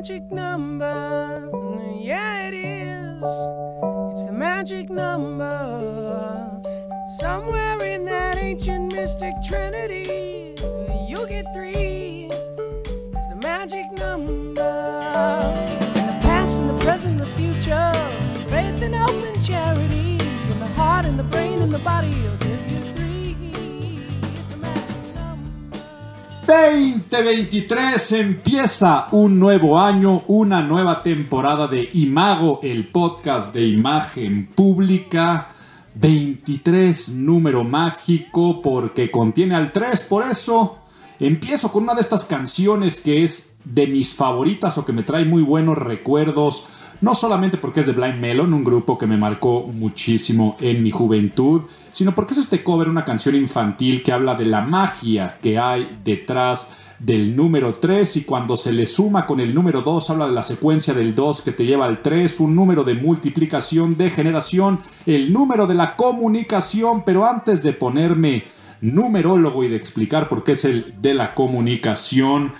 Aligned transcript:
Magic 0.00 0.32
number. 0.32 1.50
Yeah, 1.94 2.48
it 2.48 2.54
is. 2.54 3.22
It's 4.12 4.24
the 4.24 4.32
magic 4.32 4.88
number. 4.88 6.62
Somewhere 7.18 7.76
in 7.84 8.06
that 8.06 8.38
ancient 8.38 8.94
mystic 8.94 9.34
trinity, 9.46 10.54
you'll 11.06 11.26
get 11.26 11.44
three. 11.52 12.30
It's 12.32 13.28
the 13.28 13.40
magic 13.42 13.84
number. 13.98 14.72
In 15.98 16.06
the 16.06 16.18
past, 16.22 16.54
in 16.54 16.68
the 16.68 16.78
present, 16.82 17.18
the 17.18 17.26
future. 17.36 17.92
Faith 18.48 18.80
and 18.80 18.94
hope 18.94 19.22
and 19.22 19.44
charity. 19.44 20.12
In 20.50 20.58
the 20.60 20.72
heart, 20.76 21.04
and 21.04 21.18
the 21.18 21.24
brain, 21.24 21.60
and 21.60 21.70
the 21.70 21.78
body, 21.80 22.16
2023 26.50 28.10
empieza 28.10 29.06
un 29.12 29.38
nuevo 29.38 29.78
año, 29.78 30.24
una 30.26 30.60
nueva 30.60 31.00
temporada 31.00 31.68
de 31.68 31.88
Imago, 31.92 32.58
el 32.64 32.88
podcast 32.88 33.54
de 33.54 33.68
imagen 33.68 34.48
pública. 34.48 35.46
23 35.94 37.10
número 37.10 37.62
mágico 37.62 38.60
porque 38.62 39.12
contiene 39.12 39.54
al 39.54 39.70
3, 39.70 40.02
por 40.08 40.24
eso 40.24 40.78
empiezo 41.20 41.70
con 41.70 41.84
una 41.84 41.94
de 41.94 42.00
estas 42.00 42.24
canciones 42.24 42.98
que 42.98 43.22
es 43.22 43.54
de 43.64 43.86
mis 43.86 44.12
favoritas 44.12 44.76
o 44.76 44.84
que 44.84 44.92
me 44.92 45.04
trae 45.04 45.24
muy 45.24 45.42
buenos 45.42 45.78
recuerdos 45.78 46.64
no 47.00 47.14
solamente 47.14 47.56
porque 47.56 47.80
es 47.80 47.86
de 47.86 47.92
Blind 47.92 48.20
Melon, 48.20 48.52
un 48.52 48.64
grupo 48.64 48.98
que 48.98 49.06
me 49.06 49.16
marcó 49.16 49.66
muchísimo 49.66 50.56
en 50.60 50.82
mi 50.82 50.90
juventud, 50.90 51.62
sino 51.92 52.14
porque 52.14 52.34
es 52.34 52.40
este 52.40 52.62
cover, 52.62 52.88
una 52.88 53.04
canción 53.04 53.34
infantil 53.34 54.02
que 54.02 54.12
habla 54.12 54.34
de 54.34 54.44
la 54.44 54.60
magia 54.60 55.38
que 55.40 55.58
hay 55.58 55.98
detrás 56.04 56.68
del 56.98 57.34
número 57.34 57.72
3 57.72 58.18
y 58.18 58.24
cuando 58.24 58.56
se 58.56 58.72
le 58.72 58.84
suma 58.84 59.24
con 59.24 59.40
el 59.40 59.54
número 59.54 59.80
2 59.80 60.10
habla 60.10 60.26
de 60.26 60.34
la 60.34 60.42
secuencia 60.42 60.92
del 60.92 61.14
2 61.14 61.40
que 61.40 61.52
te 61.52 61.64
lleva 61.64 61.86
al 61.86 62.02
3, 62.02 62.40
un 62.40 62.54
número 62.54 62.84
de 62.84 62.94
multiplicación, 62.94 63.96
de 63.96 64.10
generación, 64.10 64.78
el 65.06 65.32
número 65.32 65.66
de 65.66 65.74
la 65.74 65.96
comunicación, 65.96 67.02
pero 67.04 67.26
antes 67.26 67.62
de 67.62 67.72
ponerme 67.72 68.44
numerólogo 68.82 69.64
y 69.64 69.68
de 69.68 69.76
explicar 69.76 70.28
por 70.28 70.44
qué 70.44 70.52
es 70.52 70.64
el 70.66 70.94
de 71.00 71.14
la 71.14 71.34
comunicación, 71.34 72.52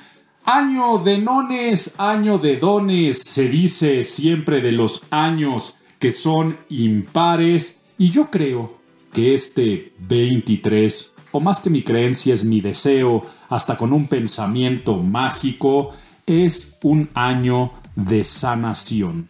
Año 0.45 0.99
de 0.99 1.19
nones, 1.19 1.95
año 1.99 2.39
de 2.39 2.57
dones, 2.57 3.23
se 3.23 3.49
dice 3.49 4.03
siempre 4.05 4.61
de 4.61 4.73
los 4.73 5.03
años 5.11 5.77
que 5.99 6.13
son 6.13 6.57
impares 6.71 7.77
y 7.99 8.11
yo 8.11 8.31
creo 8.31 8.79
que 9.13 9.35
este 9.35 9.93
23, 9.99 11.13
o 11.33 11.41
más 11.41 11.61
que 11.61 11.71
mi 11.71 11.83
creencia 11.83 12.33
es 12.33 12.45
mi 12.45 12.61
deseo, 12.61 13.23
hasta 13.49 13.77
con 13.77 13.93
un 13.93 14.09
pensamiento 14.09 14.97
mágico, 14.97 15.91
es 16.27 16.79
un 16.83 17.11
año 17.15 17.73
de 17.95 18.25
sanación. 18.25 19.29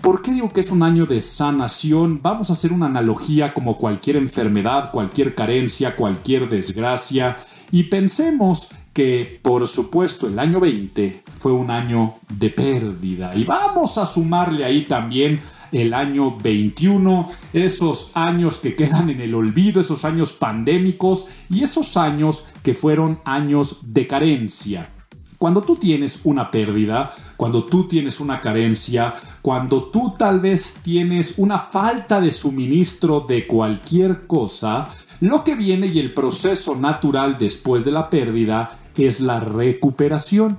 ¿Por 0.00 0.22
qué 0.22 0.30
digo 0.30 0.50
que 0.50 0.60
es 0.60 0.70
un 0.70 0.84
año 0.84 1.06
de 1.06 1.20
sanación? 1.20 2.20
Vamos 2.22 2.50
a 2.50 2.52
hacer 2.52 2.72
una 2.72 2.86
analogía 2.86 3.52
como 3.52 3.76
cualquier 3.76 4.16
enfermedad, 4.16 4.92
cualquier 4.92 5.34
carencia, 5.34 5.96
cualquier 5.96 6.48
desgracia, 6.48 7.36
y 7.72 7.84
pensemos 7.84 8.68
que 8.98 9.38
por 9.42 9.68
supuesto 9.68 10.26
el 10.26 10.40
año 10.40 10.58
20 10.58 11.22
fue 11.38 11.52
un 11.52 11.70
año 11.70 12.16
de 12.28 12.50
pérdida 12.50 13.32
y 13.36 13.44
vamos 13.44 13.96
a 13.96 14.04
sumarle 14.04 14.64
ahí 14.64 14.86
también 14.86 15.40
el 15.70 15.94
año 15.94 16.36
21, 16.36 17.30
esos 17.52 18.10
años 18.14 18.58
que 18.58 18.74
quedan 18.74 19.08
en 19.08 19.20
el 19.20 19.36
olvido, 19.36 19.80
esos 19.80 20.04
años 20.04 20.32
pandémicos 20.32 21.26
y 21.48 21.62
esos 21.62 21.96
años 21.96 22.42
que 22.64 22.74
fueron 22.74 23.20
años 23.24 23.76
de 23.82 24.08
carencia. 24.08 24.90
Cuando 25.38 25.62
tú 25.62 25.76
tienes 25.76 26.18
una 26.24 26.50
pérdida, 26.50 27.12
cuando 27.36 27.62
tú 27.66 27.86
tienes 27.86 28.18
una 28.18 28.40
carencia, 28.40 29.14
cuando 29.40 29.84
tú 29.84 30.14
tal 30.18 30.40
vez 30.40 30.80
tienes 30.82 31.34
una 31.36 31.60
falta 31.60 32.20
de 32.20 32.32
suministro 32.32 33.20
de 33.20 33.46
cualquier 33.46 34.26
cosa, 34.26 34.88
lo 35.20 35.44
que 35.44 35.54
viene 35.54 35.86
y 35.86 36.00
el 36.00 36.12
proceso 36.12 36.74
natural 36.74 37.36
después 37.38 37.84
de 37.84 37.92
la 37.92 38.10
pérdida 38.10 38.70
es 39.06 39.20
la 39.20 39.40
recuperación. 39.40 40.58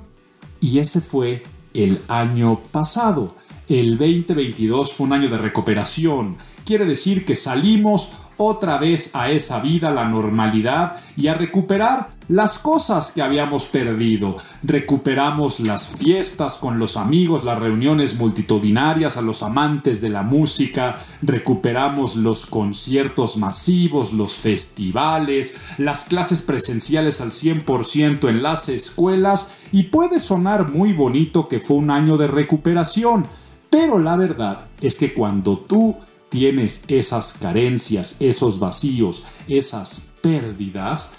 Y 0.61 0.79
ese 0.79 1.01
fue 1.01 1.43
el 1.73 2.01
año 2.07 2.59
pasado. 2.71 3.35
El 3.67 3.97
2022 3.97 4.93
fue 4.93 5.07
un 5.07 5.13
año 5.13 5.29
de 5.29 5.37
recuperación. 5.37 6.37
Quiere 6.65 6.85
decir 6.85 7.25
que 7.25 7.35
salimos 7.35 8.09
otra 8.41 8.77
vez 8.77 9.11
a 9.13 9.29
esa 9.29 9.59
vida, 9.59 9.91
la 9.91 10.05
normalidad 10.05 10.95
y 11.17 11.27
a 11.27 11.33
recuperar 11.33 12.07
las 12.29 12.57
cosas 12.57 13.11
que 13.11 13.21
habíamos 13.21 13.65
perdido. 13.65 14.37
Recuperamos 14.63 15.59
las 15.59 15.89
fiestas 15.89 16.57
con 16.57 16.79
los 16.79 16.95
amigos, 16.95 17.43
las 17.43 17.59
reuniones 17.59 18.15
multitudinarias, 18.15 19.17
a 19.17 19.21
los 19.21 19.43
amantes 19.43 19.99
de 19.99 20.07
la 20.07 20.23
música, 20.23 20.97
recuperamos 21.21 22.15
los 22.15 22.45
conciertos 22.45 23.35
masivos, 23.35 24.13
los 24.13 24.37
festivales, 24.37 25.75
las 25.77 26.05
clases 26.05 26.41
presenciales 26.41 27.19
al 27.19 27.31
100% 27.31 28.29
en 28.29 28.41
las 28.41 28.69
escuelas 28.69 29.57
y 29.73 29.83
puede 29.83 30.21
sonar 30.21 30.71
muy 30.71 30.93
bonito 30.93 31.49
que 31.49 31.59
fue 31.59 31.75
un 31.75 31.91
año 31.91 32.15
de 32.15 32.27
recuperación, 32.27 33.25
pero 33.69 33.99
la 33.99 34.15
verdad 34.15 34.65
es 34.79 34.95
que 34.95 35.13
cuando 35.13 35.57
tú 35.57 35.97
tienes 36.29 36.83
esas 36.87 37.33
carencias, 37.33 38.17
esos 38.19 38.59
vacíos, 38.59 39.25
esas 39.47 40.01
pérdidas, 40.21 41.11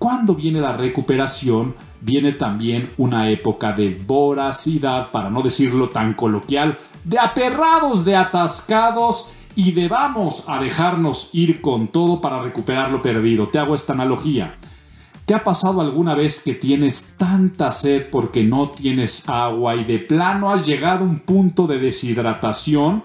cuando 0.00 0.34
viene 0.34 0.62
la 0.62 0.76
recuperación, 0.76 1.74
viene 2.00 2.32
también 2.32 2.90
una 2.96 3.28
época 3.28 3.72
de 3.72 3.98
voracidad, 4.06 5.10
para 5.10 5.28
no 5.28 5.42
decirlo 5.42 5.90
tan 5.90 6.14
coloquial, 6.14 6.78
de 7.04 7.18
aperrados, 7.18 8.04
de 8.06 8.16
atascados 8.16 9.26
y 9.54 9.72
de 9.72 9.88
vamos 9.88 10.44
a 10.46 10.58
dejarnos 10.58 11.28
ir 11.34 11.60
con 11.60 11.88
todo 11.88 12.22
para 12.22 12.40
recuperar 12.40 12.90
lo 12.90 13.02
perdido. 13.02 13.48
Te 13.48 13.58
hago 13.58 13.74
esta 13.74 13.92
analogía. 13.92 14.56
¿Te 15.26 15.34
ha 15.34 15.44
pasado 15.44 15.82
alguna 15.82 16.14
vez 16.14 16.40
que 16.40 16.54
tienes 16.54 17.14
tanta 17.18 17.70
sed 17.70 18.08
porque 18.10 18.42
no 18.42 18.70
tienes 18.70 19.28
agua 19.28 19.76
y 19.76 19.84
de 19.84 19.98
plano 19.98 20.50
has 20.50 20.66
llegado 20.66 21.04
a 21.04 21.08
un 21.08 21.20
punto 21.20 21.66
de 21.66 21.78
deshidratación? 21.78 23.04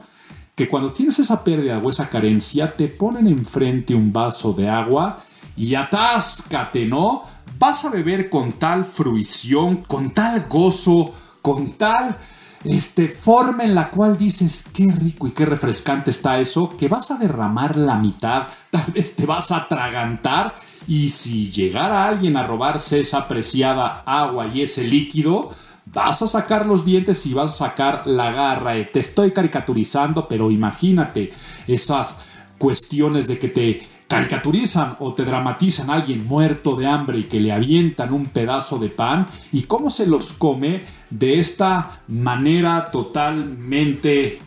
Que 0.56 0.70
cuando 0.70 0.94
tienes 0.94 1.20
esa 1.20 1.44
pérdida 1.44 1.80
o 1.80 1.90
esa 1.90 2.10
carencia, 2.10 2.76
te 2.76 2.88
ponen 2.88 3.28
enfrente 3.28 3.94
un 3.94 4.12
vaso 4.14 4.54
de 4.54 4.70
agua 4.70 5.20
y 5.58 5.76
atáscate, 5.76 6.86
¿no? 6.86 7.22
Vas 7.60 7.86
a 7.86 7.90
beber 7.90 8.30
con 8.30 8.54
tal 8.54 8.86
fruición, 8.86 9.84
con 9.84 10.12
tal 10.12 10.46
gozo, 10.48 11.12
con 11.42 11.74
tal 11.74 12.18
este, 12.66 13.08
forma 13.08 13.64
en 13.64 13.76
la 13.76 13.90
cual 13.90 14.18
dices, 14.18 14.66
qué 14.74 14.92
rico 14.92 15.28
y 15.28 15.32
qué 15.32 15.46
refrescante 15.46 16.10
está 16.10 16.40
eso, 16.40 16.76
que 16.76 16.88
vas 16.88 17.12
a 17.12 17.18
derramar 17.18 17.78
la 17.78 17.96
mitad, 17.98 18.48
tal 18.72 18.92
vez 18.94 19.16
te 19.16 19.26
vas 19.26 19.52
a 19.52 19.58
atragantar 19.58 20.54
y 20.88 21.10
si 21.10 21.52
llegara 21.52 22.08
alguien 22.08 22.38
a 22.38 22.44
robarse 22.44 23.00
esa 23.00 23.28
preciada 23.28 24.04
agua 24.06 24.48
y 24.48 24.62
ese 24.62 24.84
líquido, 24.84 25.50
vas 25.96 26.22
a 26.22 26.28
sacar 26.28 26.66
los 26.68 26.86
dientes 26.86 27.26
y 27.26 27.34
vas 27.34 27.52
a 27.52 27.70
sacar 27.70 28.06
la 28.06 28.32
garra. 28.32 28.76
Eh, 28.76 28.86
te 28.86 29.00
estoy 29.00 29.32
caricaturizando, 29.32 30.28
pero 30.28 30.52
imagínate 30.52 31.32
esas 31.66 32.26
cuestiones 32.58 33.28
de 33.28 33.40
que 33.40 33.48
te 33.48 33.88
caricaturizan 34.08 34.98
o 35.00 35.14
te 35.14 35.26
dramatizan 35.26 35.90
a 35.90 35.96
alguien 35.96 36.28
muerto 36.28 36.76
de 36.76 36.86
hambre 36.86 37.20
y 37.20 37.24
que 37.24 37.40
le 37.40 37.52
avientan 37.52 38.14
un 38.14 38.28
pedazo 38.28 38.78
de 38.78 38.90
pan 38.90 39.26
y 39.52 39.64
cómo 39.64 39.90
se 39.90 40.06
los 40.06 40.34
come 40.34 40.84
de 41.10 41.40
esta 41.40 42.02
manera 42.08 42.92
totalmente 42.92 44.40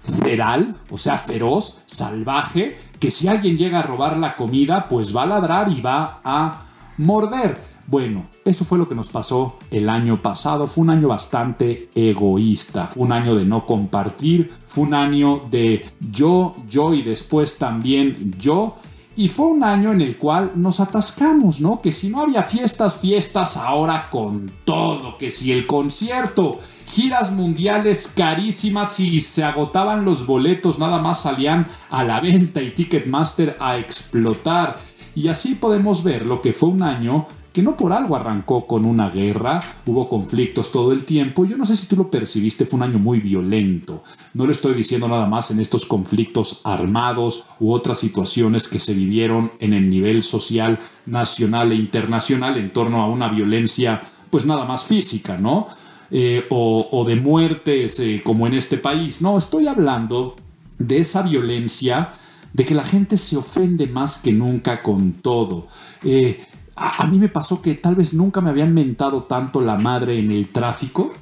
feral, 0.00 0.76
o 0.90 0.98
sea, 0.98 1.18
feroz, 1.18 1.78
salvaje, 1.86 2.76
que 2.98 3.10
si 3.10 3.28
alguien 3.28 3.56
llega 3.56 3.78
a 3.78 3.82
robar 3.82 4.16
la 4.16 4.34
comida, 4.34 4.88
pues 4.88 5.14
va 5.16 5.22
a 5.22 5.26
ladrar 5.26 5.72
y 5.72 5.80
va 5.80 6.20
a 6.24 6.62
morder. 6.98 7.69
Bueno, 7.90 8.28
eso 8.44 8.64
fue 8.64 8.78
lo 8.78 8.88
que 8.88 8.94
nos 8.94 9.08
pasó 9.08 9.58
el 9.72 9.88
año 9.88 10.22
pasado. 10.22 10.68
Fue 10.68 10.82
un 10.82 10.90
año 10.90 11.08
bastante 11.08 11.90
egoísta. 11.92 12.86
Fue 12.86 13.02
un 13.02 13.10
año 13.10 13.34
de 13.34 13.44
no 13.44 13.66
compartir. 13.66 14.48
Fue 14.68 14.84
un 14.84 14.94
año 14.94 15.42
de 15.50 15.84
yo, 15.98 16.54
yo 16.68 16.94
y 16.94 17.02
después 17.02 17.58
también 17.58 18.32
yo. 18.38 18.76
Y 19.16 19.26
fue 19.26 19.46
un 19.46 19.64
año 19.64 19.90
en 19.90 20.02
el 20.02 20.16
cual 20.18 20.52
nos 20.54 20.78
atascamos, 20.78 21.60
¿no? 21.60 21.80
Que 21.80 21.90
si 21.90 22.10
no 22.10 22.20
había 22.20 22.44
fiestas, 22.44 22.96
fiestas 22.96 23.56
ahora 23.56 24.08
con 24.08 24.52
todo. 24.64 25.18
Que 25.18 25.32
si 25.32 25.50
el 25.50 25.66
concierto, 25.66 26.58
giras 26.86 27.32
mundiales 27.32 28.06
carísimas 28.06 29.00
y 29.00 29.20
se 29.20 29.42
agotaban 29.42 30.04
los 30.04 30.26
boletos, 30.26 30.78
nada 30.78 31.00
más 31.00 31.22
salían 31.22 31.66
a 31.90 32.04
la 32.04 32.20
venta 32.20 32.62
y 32.62 32.70
Ticketmaster 32.70 33.56
a 33.58 33.78
explotar. 33.78 34.78
Y 35.16 35.26
así 35.26 35.56
podemos 35.56 36.04
ver 36.04 36.24
lo 36.24 36.40
que 36.40 36.52
fue 36.52 36.68
un 36.68 36.84
año 36.84 37.26
que 37.52 37.62
no 37.62 37.76
por 37.76 37.92
algo 37.92 38.14
arrancó 38.14 38.66
con 38.66 38.84
una 38.84 39.10
guerra, 39.10 39.60
hubo 39.86 40.08
conflictos 40.08 40.70
todo 40.70 40.92
el 40.92 41.04
tiempo, 41.04 41.44
yo 41.44 41.56
no 41.56 41.66
sé 41.66 41.76
si 41.76 41.86
tú 41.86 41.96
lo 41.96 42.10
percibiste, 42.10 42.64
fue 42.64 42.78
un 42.78 42.84
año 42.84 42.98
muy 42.98 43.20
violento. 43.20 44.04
No 44.34 44.46
le 44.46 44.52
estoy 44.52 44.74
diciendo 44.74 45.08
nada 45.08 45.26
más 45.26 45.50
en 45.50 45.60
estos 45.60 45.84
conflictos 45.84 46.60
armados 46.64 47.44
u 47.58 47.72
otras 47.72 47.98
situaciones 47.98 48.68
que 48.68 48.78
se 48.78 48.94
vivieron 48.94 49.52
en 49.58 49.72
el 49.72 49.90
nivel 49.90 50.22
social 50.22 50.78
nacional 51.06 51.72
e 51.72 51.76
internacional 51.76 52.56
en 52.56 52.72
torno 52.72 53.02
a 53.02 53.08
una 53.08 53.28
violencia 53.28 54.00
pues 54.30 54.46
nada 54.46 54.64
más 54.64 54.84
física, 54.84 55.36
¿no? 55.36 55.66
Eh, 56.12 56.46
o, 56.50 57.04
de 57.06 57.14
muertes 57.16 58.00
eh, 58.00 58.20
como 58.24 58.46
en 58.46 58.54
este 58.54 58.78
país. 58.78 59.20
No, 59.20 59.38
estoy 59.38 59.68
hablando 59.68 60.34
de 60.78 60.98
esa 60.98 61.22
violencia 61.22 62.12
de 62.52 62.64
que 62.64 62.74
la 62.74 62.84
gente 62.84 63.16
se 63.16 63.36
ofende 63.36 63.86
más 63.86 64.18
que 64.18 64.32
nunca 64.32 64.82
con 64.82 65.14
todo. 65.14 65.68
Eh, 66.02 66.40
a, 66.80 67.06
mí 67.06 67.18
me 67.18 67.28
pasó 67.28 67.60
que 67.60 67.74
tal 67.74 67.94
vez 67.94 68.14
nunca 68.14 68.40
me 68.40 68.48
habían 68.48 68.72
mentado 68.72 69.24
tanto 69.24 69.60
la 69.60 69.76
madre 69.76 70.18
en 70.18 70.32
el 70.32 70.48
tráfico 70.48 71.12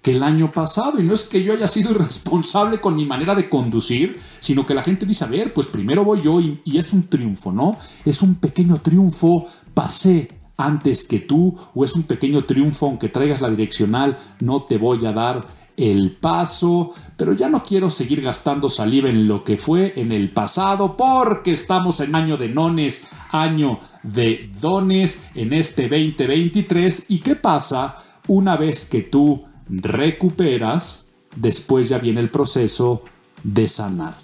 que 0.00 0.12
el 0.12 0.22
año 0.22 0.52
pasado. 0.52 1.00
Y 1.00 1.02
no 1.02 1.12
es 1.12 1.24
que 1.24 1.42
yo 1.42 1.52
haya 1.52 1.66
sido 1.66 1.90
irresponsable 1.94 2.80
con 2.80 2.94
mi 2.94 3.04
manera 3.04 3.34
de 3.34 3.48
conducir, 3.48 4.18
sino 4.38 4.64
que 4.64 4.74
la 4.74 4.82
gente 4.82 5.04
dice, 5.04 5.24
a 5.24 5.28
ver, 5.28 5.52
pues 5.52 5.66
primero 5.66 6.04
voy 6.04 6.20
yo 6.20 6.40
y, 6.40 6.60
y 6.64 6.78
es 6.78 6.92
un 6.92 7.08
triunfo, 7.08 7.50
¿no? 7.50 7.76
Es 8.04 8.22
un 8.22 8.36
pequeño 8.36 8.76
triunfo, 8.76 9.46
pasé 9.74 10.28
antes 10.56 11.06
que 11.06 11.20
tú, 11.20 11.56
o 11.74 11.84
es 11.84 11.94
un 11.94 12.04
pequeño 12.04 12.44
triunfo, 12.44 12.86
aunque 12.86 13.08
traigas 13.08 13.40
la 13.40 13.50
direccional, 13.50 14.16
no 14.40 14.64
te 14.64 14.78
voy 14.78 15.04
a 15.04 15.12
dar 15.12 15.46
el 15.78 16.16
paso, 16.16 16.90
pero 17.16 17.32
ya 17.32 17.48
no 17.48 17.62
quiero 17.62 17.88
seguir 17.88 18.20
gastando 18.20 18.68
saliva 18.68 19.08
en 19.08 19.28
lo 19.28 19.44
que 19.44 19.56
fue 19.56 19.94
en 19.96 20.10
el 20.10 20.30
pasado, 20.30 20.96
porque 20.96 21.52
estamos 21.52 22.00
en 22.00 22.16
año 22.16 22.36
de 22.36 22.48
nones, 22.48 23.06
año 23.30 23.78
de 24.12 24.50
dones 24.60 25.18
en 25.34 25.52
este 25.52 25.88
2023. 25.88 27.06
¿Y 27.08 27.18
qué 27.20 27.36
pasa 27.36 27.94
una 28.26 28.56
vez 28.56 28.86
que 28.86 29.02
tú 29.02 29.44
recuperas? 29.68 31.04
Después 31.36 31.88
ya 31.88 31.98
viene 31.98 32.20
el 32.20 32.30
proceso 32.30 33.04
de 33.42 33.68
sanar. 33.68 34.16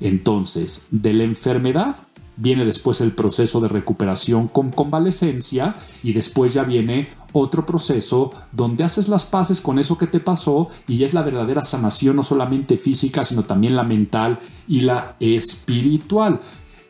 Entonces, 0.00 0.86
de 0.90 1.12
la 1.12 1.24
enfermedad 1.24 1.96
viene 2.38 2.64
después 2.64 3.00
el 3.00 3.12
proceso 3.12 3.60
de 3.60 3.68
recuperación 3.68 4.48
con 4.48 4.70
convalecencia 4.70 5.74
y 6.02 6.12
después 6.12 6.54
ya 6.54 6.62
viene 6.62 7.08
otro 7.32 7.66
proceso 7.66 8.30
donde 8.52 8.84
haces 8.84 9.08
las 9.08 9.26
paces 9.26 9.60
con 9.60 9.78
eso 9.78 9.98
que 9.98 10.06
te 10.06 10.20
pasó 10.20 10.68
y 10.86 11.02
es 11.02 11.14
la 11.14 11.22
verdadera 11.22 11.64
sanación 11.64 12.16
no 12.16 12.22
solamente 12.22 12.78
física 12.78 13.24
sino 13.24 13.42
también 13.42 13.76
la 13.76 13.82
mental 13.82 14.38
y 14.68 14.80
la 14.82 15.16
espiritual. 15.20 16.40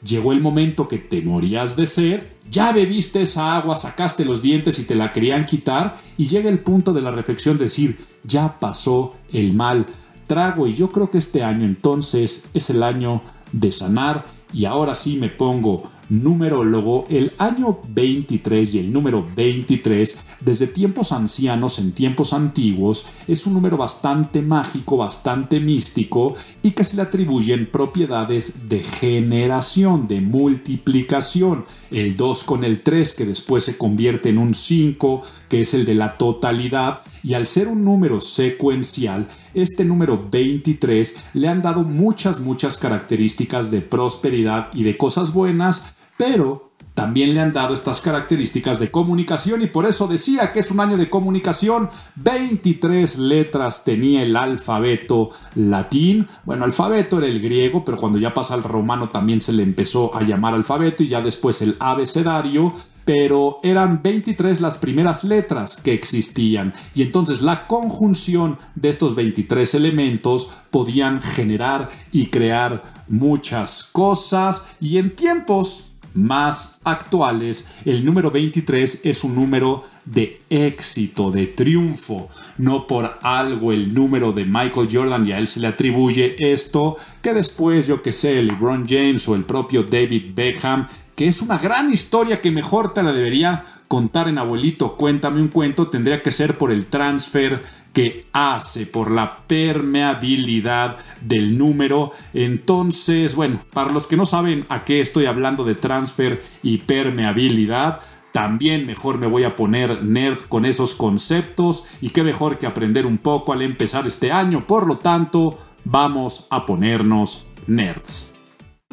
Llegó 0.02 0.32
el 0.32 0.40
momento 0.40 0.86
que 0.86 0.98
te 0.98 1.22
morías 1.22 1.74
de 1.74 1.86
sed, 1.86 2.22
ya 2.48 2.72
bebiste 2.72 3.22
esa 3.22 3.56
agua, 3.56 3.74
sacaste 3.74 4.24
los 4.24 4.42
dientes 4.42 4.78
y 4.78 4.84
te 4.84 4.94
la 4.94 5.12
querían 5.12 5.44
quitar 5.44 5.96
y 6.16 6.26
llega 6.26 6.48
el 6.48 6.60
punto 6.60 6.92
de 6.92 7.02
la 7.02 7.10
reflexión 7.10 7.58
de 7.58 7.64
decir, 7.64 7.98
ya 8.22 8.60
pasó 8.60 9.14
el 9.32 9.54
mal 9.54 9.86
trago 10.28 10.66
y 10.66 10.74
yo 10.74 10.90
creo 10.90 11.10
que 11.10 11.18
este 11.18 11.42
año 11.42 11.64
entonces 11.64 12.44
es 12.54 12.70
el 12.70 12.82
año 12.84 13.22
de 13.50 13.72
sanar 13.72 14.26
y 14.52 14.66
ahora 14.66 14.94
sí 14.94 15.16
me 15.16 15.28
pongo 15.28 15.90
numerólogo, 16.08 17.04
el 17.08 17.32
año 17.38 17.78
23 17.88 18.74
y 18.74 18.78
el 18.78 18.92
número 18.92 19.26
23, 19.36 20.18
desde 20.40 20.66
tiempos 20.66 21.12
ancianos 21.12 21.78
en 21.78 21.92
tiempos 21.92 22.32
antiguos, 22.32 23.06
es 23.26 23.46
un 23.46 23.54
número 23.54 23.76
bastante 23.76 24.42
mágico, 24.42 24.96
bastante 24.96 25.60
místico 25.60 26.34
y 26.62 26.72
que 26.72 26.84
se 26.84 26.96
le 26.96 27.02
atribuyen 27.02 27.70
propiedades 27.70 28.68
de 28.68 28.82
generación, 28.82 30.06
de 30.08 30.20
multiplicación. 30.20 31.64
El 31.90 32.16
2 32.16 32.44
con 32.44 32.64
el 32.64 32.82
3 32.82 33.12
que 33.12 33.24
después 33.24 33.64
se 33.64 33.76
convierte 33.76 34.28
en 34.28 34.38
un 34.38 34.54
5, 34.54 35.22
que 35.48 35.60
es 35.60 35.74
el 35.74 35.84
de 35.84 35.94
la 35.94 36.16
totalidad, 36.16 37.00
y 37.22 37.34
al 37.34 37.46
ser 37.46 37.68
un 37.68 37.84
número 37.84 38.20
secuencial, 38.20 39.28
este 39.54 39.84
número 39.84 40.28
23 40.30 41.16
le 41.34 41.48
han 41.48 41.62
dado 41.62 41.82
muchas, 41.82 42.40
muchas 42.40 42.78
características 42.78 43.70
de 43.70 43.80
prosperidad 43.80 44.68
y 44.72 44.84
de 44.84 44.96
cosas 44.96 45.32
buenas, 45.32 45.94
pero 46.18 46.68
también 46.98 47.32
le 47.32 47.40
han 47.40 47.52
dado 47.52 47.74
estas 47.74 48.00
características 48.00 48.80
de 48.80 48.90
comunicación 48.90 49.62
y 49.62 49.68
por 49.68 49.86
eso 49.86 50.08
decía 50.08 50.50
que 50.50 50.58
es 50.58 50.72
un 50.72 50.80
año 50.80 50.96
de 50.96 51.08
comunicación. 51.08 51.88
23 52.16 53.18
letras 53.18 53.84
tenía 53.84 54.24
el 54.24 54.34
alfabeto 54.34 55.30
latín. 55.54 56.26
Bueno, 56.44 56.64
alfabeto 56.64 57.18
era 57.18 57.28
el 57.28 57.40
griego, 57.40 57.84
pero 57.84 57.98
cuando 57.98 58.18
ya 58.18 58.34
pasa 58.34 58.54
al 58.54 58.64
romano 58.64 59.10
también 59.10 59.40
se 59.40 59.52
le 59.52 59.62
empezó 59.62 60.12
a 60.12 60.24
llamar 60.24 60.54
alfabeto 60.54 61.04
y 61.04 61.08
ya 61.08 61.20
después 61.20 61.62
el 61.62 61.76
abecedario 61.78 62.74
pero 63.04 63.58
eran 63.62 64.02
23 64.02 64.60
las 64.60 64.76
primeras 64.76 65.24
letras 65.24 65.78
que 65.78 65.94
existían 65.94 66.74
y 66.94 67.00
entonces 67.00 67.40
la 67.40 67.66
conjunción 67.66 68.58
de 68.74 68.90
estos 68.90 69.14
23 69.14 69.72
elementos 69.76 70.50
podían 70.70 71.22
generar 71.22 71.88
y 72.12 72.26
crear 72.26 72.84
muchas 73.08 73.82
cosas 73.84 74.66
y 74.78 74.98
en 74.98 75.16
tiempos 75.16 75.87
más 76.18 76.80
actuales, 76.84 77.64
el 77.84 78.04
número 78.04 78.30
23 78.30 79.00
es 79.04 79.24
un 79.24 79.34
número 79.34 79.84
de 80.04 80.42
éxito, 80.50 81.30
de 81.30 81.46
triunfo. 81.46 82.28
No 82.56 82.86
por 82.86 83.18
algo 83.22 83.72
el 83.72 83.94
número 83.94 84.32
de 84.32 84.44
Michael 84.44 84.88
Jordan 84.90 85.26
y 85.26 85.32
a 85.32 85.38
él 85.38 85.46
se 85.46 85.60
le 85.60 85.68
atribuye 85.68 86.34
esto, 86.38 86.96
que 87.22 87.34
después 87.34 87.86
yo 87.86 88.02
que 88.02 88.12
sé, 88.12 88.42
LeBron 88.42 88.86
James 88.88 89.28
o 89.28 89.34
el 89.34 89.44
propio 89.44 89.84
David 89.84 90.34
Beckham, 90.34 90.86
que 91.14 91.26
es 91.26 91.42
una 91.42 91.58
gran 91.58 91.92
historia 91.92 92.40
que 92.40 92.50
mejor 92.50 92.94
te 92.94 93.02
la 93.02 93.12
debería 93.12 93.64
contar 93.88 94.28
en 94.28 94.38
abuelito, 94.38 94.96
cuéntame 94.96 95.40
un 95.40 95.48
cuento, 95.48 95.88
tendría 95.88 96.22
que 96.22 96.30
ser 96.30 96.58
por 96.58 96.70
el 96.70 96.86
transfer 96.86 97.64
que 97.98 98.26
hace 98.32 98.86
por 98.86 99.10
la 99.10 99.38
permeabilidad 99.48 100.98
del 101.20 101.58
número. 101.58 102.12
Entonces, 102.32 103.34
bueno, 103.34 103.58
para 103.72 103.90
los 103.90 104.06
que 104.06 104.16
no 104.16 104.24
saben 104.24 104.66
a 104.68 104.84
qué 104.84 105.00
estoy 105.00 105.26
hablando 105.26 105.64
de 105.64 105.74
transfer 105.74 106.40
y 106.62 106.78
permeabilidad, 106.78 107.98
también 108.30 108.86
mejor 108.86 109.18
me 109.18 109.26
voy 109.26 109.42
a 109.42 109.56
poner 109.56 110.04
nerd 110.04 110.38
con 110.48 110.64
esos 110.64 110.94
conceptos 110.94 111.86
y 112.00 112.10
qué 112.10 112.22
mejor 112.22 112.56
que 112.56 112.66
aprender 112.66 113.04
un 113.04 113.18
poco 113.18 113.52
al 113.52 113.62
empezar 113.62 114.06
este 114.06 114.30
año. 114.30 114.64
Por 114.64 114.86
lo 114.86 114.98
tanto, 114.98 115.58
vamos 115.84 116.46
a 116.50 116.66
ponernos 116.66 117.48
nerds. 117.66 118.32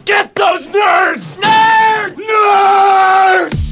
Get 0.03 0.33
those 0.33 0.67
nerds! 0.67 1.37
Nerds! 2.17 3.64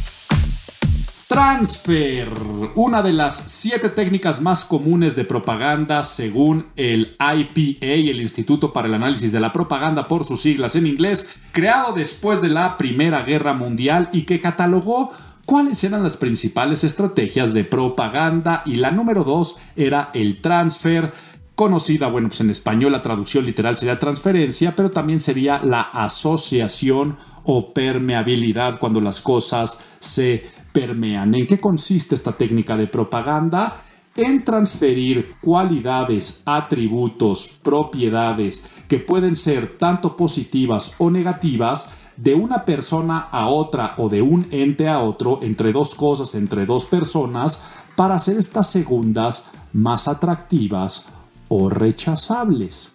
Transfer, 1.34 2.30
una 2.76 3.02
de 3.02 3.12
las 3.12 3.46
siete 3.48 3.90
técnicas 3.90 4.40
más 4.40 4.64
comunes 4.64 5.16
de 5.16 5.26
propaganda 5.26 6.04
según 6.04 6.68
el 6.76 7.18
IPA, 7.20 7.88
el 7.88 8.22
Instituto 8.22 8.72
para 8.72 8.88
el 8.88 8.94
Análisis 8.94 9.32
de 9.32 9.40
la 9.40 9.52
Propaganda 9.52 10.08
por 10.08 10.26
sus 10.26 10.44
siglas 10.44 10.76
en 10.76 10.86
inglés, 10.86 11.40
creado 11.52 11.94
después 11.94 12.40
de 12.40 12.50
la 12.50 12.78
Primera 12.78 13.24
Guerra 13.24 13.56
Mundial 13.56 14.12
y 14.14 14.24
que 14.24 14.40
catalogó 14.40 15.10
cuáles 15.46 15.84
eran 15.84 16.04
las 16.04 16.18
principales 16.18 16.84
estrategias 16.84 17.52
de 17.56 17.64
propaganda. 17.64 18.62
Y 18.68 18.76
la 18.76 18.92
número 18.92 19.24
dos 19.24 19.56
era 19.76 20.12
el 20.14 20.40
transfer 20.40 21.12
conocida, 21.56 22.10
bueno, 22.10 22.28
pues 22.28 22.42
en 22.42 22.52
español 22.52 22.92
la 22.92 23.02
traducción 23.02 23.44
literal 23.44 23.76
sería 23.76 23.98
transferencia, 23.98 24.76
pero 24.76 24.92
también 24.92 25.20
sería 25.20 25.60
la 25.64 25.82
asociación 25.82 27.18
o 27.44 27.74
permeabilidad 27.74 28.78
cuando 28.78 29.02
las 29.02 29.20
cosas 29.22 29.80
se 30.00 30.44
permean. 30.74 31.34
¿En 31.36 31.46
qué 31.46 31.60
consiste 31.60 32.16
esta 32.16 32.34
técnica 32.34 32.76
de 32.76 32.88
propaganda? 32.88 33.78
En 34.16 34.44
transferir 34.44 35.36
cualidades, 35.42 36.44
atributos, 36.46 37.48
propiedades 37.64 38.64
que 38.88 39.00
pueden 39.00 39.36
ser 39.36 39.74
tanto 39.76 40.16
positivas 40.16 40.94
o 40.98 41.10
negativas 41.10 41.88
de 42.18 42.36
una 42.36 42.66
persona 42.66 43.20
a 43.20 43.48
otra 43.48 43.96
o 43.98 44.10
de 44.10 44.22
un 44.22 44.48
ente 44.52 44.88
a 44.88 45.00
otro, 45.00 45.40
entre 45.42 45.72
dos 45.72 45.96
cosas, 45.96 46.36
entre 46.36 46.66
dos 46.66 46.86
personas, 46.86 47.82
para 47.96 48.16
hacer 48.16 48.38
estas 48.38 48.70
segundas 48.70 49.46
más 49.72 50.08
atractivas 50.08 51.08
o 51.48 51.70
rechazables. 51.70 52.94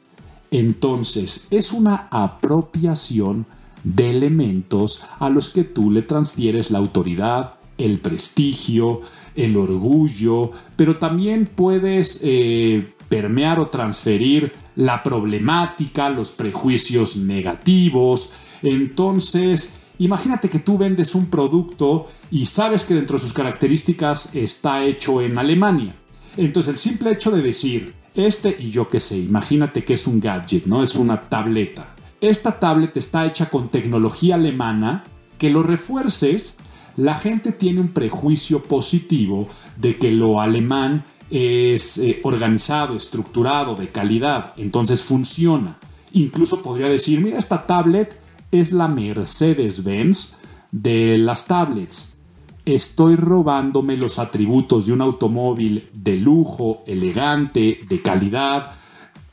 Entonces 0.51 1.49
es 1.51 1.73
una 1.73 2.09
apropiación 2.11 3.47
de 3.85 4.11
elementos 4.11 5.03
a 5.19 5.31
los 5.31 5.51
que 5.51 5.65
tú 5.65 5.91
le 5.91 6.03
transfieres 6.03 6.71
la 6.71 6.79
autoridad, 6.79 7.55
el 7.79 8.01
prestigio, 8.01 9.01
el 9.35 9.57
orgullo, 9.57 10.51
pero 10.77 10.97
también 10.97 11.47
puedes 11.47 12.21
eh, 12.23 12.93
permear 13.09 13.61
o 13.61 13.69
transferir 13.69 14.53
la 14.77 15.03
problemática, 15.03 16.11
los 16.11 16.33
prejuicios 16.33 17.17
negativos. 17.17 18.31
Entonces, 18.63 19.71
imagínate 19.99 20.49
que 20.49 20.59
tú 20.59 20.77
vendes 20.77 21.15
un 21.15 21.27
producto 21.27 22.09
y 22.31 22.47
sabes 22.47 22.85
que 22.85 22.95
dentro 22.95 23.17
de 23.17 23.23
sus 23.23 23.33
características 23.33 24.35
está 24.35 24.85
hecho 24.85 25.23
en 25.23 25.39
Alemania. 25.39 25.95
Entonces, 26.37 26.75
el 26.75 26.79
simple 26.79 27.13
hecho 27.13 27.31
de 27.31 27.43
decir, 27.43 27.95
este 28.15 28.57
y 28.59 28.71
yo 28.71 28.89
qué 28.89 29.01
sé, 29.01 29.17
imagínate 29.17 29.85
que 29.85 29.95
es 29.95 30.07
un 30.07 30.21
gadget, 30.21 30.67
¿no? 30.67 30.83
Es 30.83 30.97
una 30.97 31.29
tableta. 31.29 31.95
Esta 32.21 32.59
tablet 32.59 32.97
está 32.97 33.27
hecha 33.27 33.49
con 33.49 33.69
tecnología 33.69 34.35
alemana, 34.35 35.05
que 35.39 35.51
lo 35.51 35.63
refuerces, 35.63 36.57
la 36.99 37.15
gente 37.15 37.53
tiene 37.53 37.81
un 37.81 37.91
prejuicio 37.91 38.61
positivo 38.61 39.47
de 39.77 39.97
que 39.99 40.11
lo 40.11 40.41
alemán 40.41 41.05
es 41.31 41.97
eh, 41.99 42.21
organizado, 42.25 42.97
estructurado, 42.97 43.77
de 43.77 43.89
calidad, 43.91 44.53
entonces 44.57 45.05
funciona. 45.05 45.79
Incluso 46.13 46.61
podría 46.61 46.89
decir, 46.89 47.21
mira, 47.21 47.39
esta 47.39 47.67
tablet 47.67 48.19
es 48.51 48.73
la 48.73 48.89
Mercedes-Benz 48.89 50.39
de 50.73 51.19
las 51.19 51.47
tablets. 51.47 52.17
Estoy 52.65 53.15
robándome 53.15 53.97
los 53.97 54.19
atributos 54.19 54.87
de 54.87 54.93
un 54.93 55.01
automóvil 55.01 55.89
de 55.93 56.17
lujo, 56.17 56.83
elegante, 56.85 57.79
de 57.89 58.03
calidad, 58.03 58.73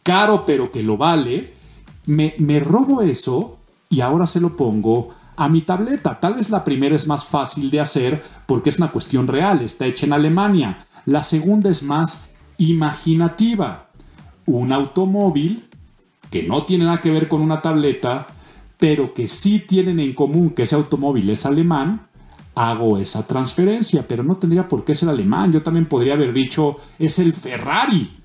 caro 0.03 0.45
pero 0.45 0.71
que 0.71 0.83
lo 0.83 0.97
vale. 0.97 1.53
Me, 2.05 2.35
me 2.37 2.59
robo 2.59 3.01
eso 3.01 3.57
y 3.89 4.01
ahora 4.01 4.27
se 4.27 4.39
lo 4.39 4.55
pongo 4.55 5.09
a 5.35 5.49
mi 5.49 5.61
tableta. 5.61 6.19
Tal 6.19 6.35
vez 6.35 6.49
la 6.49 6.63
primera 6.63 6.95
es 6.95 7.07
más 7.07 7.25
fácil 7.25 7.69
de 7.69 7.79
hacer 7.79 8.21
porque 8.45 8.69
es 8.69 8.77
una 8.77 8.91
cuestión 8.91 9.27
real, 9.27 9.61
está 9.61 9.85
hecha 9.85 10.05
en 10.05 10.13
Alemania. 10.13 10.77
La 11.05 11.23
segunda 11.23 11.69
es 11.69 11.83
más 11.83 12.29
imaginativa. 12.57 13.89
Un 14.45 14.71
automóvil 14.71 15.67
que 16.29 16.43
no 16.43 16.63
tiene 16.65 16.85
nada 16.85 17.01
que 17.01 17.11
ver 17.11 17.27
con 17.27 17.41
una 17.41 17.61
tableta, 17.61 18.27
pero 18.77 19.13
que 19.13 19.27
sí 19.27 19.59
tienen 19.59 19.99
en 19.99 20.13
común 20.13 20.49
que 20.51 20.63
ese 20.63 20.75
automóvil 20.75 21.29
es 21.29 21.45
alemán, 21.45 22.07
hago 22.55 22.97
esa 22.97 23.25
transferencia, 23.25 24.07
pero 24.07 24.23
no 24.23 24.37
tendría 24.37 24.67
por 24.67 24.83
qué 24.83 24.93
ser 24.93 25.09
alemán. 25.09 25.51
Yo 25.51 25.61
también 25.61 25.87
podría 25.87 26.13
haber 26.13 26.33
dicho, 26.33 26.75
es 26.99 27.19
el 27.19 27.33
Ferrari. 27.33 28.17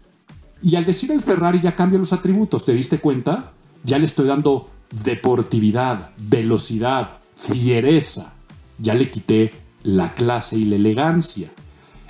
Y 0.63 0.77
al 0.77 0.85
decir 0.85 1.11
el 1.11 1.21
Ferrari 1.21 1.61
ya 1.61 1.75
cambio 1.75 1.99
los 1.99 2.13
atributos, 2.13 2.65
¿te 2.65 2.73
diste 2.73 2.99
cuenta? 2.99 3.53
Ya 3.85 3.99
le 3.99 4.05
estoy 4.05 4.27
dando 4.27 4.69
deportividad, 4.91 6.11
velocidad, 6.19 7.19
fiereza. 7.35 8.35
Ya 8.79 8.95
le 8.95 9.11
quité 9.11 9.53
la 9.83 10.15
clase 10.15 10.57
y 10.57 10.65
la 10.65 10.77
elegancia. 10.77 11.51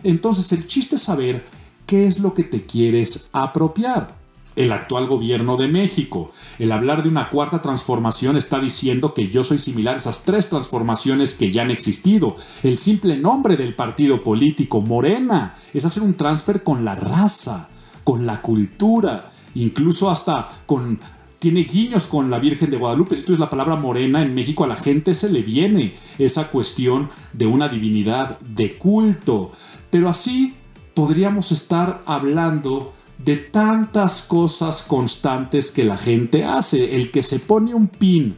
Entonces 0.03 0.53
el 0.53 0.67
chiste 0.67 0.97
es 0.97 1.03
saber 1.03 1.45
qué 1.87 2.07
es 2.07 2.21
lo 2.21 2.35
que 2.35 2.45
te 2.45 2.65
quieres 2.65 3.29
apropiar. 3.33 4.19
El 4.57 4.73
actual 4.73 5.07
gobierno 5.07 5.57
de 5.57 5.69
México, 5.69 6.33
el 6.59 6.73
hablar 6.73 7.03
de 7.03 7.09
una 7.09 7.31
cuarta 7.31 7.63
transformación 7.63 8.37
está 8.37 8.59
diciendo 8.59 9.15
que 9.15 9.29
yo 9.29 9.45
soy 9.45 9.59
similar 9.59 9.95
a 9.95 9.99
esas 9.99 10.25
tres 10.25 10.49
transformaciones 10.49 11.35
que 11.35 11.53
ya 11.53 11.63
han 11.63 11.71
existido. 11.71 12.35
El 12.63 12.77
simple 12.77 13.17
nombre 13.17 13.57
del 13.57 13.75
partido 13.75 14.23
político, 14.23 14.81
Morena, 14.81 15.55
es 15.73 15.85
hacer 15.85 16.03
un 16.03 16.15
transfer 16.15 16.63
con 16.63 16.85
la 16.85 16.97
raza, 16.97 17.69
con 18.03 18.27
la 18.27 18.43
cultura, 18.43 19.31
incluso 19.55 20.11
hasta 20.11 20.49
con 20.67 20.99
tiene 21.41 21.65
guiños 21.65 22.07
con 22.07 22.31
la 22.31 22.39
Virgen 22.39 22.71
de 22.71 22.77
Guadalupe. 22.77 23.17
Si 23.17 23.23
tú 23.23 23.37
la 23.37 23.49
palabra 23.49 23.75
morena 23.75 24.21
en 24.21 24.35
México, 24.35 24.63
a 24.63 24.69
la 24.69 24.77
gente 24.77 25.15
se 25.15 25.31
le 25.31 25.41
viene 25.41 25.95
esa 26.19 26.49
cuestión 26.49 27.09
de 27.33 27.47
una 27.47 27.67
divinidad, 27.69 28.39
de 28.41 28.77
culto. 28.77 29.51
Pero 29.89 30.11
así 30.11 30.55
podríamos 30.93 31.51
estar 31.51 32.03
hablando 32.05 32.93
de 33.17 33.37
tantas 33.37 34.21
cosas 34.21 34.83
constantes 34.83 35.71
que 35.71 35.85
la 35.85 35.97
gente 35.97 36.45
hace. 36.45 36.97
El 36.97 37.11
que 37.11 37.23
se 37.23 37.39
pone 37.39 37.75
un 37.75 37.89
pin 37.89 38.37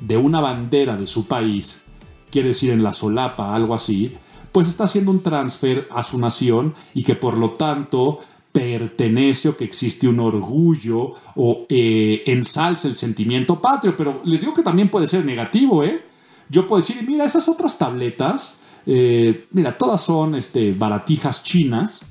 de 0.00 0.16
una 0.16 0.40
bandera 0.40 0.96
de 0.96 1.06
su 1.06 1.26
país, 1.26 1.82
quiere 2.30 2.48
decir 2.48 2.70
en 2.70 2.82
la 2.82 2.94
solapa, 2.94 3.54
algo 3.54 3.74
así, 3.74 4.14
pues 4.50 4.66
está 4.66 4.84
haciendo 4.84 5.10
un 5.10 5.22
transfer 5.22 5.86
a 5.90 6.02
su 6.02 6.18
nación 6.18 6.72
y 6.94 7.02
que 7.02 7.16
por 7.16 7.36
lo 7.36 7.50
tanto 7.50 8.18
pertenece 8.60 9.48
o 9.48 9.56
que 9.56 9.64
existe 9.64 10.06
un 10.06 10.20
orgullo 10.20 11.12
o 11.34 11.64
eh, 11.70 12.22
ensalza 12.26 12.88
el 12.88 12.94
sentimiento 12.94 13.58
patrio, 13.58 13.96
pero 13.96 14.20
les 14.26 14.40
digo 14.40 14.52
que 14.52 14.62
también 14.62 14.90
puede 14.90 15.06
ser 15.06 15.24
negativo, 15.24 15.82
¿eh? 15.82 16.04
Yo 16.50 16.66
puedo 16.66 16.82
decir, 16.82 17.02
mira, 17.08 17.24
esas 17.24 17.48
otras 17.48 17.78
tabletas, 17.78 18.56
eh, 18.84 19.46
mira, 19.52 19.78
todas 19.78 20.02
son 20.02 20.34
este, 20.34 20.72
baratijas 20.72 21.42
chinas. 21.42 22.02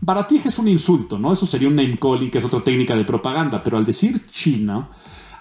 Baratija 0.00 0.48
es 0.48 0.58
un 0.58 0.68
insulto, 0.68 1.18
¿no? 1.18 1.34
Eso 1.34 1.44
sería 1.44 1.68
un 1.68 1.76
name 1.76 1.98
calling, 2.00 2.30
que 2.30 2.38
es 2.38 2.44
otra 2.46 2.64
técnica 2.64 2.96
de 2.96 3.04
propaganda, 3.04 3.62
pero 3.62 3.76
al 3.76 3.84
decir 3.84 4.24
China, 4.24 4.88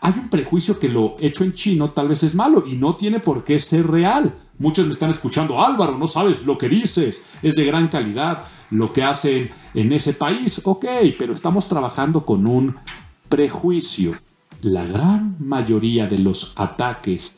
hay 0.01 0.13
un 0.17 0.29
prejuicio 0.29 0.79
que 0.79 0.89
lo 0.89 1.15
hecho 1.19 1.43
en 1.43 1.53
chino 1.53 1.89
tal 1.91 2.07
vez 2.07 2.23
es 2.23 2.35
malo 2.35 2.63
y 2.65 2.75
no 2.75 2.93
tiene 2.95 3.19
por 3.19 3.43
qué 3.43 3.59
ser 3.59 3.87
real. 3.87 4.33
Muchos 4.57 4.85
me 4.85 4.93
están 4.93 5.09
escuchando, 5.09 5.61
Álvaro, 5.61 5.97
no 5.97 6.07
sabes 6.07 6.45
lo 6.45 6.57
que 6.57 6.69
dices, 6.69 7.21
es 7.41 7.55
de 7.55 7.65
gran 7.65 7.87
calidad 7.87 8.43
lo 8.71 8.91
que 8.93 9.03
hacen 9.03 9.49
en 9.73 9.91
ese 9.91 10.13
país, 10.13 10.61
ok, 10.63 10.85
pero 11.17 11.33
estamos 11.33 11.67
trabajando 11.67 12.25
con 12.25 12.45
un 12.45 12.75
prejuicio. 13.27 14.15
La 14.61 14.85
gran 14.85 15.37
mayoría 15.39 16.07
de 16.07 16.19
los 16.19 16.53
ataques 16.55 17.37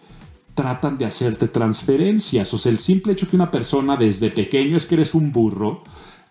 tratan 0.54 0.98
de 0.98 1.06
hacerte 1.06 1.48
transferencias, 1.48 2.54
o 2.54 2.58
sea, 2.58 2.72
el 2.72 2.80
simple 2.80 3.14
hecho 3.14 3.30
que 3.30 3.36
una 3.36 3.52
persona 3.52 3.96
desde 3.96 4.30
pequeño 4.30 4.78
es 4.78 4.86
que 4.86 4.96
eres 4.96 5.16
un 5.16 5.32
burro, 5.32 5.84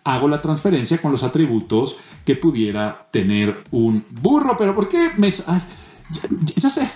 hago 0.03 0.27
la 0.27 0.41
transferencia 0.41 1.01
con 1.01 1.11
los 1.11 1.23
atributos 1.23 1.97
que 2.25 2.35
pudiera 2.35 3.07
tener 3.11 3.63
un 3.71 4.05
burro, 4.09 4.55
pero 4.57 4.75
¿por 4.75 4.87
qué 4.87 5.11
me... 5.17 5.29
ya, 6.55 6.69
se, 6.69 6.87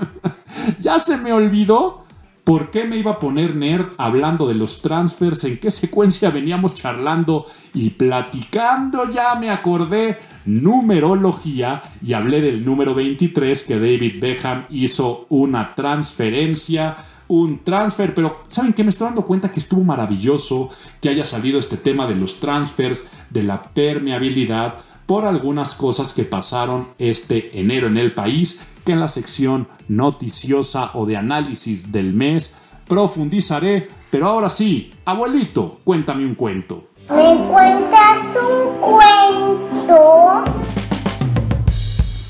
ya 0.80 0.98
se 0.98 1.16
me 1.16 1.32
olvidó 1.32 2.04
por 2.44 2.70
qué 2.70 2.84
me 2.84 2.96
iba 2.96 3.12
a 3.12 3.18
poner 3.18 3.54
nerd 3.54 3.94
hablando 3.98 4.48
de 4.48 4.54
los 4.54 4.82
transfers, 4.82 5.44
en 5.44 5.58
qué 5.58 5.70
secuencia 5.70 6.30
veníamos 6.30 6.74
charlando 6.74 7.46
y 7.74 7.90
platicando. 7.90 9.10
Ya 9.10 9.36
me 9.38 9.50
acordé, 9.50 10.18
numerología, 10.46 11.82
y 12.02 12.12
hablé 12.14 12.40
del 12.40 12.64
número 12.64 12.94
23 12.94 13.64
que 13.64 13.74
David 13.78 14.20
Beckham 14.20 14.66
hizo 14.70 15.26
una 15.28 15.74
transferencia 15.74 16.96
un 17.30 17.62
transfer, 17.62 18.12
pero 18.12 18.42
¿saben 18.48 18.72
qué? 18.72 18.82
Me 18.82 18.90
estoy 18.90 19.06
dando 19.06 19.24
cuenta 19.24 19.52
que 19.52 19.60
estuvo 19.60 19.84
maravilloso 19.84 20.68
que 21.00 21.08
haya 21.08 21.24
salido 21.24 21.60
este 21.60 21.76
tema 21.76 22.08
de 22.08 22.16
los 22.16 22.40
transfers, 22.40 23.06
de 23.30 23.44
la 23.44 23.62
permeabilidad, 23.62 24.78
por 25.10 25.26
algunas 25.26 25.74
cosas 25.74 26.14
que 26.14 26.22
pasaron 26.22 26.90
este 26.96 27.58
enero 27.58 27.88
en 27.88 27.96
el 27.96 28.14
país, 28.14 28.60
que 28.84 28.92
en 28.92 29.00
la 29.00 29.08
sección 29.08 29.66
noticiosa 29.88 30.92
o 30.94 31.04
de 31.04 31.16
análisis 31.16 31.90
del 31.90 32.14
mes 32.14 32.54
profundizaré. 32.86 33.88
Pero 34.08 34.28
ahora 34.28 34.48
sí, 34.48 34.92
abuelito, 35.04 35.80
cuéntame 35.82 36.24
un 36.24 36.36
cuento. 36.36 36.90
¿Me 37.08 37.44
cuentas 37.48 38.20
un 38.36 38.78
cuento? 38.80 40.44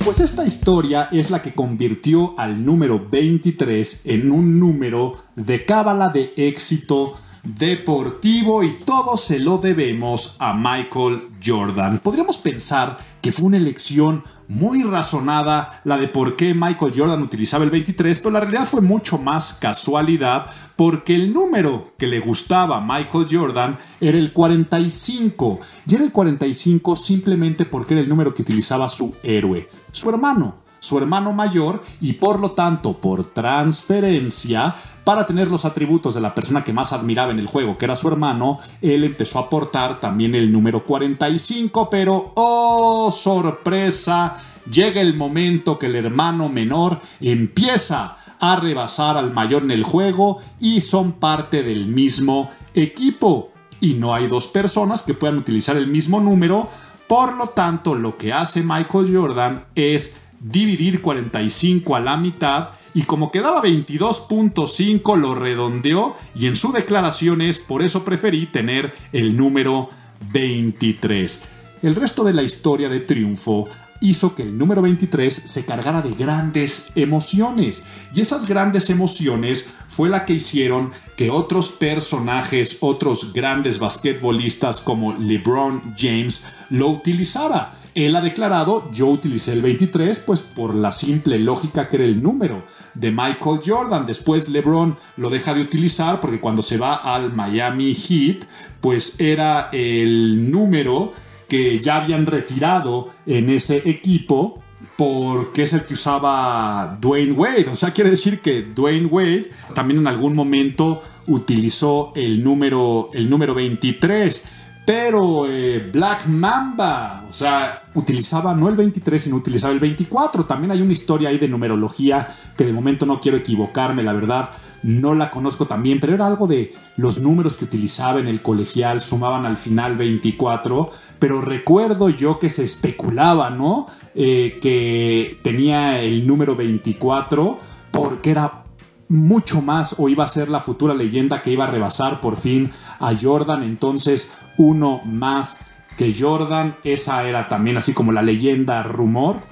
Pues 0.03 0.21
esta 0.21 0.47
historia 0.47 1.11
es 1.13 1.29
la 1.29 1.43
que 1.43 1.53
convirtió 1.53 2.35
al 2.39 2.65
número 2.65 3.09
23 3.11 4.07
en 4.07 4.33
un 4.33 4.59
número 4.59 5.13
de 5.37 5.67
cábala 5.67 6.09
de 6.09 6.33
éxito 6.35 7.13
deportivo 7.43 8.63
y 8.63 8.81
todo 8.85 9.17
se 9.17 9.39
lo 9.39 9.59
debemos 9.59 10.37
a 10.39 10.53
Michael 10.55 11.29
Jordan. 11.45 11.99
Podríamos 11.99 12.39
pensar 12.39 12.99
que 13.23 13.33
fue 13.33 13.47
una 13.47 13.57
elección 13.57 14.25
muy 14.49 14.83
razonada 14.83 15.81
la 15.85 15.97
de 15.97 16.09
por 16.09 16.37
qué 16.37 16.55
Michael 16.55 16.93
Jordan 16.95 17.23
utilizaba 17.23 17.65
el 17.65 17.71
23, 17.71 18.19
pero 18.19 18.31
la 18.31 18.41
realidad 18.41 18.67
fue 18.67 18.81
mucho 18.81 19.19
más 19.19 19.55
casualidad 19.55 20.47
porque 20.77 21.15
el 21.15 21.33
número 21.33 21.93
que 21.97 22.07
le 22.07 22.21
gustaba 22.21 22.79
a 22.79 22.81
Michael 22.81 23.29
Jordan 23.31 23.77
era 24.01 24.19
el 24.19 24.33
45 24.33 25.61
y 25.87 25.95
era 25.95 26.05
el 26.05 26.13
45 26.13 26.97
simplemente 26.97 27.65
porque 27.65 27.95
era 27.95 28.03
el 28.03 28.09
número 28.09 28.35
que 28.35 28.43
utilizaba 28.43 28.89
su 28.89 29.15
héroe, 29.23 29.69
su 29.93 30.09
hermano 30.11 30.70
su 30.81 30.99
hermano 30.99 31.33
mayor 31.33 31.81
y 32.01 32.15
por 32.15 32.41
lo 32.41 32.53
tanto 32.53 33.01
por 33.01 33.27
transferencia, 33.27 34.75
para 35.05 35.27
tener 35.27 35.49
los 35.49 35.65
atributos 35.65 36.15
de 36.15 36.21
la 36.21 36.35
persona 36.35 36.65
que 36.65 36.73
más 36.73 36.93
admiraba 36.93 37.31
en 37.31 37.39
el 37.39 37.47
juego, 37.47 37.79
que 37.79 37.85
era 37.85 37.97
su 37.97 38.09
hermano, 38.09 38.59
él 38.83 39.05
empezó 39.05 39.39
a 39.39 39.43
aportar 39.43 40.01
también 40.01 40.35
el 40.35 40.51
número 40.51 40.85
45, 40.85 41.89
pero 41.89 42.33
¡oh 42.35 43.11
sorpresa! 43.11 44.37
Llega 44.71 45.01
el 45.01 45.17
momento 45.17 45.79
que 45.79 45.87
el 45.87 45.97
hermano 45.97 46.49
menor 46.49 47.01
empieza 47.21 48.17
a 48.41 48.57
rebasar 48.57 49.17
al 49.17 49.33
mayor 49.33 49.63
en 49.63 49.71
el 49.71 49.85
juego 49.85 50.39
y 50.61 50.81
son 50.81 51.13
parte 51.13 51.63
del 51.63 51.87
mismo 51.87 52.49
equipo. 52.75 53.51
Y 53.81 53.95
no 53.95 54.15
hay 54.15 54.27
dos 54.27 54.49
personas 54.49 55.03
que 55.03 55.15
puedan 55.15 55.39
utilizar 55.39 55.77
el 55.77 55.87
mismo 55.87 56.21
número, 56.21 56.69
por 57.07 57.35
lo 57.35 57.49
tanto 57.49 57.95
lo 57.95 58.17
que 58.17 58.33
hace 58.33 58.63
Michael 58.63 59.15
Jordan 59.15 59.65
es 59.75 60.17
dividir 60.41 61.03
45 61.03 61.95
a 61.95 62.01
la 62.01 62.17
mitad 62.17 62.71
y 62.95 63.03
como 63.03 63.31
quedaba 63.31 63.63
22.5 63.63 65.17
lo 65.17 65.35
redondeó 65.35 66.17
y 66.35 66.47
en 66.47 66.57
su 66.57 66.73
declaración 66.73 67.41
es 67.43 67.59
por 67.59 67.83
eso 67.83 68.05
preferí 68.05 68.47
tener 68.47 68.93
el 69.13 69.37
número 69.37 69.91
23. 70.33 71.45
El 71.83 71.95
resto 71.95 72.25
de 72.25 72.33
la 72.33 72.43
historia 72.43 72.89
de 72.89 73.01
Triunfo 73.01 73.69
hizo 74.01 74.35
que 74.35 74.43
el 74.43 74.57
número 74.57 74.83
23 74.83 75.33
se 75.33 75.65
cargara 75.65 76.01
de 76.03 76.15
grandes 76.15 76.91
emociones. 76.95 77.85
Y 78.15 78.21
esas 78.21 78.47
grandes 78.47 78.91
emociones 78.91 79.71
fue 79.89 80.09
la 80.09 80.25
que 80.25 80.35
hicieron 80.35 80.91
que 81.17 81.31
otros 81.31 81.71
personajes, 81.71 82.79
otros 82.81 83.33
grandes 83.33 83.79
basquetbolistas 83.79 84.81
como 84.81 85.13
LeBron 85.13 85.95
James 85.97 86.45
lo 86.71 86.89
utilizara. 86.89 87.73
Él 87.95 88.15
ha 88.17 88.21
declarado, 88.21 88.91
yo 88.93 89.07
utilicé 89.07 89.53
el 89.53 89.63
23 89.63 90.21
pues 90.21 90.43
por 90.43 90.75
la 90.75 90.93
simple 90.93 91.39
lógica 91.39 91.89
que 91.89 91.97
era 91.97 92.05
el 92.05 92.23
número 92.23 92.65
de 92.95 93.11
Michael 93.11 93.61
Jordan. 93.65 94.07
Después 94.07 94.49
LeBron 94.49 94.97
lo 95.17 95.31
deja 95.31 95.55
de 95.55 95.61
utilizar 95.61 96.21
porque 96.21 96.41
cuando 96.41 96.63
se 96.63 96.79
va 96.79 96.95
al 96.95 97.33
Miami 97.33 97.95
Heat 97.95 98.45
pues 98.81 99.21
era 99.21 99.71
el 99.73 100.51
número 100.51 101.13
que 101.49 101.81
ya 101.81 101.97
habían 101.97 102.27
retirado 102.27 103.09
en 103.27 103.51
ese 103.51 103.83
equipo 103.89 104.63
porque 104.97 105.63
es 105.63 105.73
el 105.73 105.85
que 105.85 105.95
usaba 105.95 106.99
Dwayne 107.01 107.33
Wade. 107.33 107.67
O 107.73 107.75
sea, 107.75 107.91
quiere 107.93 108.11
decir 108.11 108.41
que 108.41 108.63
Dwayne 108.63 109.07
Wade 109.07 109.51
también 109.75 110.01
en 110.01 110.07
algún 110.07 110.35
momento 110.35 111.03
utilizó 111.27 112.13
el 112.15 112.45
número, 112.45 113.09
el 113.15 113.31
número 113.31 113.55
23. 113.55 114.45
Pero 114.91 115.47
eh, 115.47 115.89
Black 115.93 116.27
Mamba, 116.27 117.25
o 117.31 117.33
sea, 117.33 117.85
utilizaba 117.95 118.57
no 118.57 118.69
el 118.69 118.75
23, 118.75 119.23
sino 119.23 119.37
utilizaba 119.37 119.73
el 119.73 119.79
24. 119.79 120.47
También 120.47 120.73
hay 120.73 120.83
una 120.83 120.91
historia 120.91 121.29
ahí 121.29 121.39
de 121.39 121.47
numerología 121.47 122.27
que 122.57 122.65
de 122.65 122.73
momento 122.73 123.07
no 123.07 123.21
quiero 123.21 123.39
equivocarme, 123.39 124.03
la 124.03 124.13
verdad, 124.13 124.51
no 124.83 125.15
la 125.15 125.31
conozco 125.31 125.69
también, 125.69 126.01
pero 126.01 126.15
era 126.15 126.27
algo 126.27 126.49
de 126.49 126.73
los 126.97 127.21
números 127.21 127.57
que 127.57 127.67
utilizaba 127.67 128.19
en 128.19 128.27
el 128.27 128.43
colegial, 128.43 129.01
sumaban 129.01 129.47
al 129.47 129.57
final 129.57 129.97
24, 129.97 130.91
pero 131.21 131.41
recuerdo 131.41 132.09
yo 132.09 132.41
que 132.41 132.51
se 132.51 132.65
especulaba, 132.65 133.49
¿no? 133.49 133.87
Eh, 134.17 134.59
que 134.61 135.39
tenía 135.45 136.01
el 136.01 136.27
número 136.27 136.57
24 136.57 137.59
porque 137.93 138.33
era 138.33 138.65
mucho 139.11 139.61
más 139.61 139.97
o 139.99 140.09
iba 140.09 140.25
a 140.25 140.29
ser 140.29 140.49
la 140.49 140.61
futura 140.61 140.95
leyenda 140.95 141.43
que 141.43 141.51
iba 141.51 141.65
a 141.65 141.67
rebasar 141.67 142.21
por 142.21 142.37
fin 142.37 142.71
a 142.99 143.13
Jordan. 143.15 143.63
Entonces, 143.63 144.39
uno 144.57 145.01
más 145.05 145.57
que 145.97 146.15
Jordan. 146.19 146.77
Esa 146.83 147.25
era 147.25 147.47
también 147.47 147.77
así 147.77 147.93
como 147.93 148.13
la 148.13 148.23
leyenda 148.23 148.83
rumor. 148.83 149.43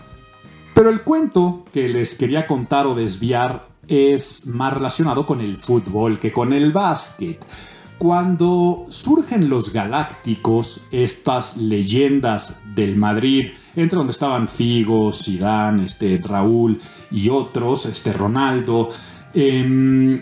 Pero 0.75 0.89
el 0.89 1.03
cuento 1.03 1.65
que 1.73 1.89
les 1.89 2.15
quería 2.15 2.47
contar 2.47 2.87
o 2.87 2.95
desviar 2.95 3.69
es 3.89 4.47
más 4.47 4.73
relacionado 4.73 5.27
con 5.27 5.41
el 5.41 5.57
fútbol 5.57 6.19
que 6.19 6.31
con 6.31 6.53
el 6.53 6.73
básquet. 6.73 7.45
Cuando 7.99 8.85
surgen 8.89 9.49
los 9.49 9.73
galácticos, 9.73 10.83
estas 10.93 11.57
leyendas 11.57 12.61
del 12.75 12.97
Madrid, 12.97 13.49
entre 13.75 13.97
donde 13.97 14.13
estaban 14.13 14.47
Figo, 14.47 15.13
Zidane, 15.13 15.87
este, 15.87 16.21
Raúl 16.23 16.81
y 17.11 17.29
otros, 17.29 17.87
este, 17.87 18.13
Ronaldo, 18.13 18.91
Em, 19.35 20.21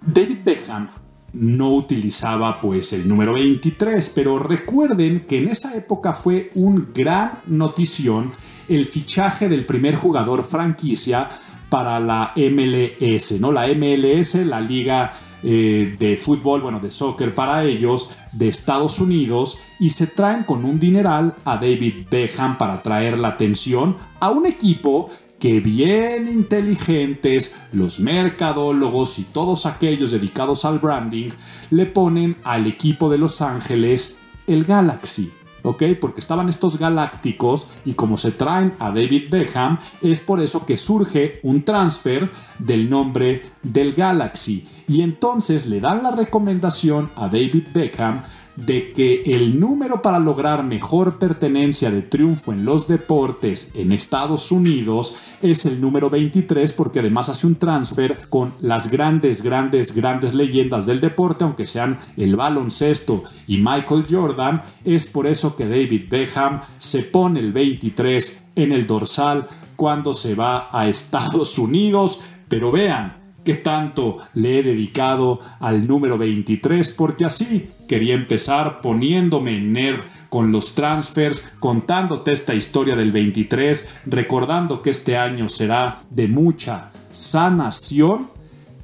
David 0.00 0.38
Beckham 0.44 0.88
no 1.32 1.74
utilizaba 1.74 2.60
pues 2.60 2.92
el 2.92 3.06
número 3.06 3.34
23, 3.34 4.10
pero 4.14 4.38
recuerden 4.38 5.26
que 5.26 5.38
en 5.38 5.48
esa 5.48 5.74
época 5.74 6.12
fue 6.14 6.50
un 6.54 6.92
gran 6.94 7.40
notición 7.46 8.32
el 8.68 8.86
fichaje 8.86 9.48
del 9.48 9.66
primer 9.66 9.94
jugador 9.94 10.44
franquicia 10.44 11.28
para 11.68 12.00
la 12.00 12.32
MLS, 12.36 13.40
¿no? 13.40 13.52
La 13.52 13.66
MLS, 13.68 14.34
la 14.46 14.60
liga 14.60 15.12
eh, 15.42 15.96
de 15.98 16.16
fútbol, 16.16 16.62
bueno, 16.62 16.80
de 16.80 16.90
soccer 16.90 17.34
para 17.34 17.64
ellos, 17.64 18.10
de 18.32 18.48
Estados 18.48 18.98
Unidos, 19.00 19.58
y 19.78 19.90
se 19.90 20.06
traen 20.06 20.44
con 20.44 20.64
un 20.64 20.78
dineral 20.78 21.34
a 21.44 21.56
David 21.56 22.06
Beckham 22.10 22.56
para 22.56 22.80
traer 22.80 23.18
la 23.18 23.28
atención 23.28 23.96
a 24.20 24.30
un 24.30 24.46
equipo 24.46 25.10
que 25.38 25.60
bien 25.60 26.28
inteligentes 26.28 27.54
los 27.72 28.00
mercadólogos 28.00 29.18
y 29.18 29.24
todos 29.24 29.66
aquellos 29.66 30.10
dedicados 30.10 30.64
al 30.64 30.78
branding 30.78 31.30
le 31.70 31.86
ponen 31.86 32.36
al 32.44 32.66
equipo 32.66 33.10
de 33.10 33.18
Los 33.18 33.40
Ángeles 33.40 34.16
el 34.46 34.64
Galaxy. 34.64 35.32
¿ok? 35.66 35.82
Porque 36.00 36.20
estaban 36.20 36.48
estos 36.48 36.78
galácticos 36.78 37.66
y 37.84 37.94
como 37.94 38.16
se 38.16 38.30
traen 38.30 38.74
a 38.78 38.90
David 38.90 39.24
Beckham, 39.30 39.78
es 40.00 40.20
por 40.20 40.40
eso 40.40 40.64
que 40.64 40.76
surge 40.76 41.40
un 41.42 41.64
transfer 41.64 42.30
del 42.58 42.88
nombre 42.88 43.42
del 43.62 43.92
Galaxy. 43.92 44.66
Y 44.86 45.02
entonces 45.02 45.66
le 45.66 45.80
dan 45.80 46.04
la 46.04 46.12
recomendación 46.12 47.10
a 47.16 47.26
David 47.26 47.64
Beckham 47.74 48.22
de 48.56 48.92
que 48.92 49.22
el 49.26 49.60
número 49.60 50.02
para 50.02 50.18
lograr 50.18 50.64
mejor 50.64 51.18
pertenencia 51.18 51.90
de 51.90 52.02
triunfo 52.02 52.52
en 52.52 52.64
los 52.64 52.88
deportes 52.88 53.70
en 53.74 53.92
Estados 53.92 54.50
Unidos 54.50 55.16
es 55.42 55.66
el 55.66 55.80
número 55.80 56.08
23 56.10 56.72
porque 56.72 57.00
además 57.00 57.28
hace 57.28 57.46
un 57.46 57.56
transfer 57.56 58.28
con 58.28 58.54
las 58.60 58.90
grandes, 58.90 59.42
grandes, 59.42 59.94
grandes 59.94 60.34
leyendas 60.34 60.86
del 60.86 61.00
deporte, 61.00 61.44
aunque 61.44 61.66
sean 61.66 61.98
el 62.16 62.36
baloncesto 62.36 63.22
y 63.46 63.58
Michael 63.58 64.04
Jordan, 64.08 64.62
es 64.84 65.06
por 65.06 65.26
eso 65.26 65.54
que 65.54 65.68
David 65.68 66.04
Beckham 66.08 66.60
se 66.78 67.02
pone 67.02 67.40
el 67.40 67.52
23 67.52 68.42
en 68.56 68.72
el 68.72 68.86
dorsal 68.86 69.46
cuando 69.76 70.14
se 70.14 70.34
va 70.34 70.68
a 70.72 70.88
Estados 70.88 71.58
Unidos, 71.58 72.22
pero 72.48 72.72
vean, 72.72 73.25
que 73.46 73.54
tanto 73.54 74.18
le 74.34 74.58
he 74.58 74.62
dedicado 74.64 75.38
al 75.60 75.86
número 75.86 76.18
23 76.18 76.90
porque 76.90 77.24
así 77.24 77.70
quería 77.86 78.14
empezar 78.14 78.80
poniéndome 78.80 79.60
nerd 79.60 80.00
con 80.28 80.50
los 80.50 80.74
transfers, 80.74 81.44
contándote 81.60 82.32
esta 82.32 82.54
historia 82.54 82.96
del 82.96 83.12
23, 83.12 84.00
recordando 84.06 84.82
que 84.82 84.90
este 84.90 85.16
año 85.16 85.48
será 85.48 85.98
de 86.10 86.26
mucha 86.26 86.90
sanación 87.12 88.30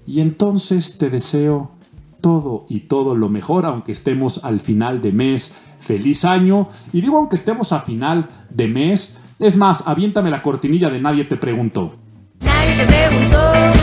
y 0.07 0.21
entonces 0.21 0.97
te 0.97 1.11
deseo 1.11 1.73
todo 2.21 2.65
y 2.69 2.81
todo 2.81 3.17
lo 3.17 3.29
mejor, 3.29 3.67
aunque 3.67 3.91
estemos 3.91 4.45
al 4.45 4.61
final 4.61 5.01
de 5.01 5.11
mes. 5.11 5.53
Feliz 5.81 6.25
año. 6.25 6.69
Y 6.93 7.01
digo 7.01 7.19
aunque 7.19 7.35
estemos 7.35 7.73
a 7.73 7.81
final 7.81 8.29
de 8.49 8.69
mes. 8.69 9.19
Es 9.41 9.57
más, 9.57 9.83
aviéntame 9.89 10.31
la 10.31 10.41
cortinilla 10.41 10.89
de 10.89 11.01
Nadie 11.01 11.25
te 11.25 11.35
preguntó. 11.35 11.97
Nadie 12.41 12.77
te 12.77 12.85
preguntó, 12.87 13.82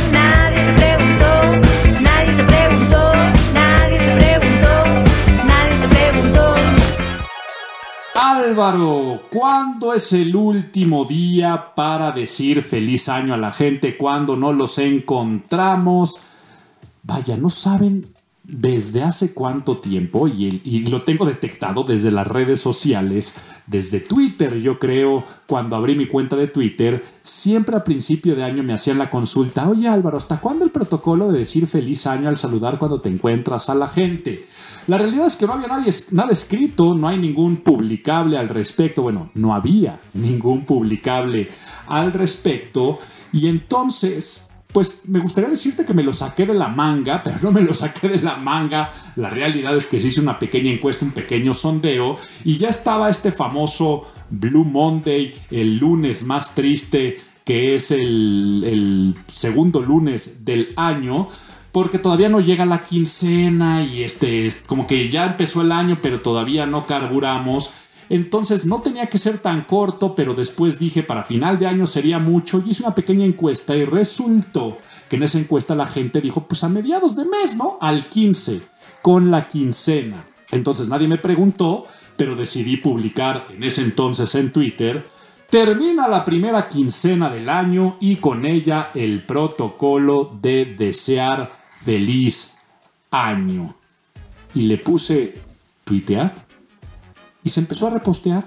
Álvaro, 8.30 9.24
¿cuándo 9.32 9.92
es 9.92 10.14
el 10.14 10.36
último 10.36 11.04
día 11.04 11.74
para 11.74 12.12
decir 12.12 12.62
feliz 12.62 13.10
año 13.10 13.34
a 13.34 13.38
la 13.38 13.52
gente 13.52 13.98
cuando 13.98 14.36
no 14.36 14.54
los 14.54 14.78
encontramos? 14.78 16.20
Vaya, 17.02 17.38
no 17.38 17.50
saben 17.50 18.06
desde 18.44 19.02
hace 19.02 19.34
cuánto 19.34 19.78
tiempo, 19.78 20.28
y, 20.28 20.86
lo 20.90 21.02
tengo 21.02 21.26
detectado 21.26 21.84
desde 21.84 22.12
las 22.12 22.28
redes 22.28 22.62
sociales, 22.62 23.34
desde 23.66 24.00
Twitter, 24.00 24.60
yo 24.60 24.78
creo, 24.78 25.24
cuando 25.48 25.76
abrí 25.76 25.96
mi 25.96 26.06
cuenta 26.06 26.36
de 26.36 26.48
Twitter, 26.48 27.04
siempre 27.24 27.76
a 27.76 27.84
principio 27.84 28.36
de 28.36 28.44
año 28.44 28.62
me 28.62 28.74
hacían 28.74 29.00
la 29.00 29.10
consulta, 29.10 29.68
oye 29.68 29.88
Álvaro, 29.88 30.18
¿hasta 30.18 30.40
cuándo 30.40 30.66
el 30.66 30.72
protocolo 30.72 31.32
de 31.32 31.40
decir 31.40 31.66
feliz 31.66 32.06
año 32.06 32.30
al 32.30 32.38
saludar 32.38 32.78
cuando 32.78 33.02
te 33.02 33.10
encuentras 33.10 33.70
a 33.70 33.76
la 33.76 33.88
gente? 33.88 34.46
La 34.90 34.98
realidad 34.98 35.28
es 35.28 35.36
que 35.36 35.46
no 35.46 35.54
había 35.54 35.68
nadie, 35.68 35.94
nada 36.10 36.32
escrito, 36.32 36.96
no 36.96 37.08
hay 37.08 37.20
ningún 37.20 37.58
publicable 37.58 38.40
al 38.40 38.50
respecto, 38.50 39.04
bueno, 39.04 39.30
no 39.36 39.54
había 39.54 40.02
ningún 40.16 40.66
publicable 40.66 41.48
al 41.86 42.12
respecto, 42.12 42.98
y 43.32 43.48
entonces 43.48 44.48
pues 44.74 45.02
me 45.06 45.20
gustaría 45.20 45.48
decirte 45.48 45.86
que 45.86 45.94
me 45.94 46.02
lo 46.02 46.12
saqué 46.12 46.48
de 46.48 46.56
la 46.56 46.70
manga, 46.70 47.22
pero 47.24 47.38
no 47.44 47.52
me 47.52 47.62
lo 47.62 47.76
saqué 47.76 48.10
de 48.10 48.20
la 48.20 48.38
manga. 48.38 48.90
La 49.16 49.30
realidad 49.30 49.78
es 49.78 49.86
que 49.86 50.00
se 50.00 50.08
hizo 50.08 50.24
una 50.24 50.40
pequeña 50.40 50.72
encuesta, 50.72 51.06
un 51.06 51.12
pequeño 51.12 51.54
sondeo, 51.54 52.18
y 52.44 52.58
ya 52.58 52.70
estaba 52.70 53.12
este 53.12 53.32
famoso 53.32 54.08
Blue 54.32 54.66
Monday, 54.66 55.36
el 55.52 55.78
lunes 55.78 56.24
más 56.24 56.56
triste, 56.56 57.16
que 57.46 57.76
es 57.76 57.92
el, 57.92 58.64
el 58.66 59.16
segundo 59.28 59.84
lunes 59.84 60.44
del 60.46 60.74
año 60.76 61.28
porque 61.72 62.00
todavía 62.00 62.30
no 62.30 62.40
llega 62.40 62.66
la 62.66 62.84
quincena 62.84 63.84
y 63.84 64.04
este 64.04 64.52
como 64.66 64.88
que 64.88 65.10
ya 65.10 65.26
empezó 65.26 65.62
el 65.62 65.72
año 65.72 66.00
pero 66.02 66.22
todavía 66.22 66.66
no 66.66 66.86
carburamos 66.86 67.74
entonces 68.10 68.66
no 68.66 68.82
tenía 68.82 69.06
que 69.06 69.20
ser 69.20 69.38
tan 69.38 69.62
corto, 69.62 70.16
pero 70.16 70.34
después 70.34 70.80
dije 70.80 71.04
para 71.04 71.24
final 71.24 71.60
de 71.60 71.68
año 71.68 71.86
sería 71.86 72.18
mucho 72.18 72.62
y 72.66 72.72
hice 72.72 72.84
una 72.84 72.96
pequeña 72.96 73.24
encuesta 73.24 73.76
y 73.76 73.86
resultó 73.86 74.78
que 75.08 75.18
en 75.18 75.24
esa 75.24 75.38
encuesta 75.38 75.76
la 75.76 75.86
gente 75.86 76.20
dijo 76.20 76.48
pues 76.48 76.64
a 76.64 76.70
mediados 76.70 77.16
de 77.16 77.26
mes, 77.26 77.56
¿no? 77.56 77.78
Al 77.80 78.10
15, 78.10 78.62
con 79.04 79.30
la 79.30 79.48
quincena. 79.48 80.26
Entonces 80.52 80.88
nadie 80.88 81.08
me 81.08 81.20
preguntó, 81.20 81.86
pero 82.18 82.36
decidí 82.36 82.78
publicar 82.78 83.46
en 83.54 83.64
ese 83.64 83.82
entonces 83.82 84.34
en 84.34 84.52
Twitter 84.52 85.06
Termina 85.50 86.08
la 86.08 86.24
primera 86.24 86.70
quincena 86.70 87.28
del 87.28 87.50
año 87.50 87.98
y 88.00 88.18
con 88.18 88.46
ella 88.46 88.92
el 88.94 89.24
protocolo 89.24 90.38
de 90.40 90.76
desear 90.78 91.59
feliz 91.90 92.52
año. 93.10 93.76
Y 94.54 94.62
le 94.62 94.78
puse 94.78 95.34
tuitear 95.84 96.46
y 97.44 97.50
se 97.50 97.62
empezó 97.62 97.88
a 97.88 97.90
repostear. 97.90 98.46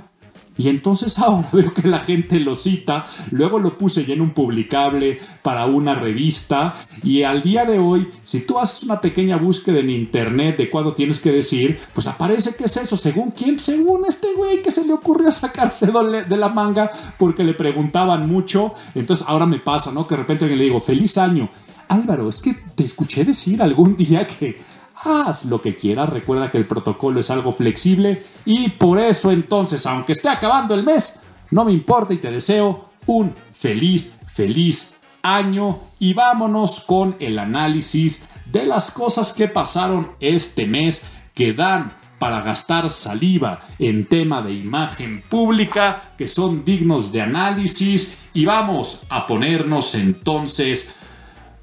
Y 0.56 0.68
entonces 0.68 1.18
ahora 1.18 1.48
veo 1.52 1.74
que 1.74 1.88
la 1.88 1.98
gente 1.98 2.38
lo 2.38 2.54
cita, 2.54 3.04
luego 3.32 3.58
lo 3.58 3.76
puse 3.76 4.04
en 4.12 4.20
un 4.20 4.30
publicable 4.30 5.18
para 5.42 5.66
una 5.66 5.96
revista 5.96 6.76
y 7.02 7.24
al 7.24 7.42
día 7.42 7.64
de 7.64 7.80
hoy, 7.80 8.06
si 8.22 8.42
tú 8.42 8.60
haces 8.60 8.84
una 8.84 9.00
pequeña 9.00 9.38
búsqueda 9.38 9.80
en 9.80 9.90
internet 9.90 10.58
de 10.58 10.70
cuándo 10.70 10.92
tienes 10.92 11.18
que 11.18 11.32
decir, 11.32 11.80
pues 11.94 12.06
aparece 12.06 12.54
que 12.54 12.64
es 12.64 12.76
eso, 12.76 12.96
según 12.96 13.32
quién, 13.32 13.58
según 13.58 14.04
este 14.06 14.34
güey 14.34 14.62
que 14.62 14.70
se 14.70 14.84
le 14.84 14.92
ocurrió 14.92 15.32
sacarse 15.32 15.86
de 15.86 16.36
la 16.36 16.48
manga 16.48 16.88
porque 17.18 17.42
le 17.42 17.54
preguntaban 17.54 18.28
mucho, 18.28 18.72
entonces 18.94 19.26
ahora 19.28 19.46
me 19.46 19.58
pasa, 19.58 19.90
¿no? 19.90 20.06
Que 20.06 20.14
de 20.14 20.20
repente 20.20 20.46
le 20.46 20.62
digo, 20.62 20.78
feliz 20.78 21.18
año. 21.18 21.48
Álvaro, 21.92 22.28
es 22.28 22.40
que 22.40 22.54
te 22.54 22.84
escuché 22.84 23.24
decir 23.24 23.62
algún 23.62 23.96
día 24.02 24.26
que 24.26 24.58
haz 25.04 25.44
lo 25.44 25.60
que 25.60 25.76
quieras, 25.76 26.08
recuerda 26.08 26.50
que 26.50 26.58
el 26.58 26.66
protocolo 26.66 27.20
es 27.20 27.30
algo 27.30 27.52
flexible 27.52 28.22
y 28.44 28.70
por 28.70 28.98
eso 28.98 29.30
entonces, 29.30 29.84
aunque 29.86 30.12
esté 30.12 30.28
acabando 30.28 30.74
el 30.74 30.84
mes, 30.84 31.14
no 31.50 31.64
me 31.64 31.72
importa 31.72 32.14
y 32.14 32.18
te 32.18 32.30
deseo 32.30 32.88
un 33.06 33.34
feliz, 33.52 34.14
feliz 34.26 34.96
año 35.22 35.80
y 35.98 36.14
vámonos 36.14 36.80
con 36.80 37.16
el 37.20 37.38
análisis 37.38 38.22
de 38.50 38.66
las 38.66 38.90
cosas 38.90 39.32
que 39.32 39.48
pasaron 39.48 40.12
este 40.20 40.66
mes 40.66 41.02
que 41.34 41.52
dan 41.52 41.92
para 42.18 42.40
gastar 42.40 42.88
saliva 42.88 43.60
en 43.78 44.06
tema 44.06 44.42
de 44.42 44.52
imagen 44.52 45.22
pública, 45.28 46.14
que 46.16 46.28
son 46.28 46.64
dignos 46.64 47.10
de 47.10 47.22
análisis 47.22 48.16
y 48.32 48.44
vamos 48.44 49.04
a 49.08 49.26
ponernos 49.26 49.94
entonces 49.94 50.94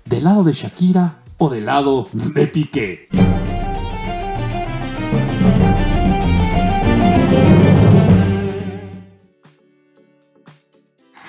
del 0.10 0.24
lado 0.24 0.44
de 0.44 0.54
Shakira 0.54 1.20
o 1.38 1.50
del 1.50 1.68
lado 1.68 2.10
de 2.12 2.48
Piqué. 2.48 3.08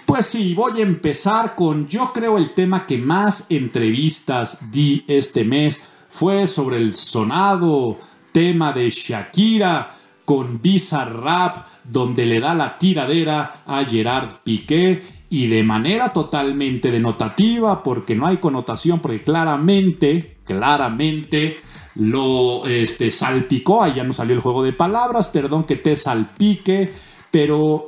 Pues 0.07 0.27
sí, 0.27 0.55
voy 0.55 0.81
a 0.81 0.83
empezar 0.83 1.55
con 1.55 1.87
yo 1.87 2.11
creo 2.14 2.38
el 2.38 2.55
tema 2.55 2.87
que 2.87 2.97
más 2.97 3.47
entrevistas 3.51 4.71
di 4.71 5.05
este 5.07 5.45
mes 5.45 5.81
fue 6.09 6.47
sobre 6.47 6.79
el 6.79 6.95
sonado 6.95 7.99
tema 8.33 8.73
de 8.73 8.88
Shakira 8.88 9.90
con 10.25 10.62
Visa 10.62 11.05
Rap 11.05 11.66
donde 11.85 12.25
le 12.25 12.40
da 12.40 12.55
la 12.55 12.77
tiradera 12.77 13.62
a 13.66 13.85
Gerard 13.85 14.37
Piqué 14.43 15.20
y 15.31 15.47
de 15.47 15.62
manera 15.62 16.12
totalmente 16.12 16.90
denotativa, 16.90 17.85
porque 17.85 18.16
no 18.16 18.27
hay 18.27 18.38
connotación, 18.38 18.99
porque 18.99 19.23
claramente, 19.23 20.37
claramente 20.45 21.59
lo 21.95 22.66
este, 22.66 23.12
salpicó, 23.12 23.83
ahí 23.83 23.95
ya 23.95 24.05
no 24.05 24.12
salió 24.12 24.35
el 24.35 24.40
juego 24.40 24.64
de 24.64 24.73
palabras, 24.73 25.29
perdón 25.29 25.64
que 25.64 25.77
te 25.77 25.95
salpique, 25.95 26.93
pero 27.31 27.87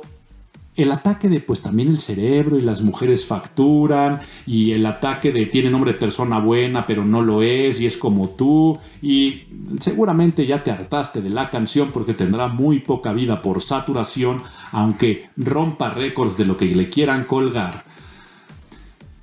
el 0.75 0.91
ataque 0.91 1.29
de 1.29 1.39
pues 1.39 1.61
también 1.61 1.89
el 1.89 1.99
cerebro 1.99 2.57
y 2.57 2.61
las 2.61 2.81
mujeres 2.81 3.25
facturan 3.25 4.19
y 4.47 4.71
el 4.71 4.85
ataque 4.85 5.31
de 5.31 5.45
tiene 5.45 5.69
nombre 5.69 5.93
de 5.93 5.99
persona 5.99 6.39
buena 6.39 6.85
pero 6.85 7.05
no 7.05 7.21
lo 7.21 7.43
es 7.43 7.79
y 7.79 7.85
es 7.85 7.97
como 7.97 8.29
tú 8.29 8.79
y 9.01 9.43
seguramente 9.79 10.47
ya 10.47 10.63
te 10.63 10.71
hartaste 10.71 11.21
de 11.21 11.29
la 11.29 11.49
canción 11.49 11.91
porque 11.91 12.13
tendrá 12.13 12.47
muy 12.47 12.79
poca 12.79 13.13
vida 13.13 13.41
por 13.41 13.61
saturación 13.61 14.41
aunque 14.71 15.29
rompa 15.37 15.89
récords 15.89 16.37
de 16.37 16.45
lo 16.45 16.57
que 16.57 16.65
le 16.65 16.89
quieran 16.89 17.25
colgar. 17.25 17.85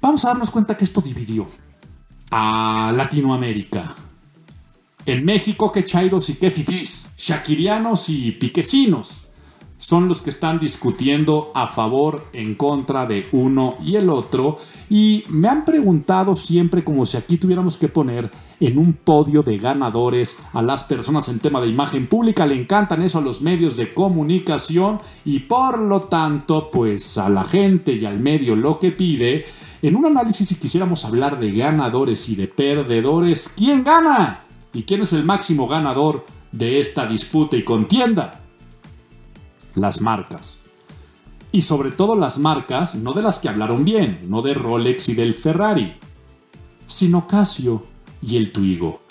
Vamos 0.00 0.24
a 0.24 0.28
darnos 0.28 0.50
cuenta 0.50 0.76
que 0.76 0.84
esto 0.84 1.00
dividió 1.00 1.46
a 2.30 2.92
Latinoamérica. 2.96 3.94
En 5.04 5.24
México, 5.24 5.72
que 5.72 5.82
chairos 5.82 6.30
y 6.30 6.34
que 6.34 6.50
fifís, 6.50 7.10
shakirianos 7.16 8.08
y 8.08 8.32
piquecinos 8.32 9.29
son 9.80 10.08
los 10.08 10.20
que 10.20 10.28
están 10.28 10.58
discutiendo 10.58 11.50
a 11.54 11.66
favor, 11.66 12.26
en 12.34 12.54
contra 12.54 13.06
de 13.06 13.26
uno 13.32 13.76
y 13.82 13.96
el 13.96 14.10
otro. 14.10 14.58
Y 14.90 15.24
me 15.30 15.48
han 15.48 15.64
preguntado 15.64 16.34
siempre 16.34 16.84
como 16.84 17.06
si 17.06 17.16
aquí 17.16 17.38
tuviéramos 17.38 17.78
que 17.78 17.88
poner 17.88 18.30
en 18.60 18.76
un 18.76 18.92
podio 18.92 19.42
de 19.42 19.56
ganadores 19.56 20.36
a 20.52 20.60
las 20.60 20.84
personas 20.84 21.30
en 21.30 21.38
tema 21.38 21.62
de 21.62 21.68
imagen 21.68 22.08
pública. 22.08 22.46
Le 22.46 22.56
encantan 22.56 23.00
eso 23.00 23.18
a 23.18 23.22
los 23.22 23.40
medios 23.40 23.78
de 23.78 23.94
comunicación 23.94 25.00
y 25.24 25.40
por 25.40 25.78
lo 25.78 26.02
tanto, 26.02 26.70
pues 26.70 27.16
a 27.16 27.30
la 27.30 27.42
gente 27.44 27.94
y 27.94 28.04
al 28.04 28.20
medio 28.20 28.56
lo 28.56 28.78
que 28.78 28.92
pide. 28.92 29.46
En 29.80 29.96
un 29.96 30.04
análisis, 30.04 30.46
si 30.46 30.56
quisiéramos 30.56 31.06
hablar 31.06 31.40
de 31.40 31.52
ganadores 31.52 32.28
y 32.28 32.36
de 32.36 32.48
perdedores, 32.48 33.50
¿quién 33.56 33.82
gana? 33.82 34.44
¿Y 34.74 34.82
quién 34.82 35.00
es 35.00 35.14
el 35.14 35.24
máximo 35.24 35.66
ganador 35.66 36.26
de 36.52 36.80
esta 36.80 37.06
disputa 37.06 37.56
y 37.56 37.64
contienda? 37.64 38.40
Las 39.74 40.00
marcas. 40.00 40.58
Y 41.52 41.62
sobre 41.62 41.90
todo 41.90 42.14
las 42.14 42.38
marcas, 42.38 42.94
no 42.94 43.12
de 43.12 43.22
las 43.22 43.38
que 43.38 43.48
hablaron 43.48 43.84
bien, 43.84 44.20
no 44.28 44.42
de 44.42 44.54
Rolex 44.54 45.08
y 45.08 45.14
del 45.14 45.34
Ferrari, 45.34 45.94
sino 46.86 47.26
Casio 47.26 47.84
y 48.22 48.36
el 48.36 48.52
Twigo, 48.52 49.02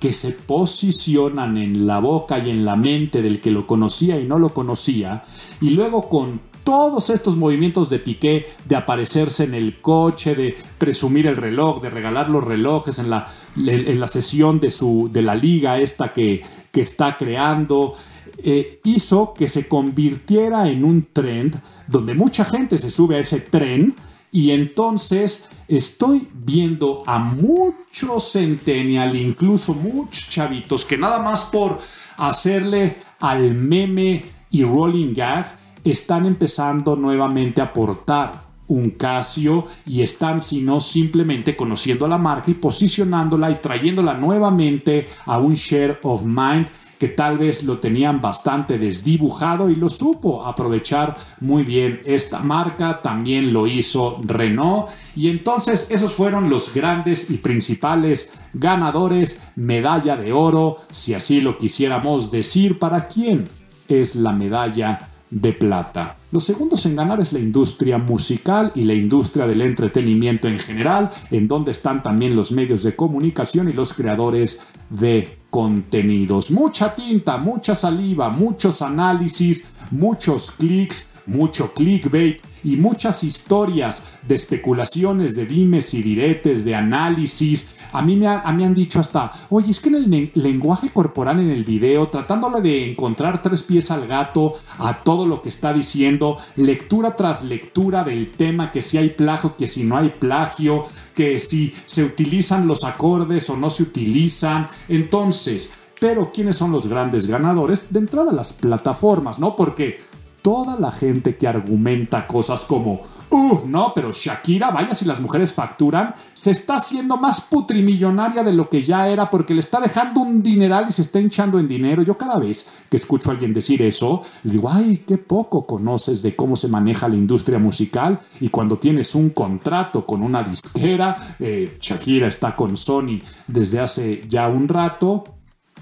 que 0.00 0.12
se 0.12 0.32
posicionan 0.32 1.58
en 1.58 1.86
la 1.86 1.98
boca 1.98 2.38
y 2.38 2.50
en 2.50 2.64
la 2.64 2.76
mente 2.76 3.22
del 3.22 3.40
que 3.40 3.50
lo 3.50 3.66
conocía 3.66 4.18
y 4.18 4.24
no 4.24 4.38
lo 4.38 4.54
conocía, 4.54 5.24
y 5.60 5.70
luego 5.70 6.08
con 6.08 6.40
todos 6.66 7.10
estos 7.10 7.36
movimientos 7.36 7.90
de 7.90 8.00
Piqué, 8.00 8.44
de 8.64 8.74
aparecerse 8.74 9.44
en 9.44 9.54
el 9.54 9.80
coche, 9.80 10.34
de 10.34 10.56
presumir 10.78 11.28
el 11.28 11.36
reloj, 11.36 11.80
de 11.80 11.90
regalar 11.90 12.28
los 12.28 12.42
relojes 12.42 12.98
en 12.98 13.08
la, 13.08 13.24
en 13.56 14.00
la 14.00 14.08
sesión 14.08 14.58
de, 14.58 14.72
su, 14.72 15.08
de 15.12 15.22
la 15.22 15.36
liga 15.36 15.78
esta 15.78 16.12
que, 16.12 16.42
que 16.72 16.80
está 16.80 17.16
creando, 17.16 17.94
eh, 18.38 18.80
hizo 18.84 19.34
que 19.34 19.48
se 19.48 19.66
convirtiera 19.66 20.68
en 20.68 20.84
un 20.84 21.08
trend 21.12 21.60
donde 21.86 22.14
mucha 22.14 22.44
gente 22.44 22.78
se 22.78 22.90
sube 22.90 23.16
a 23.16 23.20
ese 23.20 23.40
tren 23.40 23.94
y 24.30 24.50
entonces 24.50 25.44
estoy 25.68 26.28
viendo 26.34 27.02
a 27.06 27.18
muchos 27.18 28.32
centennial, 28.32 29.14
incluso 29.16 29.74
muchos 29.74 30.28
chavitos, 30.28 30.84
que 30.84 30.98
nada 30.98 31.18
más 31.18 31.46
por 31.46 31.78
hacerle 32.16 32.96
al 33.20 33.54
meme 33.54 34.24
y 34.50 34.64
rolling 34.64 35.14
gag 35.14 35.58
están 35.84 36.26
empezando 36.26 36.96
nuevamente 36.96 37.60
a 37.60 37.64
aportar 37.64 38.46
un 38.68 38.90
Casio 38.90 39.64
y 39.86 40.02
están 40.02 40.40
sino 40.40 40.80
simplemente 40.80 41.56
conociendo 41.56 42.08
la 42.08 42.18
marca 42.18 42.50
y 42.50 42.54
posicionándola 42.54 43.50
y 43.50 43.56
trayéndola 43.56 44.14
nuevamente 44.14 45.06
a 45.24 45.38
un 45.38 45.54
share 45.54 46.00
of 46.02 46.22
mind 46.24 46.66
que 46.98 47.08
tal 47.08 47.38
vez 47.38 47.62
lo 47.62 47.78
tenían 47.78 48.20
bastante 48.20 48.78
desdibujado 48.78 49.70
y 49.70 49.74
lo 49.74 49.88
supo 49.88 50.44
aprovechar 50.44 51.16
muy 51.40 51.62
bien. 51.62 52.00
Esta 52.04 52.40
marca, 52.40 53.02
también 53.02 53.52
lo 53.52 53.66
hizo 53.66 54.18
Renault. 54.24 54.88
Y 55.14 55.28
entonces 55.28 55.88
esos 55.90 56.14
fueron 56.14 56.48
los 56.48 56.72
grandes 56.72 57.30
y 57.30 57.38
principales 57.38 58.32
ganadores, 58.52 59.38
medalla 59.56 60.16
de 60.16 60.32
oro, 60.32 60.76
si 60.90 61.14
así 61.14 61.40
lo 61.40 61.58
quisiéramos 61.58 62.30
decir, 62.30 62.78
¿para 62.78 63.06
quién 63.06 63.48
es 63.88 64.16
la 64.16 64.32
medalla 64.32 65.08
de 65.30 65.52
plata? 65.52 66.16
Los 66.36 66.44
segundos 66.44 66.84
en 66.84 66.96
ganar 66.96 67.18
es 67.18 67.32
la 67.32 67.38
industria 67.38 67.96
musical 67.96 68.70
y 68.74 68.82
la 68.82 68.92
industria 68.92 69.46
del 69.46 69.62
entretenimiento 69.62 70.48
en 70.48 70.58
general, 70.58 71.10
en 71.30 71.48
donde 71.48 71.72
están 71.72 72.02
también 72.02 72.36
los 72.36 72.52
medios 72.52 72.82
de 72.82 72.94
comunicación 72.94 73.70
y 73.70 73.72
los 73.72 73.94
creadores 73.94 74.60
de 74.90 75.38
contenidos. 75.48 76.50
Mucha 76.50 76.94
tinta, 76.94 77.38
mucha 77.38 77.74
saliva, 77.74 78.28
muchos 78.28 78.82
análisis, 78.82 79.64
muchos 79.90 80.50
clics, 80.50 81.06
mucho 81.24 81.72
clickbait 81.72 82.42
y 82.62 82.76
muchas 82.76 83.24
historias 83.24 84.02
de 84.28 84.34
especulaciones, 84.34 85.36
de 85.36 85.46
dimes 85.46 85.94
y 85.94 86.02
diretes, 86.02 86.66
de 86.66 86.74
análisis. 86.74 87.75
A 87.96 88.02
mí 88.02 88.14
me, 88.14 88.26
han 88.26 88.74
dicho 88.74 89.00
hasta, 89.00 89.30
oye, 89.48 89.70
es 89.70 89.80
que 89.80 89.88
en 89.88 89.94
el 89.94 90.30
lenguaje 90.34 90.90
corporal 90.90 91.40
en 91.40 91.50
el 91.50 91.64
video, 91.64 92.08
tratándole 92.08 92.60
de 92.60 92.90
encontrar 92.90 93.40
tres 93.40 93.62
pies 93.62 93.90
al 93.90 94.06
gato 94.06 94.52
a 94.78 95.02
todo 95.02 95.26
lo 95.26 95.40
que 95.40 95.48
está 95.48 95.72
diciendo, 95.72 96.36
lectura 96.56 97.16
tras 97.16 97.42
lectura 97.42 98.04
del 98.04 98.32
tema, 98.32 98.70
que 98.70 98.82
si 98.82 98.98
hay 98.98 99.10
plagio, 99.10 99.56
que 99.56 99.66
si 99.66 99.82
no 99.82 99.96
hay 99.96 100.10
plagio, 100.10 100.84
que 101.14 101.40
si 101.40 101.72
se 101.86 102.04
utilizan 102.04 102.66
los 102.66 102.84
acordes 102.84 103.48
o 103.48 103.56
no 103.56 103.70
se 103.70 103.84
utilizan. 103.84 104.68
Entonces, 104.88 105.70
pero 105.98 106.30
¿quiénes 106.32 106.56
son 106.56 106.72
los 106.72 106.86
grandes 106.86 107.26
ganadores? 107.26 107.92
De 107.94 108.00
entrada 108.00 108.30
las 108.30 108.52
plataformas, 108.52 109.38
¿no? 109.38 109.56
Porque 109.56 109.98
toda 110.46 110.78
la 110.78 110.92
gente 110.92 111.36
que 111.36 111.48
argumenta 111.48 112.28
cosas 112.28 112.64
como, 112.64 113.00
uff, 113.30 113.64
no, 113.64 113.90
pero 113.92 114.12
Shakira, 114.12 114.70
vaya 114.70 114.94
si 114.94 115.04
las 115.04 115.20
mujeres 115.20 115.52
facturan, 115.52 116.14
se 116.34 116.52
está 116.52 116.76
haciendo 116.76 117.16
más 117.16 117.40
putrimillonaria 117.40 118.44
de 118.44 118.52
lo 118.52 118.70
que 118.70 118.80
ya 118.80 119.08
era 119.08 119.28
porque 119.28 119.54
le 119.54 119.58
está 119.58 119.80
dejando 119.80 120.20
un 120.20 120.40
dineral 120.40 120.86
y 120.88 120.92
se 120.92 121.02
está 121.02 121.18
hinchando 121.18 121.58
en 121.58 121.66
dinero. 121.66 122.04
Yo 122.04 122.16
cada 122.16 122.38
vez 122.38 122.64
que 122.88 122.96
escucho 122.96 123.30
a 123.30 123.32
alguien 123.32 123.52
decir 123.52 123.82
eso, 123.82 124.22
le 124.44 124.52
digo, 124.52 124.70
ay, 124.70 124.98
qué 125.04 125.18
poco 125.18 125.66
conoces 125.66 126.22
de 126.22 126.36
cómo 126.36 126.54
se 126.54 126.68
maneja 126.68 127.08
la 127.08 127.16
industria 127.16 127.58
musical 127.58 128.20
y 128.38 128.48
cuando 128.48 128.78
tienes 128.78 129.16
un 129.16 129.30
contrato 129.30 130.06
con 130.06 130.22
una 130.22 130.44
disquera, 130.44 131.16
eh, 131.40 131.76
Shakira 131.80 132.28
está 132.28 132.54
con 132.54 132.76
Sony 132.76 133.18
desde 133.48 133.80
hace 133.80 134.22
ya 134.28 134.46
un 134.46 134.68
rato 134.68 135.24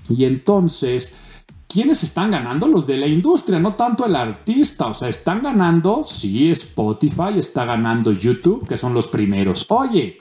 y 0.09 0.25
entonces 0.25 1.13
¿quiénes 1.75 2.05
están 2.05 2.31
ganando? 2.31 2.69
Los 2.69 2.87
de 2.87 2.97
la 2.97 3.09
industria, 3.09 3.59
no 3.59 3.75
tanto 3.75 4.07
el 4.07 4.15
artista. 4.15 4.87
O 4.87 4.95
sea, 4.95 5.09
están 5.09 5.43
ganando, 5.43 6.05
sí, 6.07 6.49
Spotify, 6.53 7.37
está 7.37 7.65
ganando 7.65 8.13
YouTube, 8.13 8.65
que 8.69 8.79
son 8.79 8.95
los 8.95 9.09
primeros. 9.09 9.67
Oye, 9.71 10.17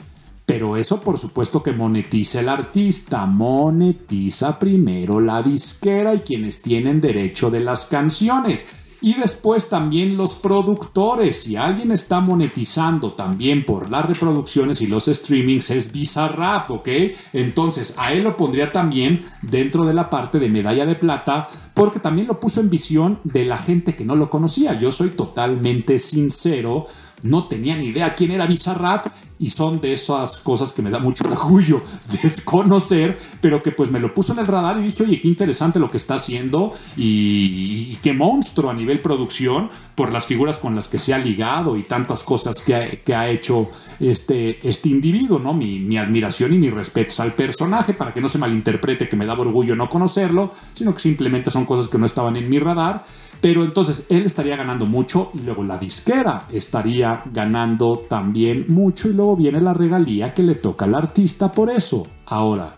pero 0.47 0.75
eso 0.75 0.99
por 0.99 1.19
supuesto 1.19 1.61
que 1.61 1.71
monetiza 1.71 2.39
el 2.39 2.49
artista, 2.49 3.27
monetiza 3.27 4.57
primero 4.57 5.19
la 5.19 5.43
disquera 5.43 6.15
y 6.15 6.21
quienes 6.21 6.63
tienen 6.63 6.99
derecho 6.99 7.51
de 7.51 7.59
las 7.59 7.85
canciones. 7.85 8.82
Y 9.03 9.15
después 9.15 9.67
también 9.67 10.15
los 10.15 10.33
productores. 10.33 11.43
Si 11.43 11.57
alguien 11.57 11.91
está 11.91 12.21
monetizando 12.21 13.11
también 13.11 13.65
por 13.65 13.89
las 13.89 14.05
reproducciones 14.05 14.79
y 14.79 14.87
los 14.87 15.07
streamings, 15.07 15.71
es 15.71 15.91
Bizarrap, 15.91 16.71
¿ok? 16.71 16.87
Entonces 17.33 17.95
a 17.97 18.13
él 18.13 18.23
lo 18.23 18.37
pondría 18.37 18.71
también 18.71 19.21
dentro 19.41 19.83
de 19.83 19.93
la 19.93 20.09
parte 20.09 20.39
de 20.39 20.47
medalla 20.47 20.85
de 20.85 20.95
plata, 20.95 21.45
porque 21.73 21.99
también 21.99 22.27
lo 22.27 22.39
puso 22.39 22.61
en 22.61 22.69
visión 22.69 23.19
de 23.25 23.43
la 23.43 23.57
gente 23.57 23.93
que 23.93 24.05
no 24.05 24.15
lo 24.15 24.29
conocía. 24.29 24.79
Yo 24.79 24.89
soy 24.89 25.09
totalmente 25.09 25.99
sincero 25.99 26.85
no 27.23 27.47
tenía 27.47 27.75
ni 27.75 27.85
idea 27.85 28.15
quién 28.15 28.31
era 28.31 28.45
Bizarrap 28.45 29.07
y 29.39 29.49
son 29.49 29.81
de 29.81 29.93
esas 29.93 30.39
cosas 30.39 30.71
que 30.71 30.81
me 30.81 30.89
da 30.89 30.99
mucho 30.99 31.23
orgullo 31.27 31.81
desconocer, 32.21 33.17
pero 33.41 33.61
que 33.61 33.71
pues 33.71 33.91
me 33.91 33.99
lo 33.99 34.13
puso 34.13 34.33
en 34.33 34.39
el 34.39 34.47
radar 34.47 34.77
y 34.79 34.83
dije, 34.83 35.03
oye, 35.03 35.19
qué 35.19 35.27
interesante 35.27 35.79
lo 35.79 35.89
que 35.89 35.97
está 35.97 36.15
haciendo 36.15 36.73
y, 36.97 37.97
qué 38.01 38.11
monstruo 38.11 38.69
a 38.69 38.73
nivel 38.73 38.99
producción 38.99 39.69
por 39.95 40.11
las 40.11 40.25
figuras 40.25 40.59
con 40.59 40.75
las 40.75 40.89
que 40.89 40.99
se 40.99 41.13
ha 41.13 41.17
ligado 41.17 41.77
y 41.77 41.83
tantas 41.83 42.23
cosas 42.23 42.61
que 42.61 42.75
ha, 43.15 43.29
hecho 43.29 43.69
este, 43.99 44.67
este 44.67 44.89
individuo, 44.89 45.39
¿no? 45.39 45.53
Mi, 45.53 45.79
mi 45.79 45.97
admiración 45.97 46.53
y 46.53 46.57
mi 46.57 46.69
respeto 46.69 47.03
al 47.21 47.33
personaje 47.35 47.93
para 47.93 48.13
que 48.13 48.21
no 48.21 48.27
se 48.27 48.37
malinterprete 48.37 49.07
que 49.09 49.15
me 49.15 49.25
daba 49.25 49.41
orgullo 49.41 49.75
no 49.75 49.89
conocerlo, 49.89 50.51
sino 50.73 50.93
que 50.93 50.99
simplemente 50.99 51.51
son 51.51 51.65
cosas 51.65 51.87
que 51.87 51.97
no 51.97 52.05
estaban 52.05 52.35
en 52.35 52.49
mi 52.49 52.59
radar. 52.59 53.03
Pero 53.43 53.65
entonces 53.65 54.05
él 54.07 54.23
estaría 54.23 54.55
ganando 54.55 54.85
mucho 54.85 55.29
y 55.33 55.39
luego 55.39 55.65
la 55.65 55.77
disquera 55.77 56.47
estaría 56.49 57.23
ganando 57.25 58.05
también 58.07 58.63
mucho 58.69 59.09
y 59.09 59.13
luego 59.13 59.35
viene 59.35 59.59
la 59.59 59.73
regalía 59.73 60.33
que 60.33 60.43
le 60.43 60.55
toca 60.55 60.85
al 60.85 60.95
artista 60.95 61.51
por 61.51 61.69
eso. 61.69 62.07
Ahora, 62.25 62.77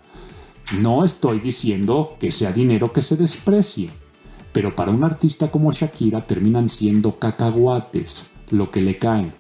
no 0.80 1.06
estoy 1.06 1.38
diciendo 1.38 2.16
que 2.20 2.32
sea 2.32 2.52
dinero 2.52 2.92
que 2.92 3.04
se 3.04 3.16
desprecie, 3.16 3.92
pero 4.52 4.76
para 4.76 4.90
un 4.90 5.04
artista 5.04 5.52
como 5.52 5.72
Shakira 5.72 6.26
terminan 6.26 6.68
siendo 6.68 7.20
cacahuates 7.20 8.32
lo 8.50 8.72
que 8.72 8.82
le 8.82 8.98
caen 8.98 9.32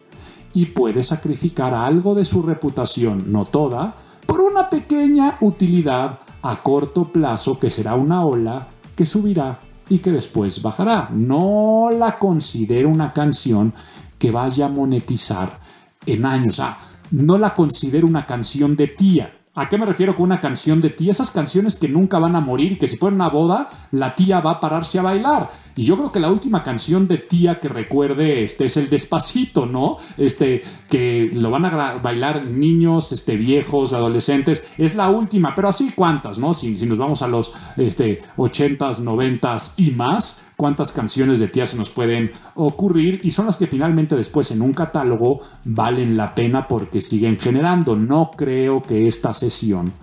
y 0.53 0.67
puede 0.67 1.01
sacrificar 1.01 1.73
algo 1.73 2.13
de 2.13 2.25
su 2.25 2.43
reputación, 2.43 3.31
no 3.31 3.45
toda, 3.45 3.95
por 4.27 4.41
una 4.41 4.69
pequeña 4.69 5.39
utilidad 5.41 6.19
a 6.43 6.61
corto 6.61 7.11
plazo 7.11 7.57
que 7.57 7.71
será 7.71 7.95
una 7.95 8.23
ola 8.23 8.67
que 8.95 9.07
subirá 9.07 9.59
y 9.89 9.99
que 9.99 10.11
después 10.11 10.61
bajará. 10.61 11.09
No 11.11 11.89
la 11.91 12.17
considero 12.17 12.89
una 12.89 13.13
canción 13.13 13.73
que 14.17 14.31
vaya 14.31 14.65
a 14.65 14.69
monetizar 14.69 15.59
en 16.05 16.25
años. 16.25 16.59
Ah, 16.59 16.77
no 17.11 17.37
la 17.37 17.53
considero 17.53 18.07
una 18.07 18.25
canción 18.25 18.75
de 18.75 18.87
tía. 18.87 19.44
¿A 19.57 19.69
qué 19.69 19.77
me 19.77 19.85
refiero 19.85 20.17
con 20.17 20.23
una 20.23 20.41
canción 20.41 20.81
de 20.81 20.89
tía? 20.89 21.11
Esas 21.11 21.31
canciones 21.31 21.77
que 21.77 21.87
nunca 21.87 22.19
van 22.19 22.35
a 22.35 22.41
morir 22.41 22.77
que 22.77 22.89
si 22.89 22.97
ponen 22.97 23.15
una 23.15 23.29
boda, 23.29 23.69
la 23.91 24.13
tía 24.13 24.41
va 24.41 24.51
a 24.51 24.59
pararse 24.59 24.99
a 24.99 25.01
bailar. 25.01 25.49
Y 25.77 25.83
yo 25.83 25.95
creo 25.95 26.11
que 26.11 26.19
la 26.19 26.29
última 26.29 26.61
canción 26.61 27.07
de 27.07 27.19
tía 27.19 27.61
que 27.61 27.69
recuerde 27.69 28.43
este, 28.43 28.65
es 28.65 28.75
el 28.75 28.89
Despacito, 28.89 29.65
¿no? 29.65 29.95
Este, 30.17 30.61
que 30.89 31.31
lo 31.33 31.51
van 31.51 31.63
a 31.63 31.99
bailar 31.99 32.45
niños, 32.45 33.13
este, 33.13 33.37
viejos, 33.37 33.93
adolescentes. 33.93 34.73
Es 34.77 34.93
la 34.93 35.09
última, 35.09 35.55
pero 35.55 35.69
así 35.69 35.89
cuántas, 35.95 36.37
¿no? 36.37 36.53
Si, 36.53 36.71
nos 36.85 36.97
vamos 36.97 37.21
a 37.21 37.27
los 37.29 37.53
este, 37.77 38.19
80s, 38.35 39.01
90s 39.01 39.73
y 39.77 39.91
más, 39.91 40.49
cuántas 40.55 40.91
canciones 40.91 41.39
de 41.39 41.47
tía 41.47 41.65
se 41.65 41.77
nos 41.77 41.89
pueden 41.89 42.31
ocurrir 42.55 43.21
y 43.23 43.31
son 43.31 43.45
las 43.45 43.57
que 43.57 43.67
finalmente 43.67 44.15
después 44.15 44.51
en 44.51 44.61
un 44.61 44.73
catálogo 44.73 45.39
valen 45.63 46.17
la 46.17 46.35
pena 46.35 46.67
porque 46.67 47.01
siguen 47.01 47.37
generando. 47.37 47.95
No 47.95 48.31
creo 48.35 48.81
que 48.81 49.07
esta 49.07 49.33
sesión 49.33 49.93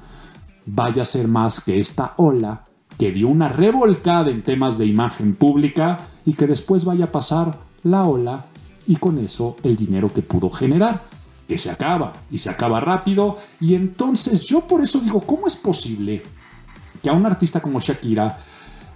vaya 0.67 1.03
a 1.03 1.07
ser 1.07 1.29
más 1.29 1.61
que 1.61 1.79
esta 1.79 2.15
ola 2.17 2.67
que 2.99 3.11
dio 3.11 3.29
una 3.29 3.49
revolcada 3.49 4.31
en 4.31 4.43
temas 4.43 4.79
de 4.79 4.87
imagen 4.87 5.35
pública 5.35 6.01
y 6.25 6.35
que 6.35 6.47
después 6.47 6.85
vaya 6.85 7.07
a 7.07 7.13
pasar 7.13 7.59
la 7.83 8.05
ola 8.05 8.47
y 8.87 8.97
con 8.97 9.19
eso 9.19 9.57
el 9.63 9.77
dinero 9.77 10.13
que 10.13 10.23
pudo 10.23 10.51
generar, 10.51 11.05
que 11.49 11.59
se 11.59 11.71
acaba 11.71 12.13
y 12.31 12.39
se 12.39 12.51
acaba 12.51 12.81
rápido 12.81 13.37
y 13.61 13.75
entonces 13.75 14.45
yo 14.45 14.67
por 14.67 14.83
eso 14.83 15.01
digo, 15.01 15.21
¿cómo 15.21 15.47
es 15.47 15.57
posible 15.57 16.23
que 17.03 17.11
a 17.11 17.13
un 17.13 17.27
artista 17.27 17.61
como 17.61 17.81
Shakira 17.81 18.39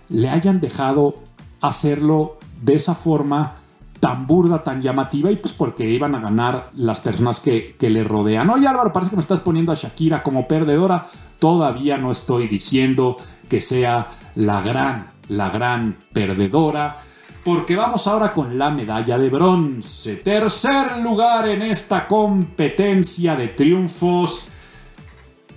le 0.09 0.29
hayan 0.29 0.61
dejado 0.61 1.26
hacerlo 1.69 2.39
de 2.63 2.75
esa 2.75 2.95
forma 2.95 3.57
tan 4.01 4.27
burda, 4.27 4.63
tan 4.63 4.81
llamativa, 4.81 5.31
y 5.31 5.37
pues 5.37 5.55
porque 5.55 5.89
iban 5.89 6.15
a 6.15 6.21
ganar 6.21 6.71
las 6.75 7.01
personas 7.01 7.41
que, 7.41 7.75
que, 7.79 7.91
le 7.91 8.05
rodean. 8.05 8.49
Oye 8.51 8.67
Álvaro, 8.67 8.93
parece 8.93 9.11
que 9.11 9.17
me 9.17 9.21
estás 9.21 9.41
poniendo 9.41 9.73
a 9.73 9.75
Shakira 9.75 10.23
como 10.23 10.47
perdedora. 10.47 11.07
Todavía 11.39 11.97
no 11.97 12.11
estoy 12.11 12.47
diciendo 12.47 13.17
que 13.49 13.61
sea 13.61 14.09
la 14.35 14.61
gran, 14.61 15.11
la 15.29 15.51
gran 15.51 15.97
perdedora. 16.13 17.01
Porque 17.45 17.77
vamos 17.77 18.07
ahora 18.09 18.33
con 18.33 18.59
la 18.59 18.71
medalla 18.71 19.19
de 19.19 19.31
bronce. 19.31 20.17
Tercer 20.17 20.99
lugar 20.99 21.49
en 21.49 21.63
esta 21.63 22.09
competencia 22.09 23.37
de 23.37 23.49
triunfos. 23.49 24.49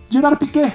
Gerard 0.09 0.37
Piqué. 0.37 0.71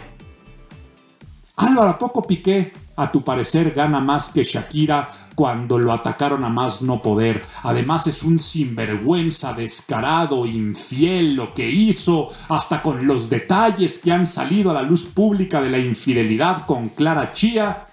Álvaro, 1.56 1.90
¿a 1.90 1.98
poco 1.98 2.22
Piqué 2.22 2.83
a 2.96 3.10
tu 3.10 3.24
parecer 3.24 3.72
gana 3.72 4.00
más 4.00 4.30
que 4.30 4.44
Shakira 4.44 5.08
cuando 5.34 5.78
lo 5.78 5.92
atacaron 5.92 6.44
a 6.44 6.48
más 6.48 6.82
no 6.82 7.02
poder. 7.02 7.42
Además 7.62 8.06
es 8.06 8.22
un 8.22 8.38
sinvergüenza, 8.38 9.52
descarado, 9.52 10.46
infiel 10.46 11.34
lo 11.34 11.52
que 11.54 11.68
hizo, 11.68 12.28
hasta 12.48 12.82
con 12.82 13.06
los 13.06 13.28
detalles 13.28 13.98
que 13.98 14.12
han 14.12 14.26
salido 14.26 14.70
a 14.70 14.74
la 14.74 14.82
luz 14.82 15.04
pública 15.04 15.60
de 15.60 15.70
la 15.70 15.78
infidelidad 15.78 16.66
con 16.66 16.90
Clara 16.90 17.32
Chía. 17.32 17.86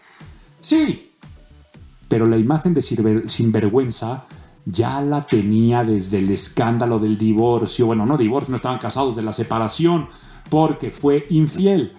Sí, 0.59 1.11
pero 2.07 2.25
la 2.25 2.37
imagen 2.37 2.73
de 2.73 2.81
sinvergüenza 2.81 4.25
ya 4.65 5.01
la 5.01 5.25
tenía 5.25 5.83
desde 5.83 6.19
el 6.19 6.29
escándalo 6.29 6.99
del 6.99 7.17
divorcio. 7.17 7.87
Bueno, 7.87 8.05
no 8.05 8.17
divorcio, 8.17 8.51
no 8.51 8.57
estaban 8.57 8.77
casados, 8.77 9.15
de 9.15 9.23
la 9.23 9.33
separación, 9.33 10.07
porque 10.49 10.91
fue 10.91 11.25
infiel. 11.29 11.93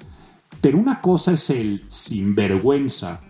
Pero 0.63 0.79
una 0.79 1.01
cosa 1.01 1.33
es 1.33 1.51
el 1.51 1.85
sinvergüenza 1.89 3.21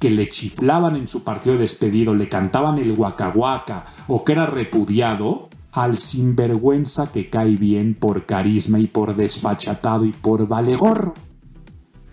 que 0.00 0.10
le 0.10 0.28
chiflaban 0.28 0.96
en 0.96 1.06
su 1.06 1.22
partido 1.22 1.54
de 1.54 1.62
despedido, 1.62 2.16
le 2.16 2.28
cantaban 2.28 2.78
el 2.78 2.96
guacahuaca 2.96 3.84
o 4.08 4.24
que 4.24 4.32
era 4.32 4.46
repudiado, 4.46 5.48
al 5.70 5.98
sinvergüenza 5.98 7.12
que 7.12 7.30
cae 7.30 7.56
bien 7.56 7.94
por 7.94 8.26
carisma 8.26 8.80
y 8.80 8.88
por 8.88 9.14
desfachatado 9.14 10.04
y 10.04 10.10
por 10.10 10.48
valegorro. 10.48 11.14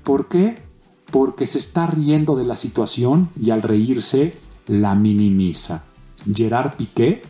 ¿Por 0.03 0.27
qué? 0.27 0.59
Porque 1.09 1.47
se 1.47 1.57
está 1.57 1.87
riendo 1.87 2.35
de 2.35 2.45
la 2.45 2.55
situación 2.55 3.29
y 3.41 3.49
al 3.49 3.63
reírse 3.63 4.37
la 4.67 4.93
minimiza. 4.93 5.85
Gerard 6.31 6.75
Piqué 6.75 7.23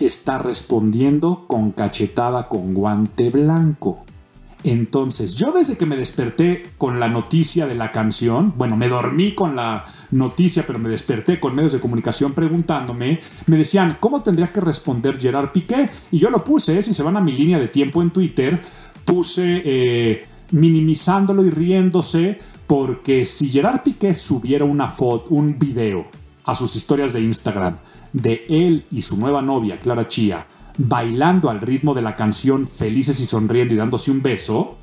está 0.00 0.36
respondiendo 0.36 1.46
con 1.46 1.70
cachetada 1.70 2.48
con 2.48 2.74
guante 2.74 3.30
blanco. 3.30 4.04
Entonces, 4.62 5.34
yo 5.36 5.52
desde 5.52 5.76
que 5.76 5.86
me 5.86 5.96
desperté 5.96 6.70
con 6.76 7.00
la 7.00 7.08
noticia 7.08 7.66
de 7.66 7.74
la 7.74 7.92
canción, 7.92 8.52
bueno, 8.56 8.76
me 8.76 8.88
dormí 8.88 9.32
con 9.32 9.56
la 9.56 9.86
noticia, 10.10 10.66
pero 10.66 10.78
me 10.78 10.88
desperté 10.88 11.40
con 11.40 11.54
medios 11.54 11.72
de 11.72 11.80
comunicación 11.80 12.34
preguntándome, 12.34 13.20
me 13.46 13.56
decían, 13.56 13.96
¿cómo 14.00 14.22
tendría 14.22 14.52
que 14.52 14.60
responder 14.60 15.18
Gerard 15.18 15.52
Piqué? 15.52 15.88
Y 16.10 16.18
yo 16.18 16.30
lo 16.30 16.44
puse, 16.44 16.82
si 16.82 16.92
se 16.92 17.02
van 17.02 17.16
a 17.16 17.20
mi 17.20 17.32
línea 17.32 17.58
de 17.58 17.68
tiempo 17.68 18.02
en 18.02 18.10
Twitter, 18.10 18.60
puse 19.04 19.62
eh, 19.64 20.26
minimizándolo 20.50 21.44
y 21.44 21.50
riéndose, 21.50 22.38
porque 22.66 23.24
si 23.24 23.48
Gerard 23.48 23.82
Piqué 23.82 24.14
subiera 24.14 24.64
una 24.64 24.88
foto, 24.88 25.34
un 25.34 25.58
video 25.58 26.06
a 26.44 26.54
sus 26.54 26.76
historias 26.76 27.12
de 27.12 27.20
Instagram 27.22 27.78
de 28.12 28.44
él 28.48 28.84
y 28.90 29.02
su 29.02 29.16
nueva 29.16 29.40
novia, 29.40 29.80
Clara 29.80 30.06
Chía, 30.06 30.46
bailando 30.78 31.50
al 31.50 31.60
ritmo 31.60 31.94
de 31.94 32.02
la 32.02 32.16
canción 32.16 32.66
Felices 32.66 33.20
y 33.20 33.26
sonriendo 33.26 33.74
y 33.74 33.76
dándose 33.76 34.10
un 34.10 34.22
beso, 34.22 34.78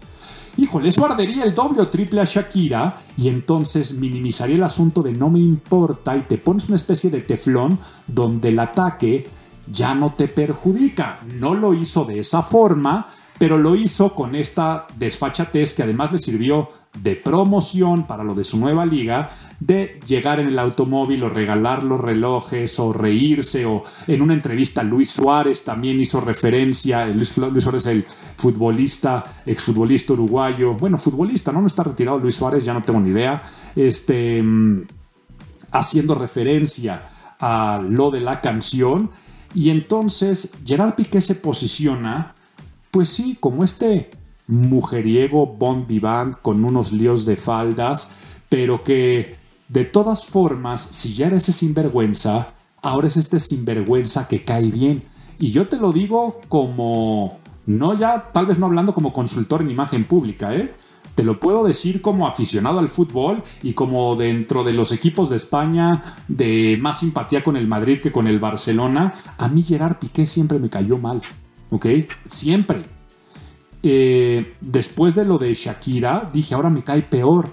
híjole, 0.57 0.89
eso 0.89 1.05
ardería 1.05 1.43
el 1.43 1.53
doble 1.53 1.81
o 1.81 1.87
triple 1.87 2.21
a 2.21 2.25
Shakira 2.25 2.97
y 3.17 3.29
entonces 3.29 3.93
minimizaría 3.93 4.55
el 4.55 4.63
asunto 4.63 5.03
de 5.03 5.13
no 5.13 5.29
me 5.29 5.39
importa 5.39 6.15
y 6.15 6.21
te 6.21 6.37
pones 6.37 6.67
una 6.67 6.75
especie 6.75 7.09
de 7.09 7.21
teflón 7.21 7.79
donde 8.07 8.49
el 8.49 8.59
ataque 8.59 9.27
ya 9.71 9.93
no 9.93 10.13
te 10.13 10.27
perjudica. 10.27 11.19
No 11.39 11.53
lo 11.53 11.73
hizo 11.73 12.05
de 12.05 12.19
esa 12.19 12.41
forma, 12.41 13.07
pero 13.37 13.57
lo 13.57 13.75
hizo 13.75 14.15
con 14.15 14.35
esta 14.35 14.87
desfachatez 14.97 15.73
que 15.73 15.83
además 15.83 16.11
le 16.11 16.17
sirvió 16.17 16.69
de 17.01 17.15
promoción 17.15 18.07
para 18.07 18.23
lo 18.23 18.33
de 18.33 18.43
su 18.43 18.57
nueva 18.57 18.85
liga, 18.85 19.29
de 19.59 19.99
llegar 20.05 20.39
en 20.39 20.47
el 20.47 20.57
automóvil 20.57 21.23
o 21.23 21.29
regalar 21.29 21.83
los 21.83 21.99
relojes 21.99 22.79
o 22.79 22.91
reírse 22.91 23.65
o 23.65 23.83
en 24.07 24.21
una 24.21 24.33
entrevista 24.33 24.81
Luis 24.83 25.11
Suárez 25.11 25.63
también 25.63 25.99
hizo 25.99 26.19
referencia, 26.21 27.05
Luis, 27.07 27.29
Suárez 27.29 27.85
el 27.85 28.05
futbolista, 28.35 29.23
exfutbolista 29.45 30.13
uruguayo, 30.13 30.73
bueno, 30.73 30.97
futbolista, 30.97 31.51
¿no? 31.51 31.61
No 31.61 31.67
está 31.67 31.83
retirado 31.83 32.17
Luis 32.17 32.35
Suárez, 32.35 32.65
ya 32.65 32.73
no 32.73 32.81
tengo 32.81 32.99
ni 32.99 33.09
idea, 33.09 33.41
este, 33.75 34.41
mm, 34.41 34.87
haciendo 35.71 36.15
referencia 36.15 37.07
a 37.39 37.79
lo 37.87 38.09
de 38.09 38.21
la 38.21 38.41
canción 38.41 39.11
y 39.53 39.69
entonces 39.69 40.49
Gerard 40.65 40.95
Piqué 40.95 41.21
se 41.21 41.35
posiciona 41.35 42.36
pues 42.97 43.09
sí, 43.09 43.37
como 43.39 43.63
este 43.63 44.09
mujeriego 44.47 45.45
Bon 45.45 45.85
Vivant 45.85 46.35
con 46.41 46.65
unos 46.65 46.91
líos 46.91 47.27
de 47.27 47.37
faldas, 47.37 48.09
pero 48.49 48.83
que 48.83 49.35
de 49.69 49.85
todas 49.85 50.25
formas, 50.25 50.81
si 50.89 51.13
ya 51.13 51.27
era 51.27 51.37
ese 51.37 51.51
sinvergüenza, 51.51 52.55
ahora 52.81 53.05
es 53.05 53.15
este 53.15 53.39
sinvergüenza 53.39 54.27
que 54.27 54.43
cae 54.43 54.71
bien. 54.71 55.03
Y 55.37 55.51
yo 55.51 55.67
te 55.67 55.77
lo 55.77 55.93
digo 55.93 56.41
como, 56.49 57.37
no 57.67 57.93
ya, 57.93 58.31
tal 58.31 58.47
vez 58.47 58.57
no 58.57 58.65
hablando 58.65 58.95
como 58.95 59.13
consultor 59.13 59.61
en 59.61 59.69
imagen 59.69 60.03
pública, 60.03 60.55
¿eh? 60.55 60.73
Te 61.13 61.23
lo 61.23 61.39
puedo 61.39 61.63
decir 61.63 62.01
como 62.01 62.27
aficionado 62.27 62.79
al 62.79 62.89
fútbol 62.89 63.43
y 63.61 63.73
como 63.73 64.15
dentro 64.15 64.63
de 64.63 64.73
los 64.73 64.91
equipos 64.91 65.29
de 65.29 65.35
España 65.35 66.01
de 66.27 66.79
más 66.81 67.01
simpatía 67.01 67.43
con 67.43 67.57
el 67.57 67.67
Madrid 67.67 67.99
que 67.99 68.11
con 68.11 68.25
el 68.25 68.39
Barcelona, 68.39 69.13
a 69.37 69.47
mí 69.49 69.61
Gerard 69.61 69.97
Piqué 69.97 70.25
siempre 70.25 70.57
me 70.57 70.71
cayó 70.71 70.97
mal. 70.97 71.21
¿Ok? 71.69 71.85
Siempre. 72.27 72.83
Eh, 73.83 74.55
después 74.61 75.15
de 75.15 75.25
lo 75.25 75.37
de 75.37 75.53
Shakira, 75.53 76.29
dije, 76.33 76.55
ahora 76.55 76.69
me 76.69 76.83
cae 76.83 77.01
peor. 77.03 77.49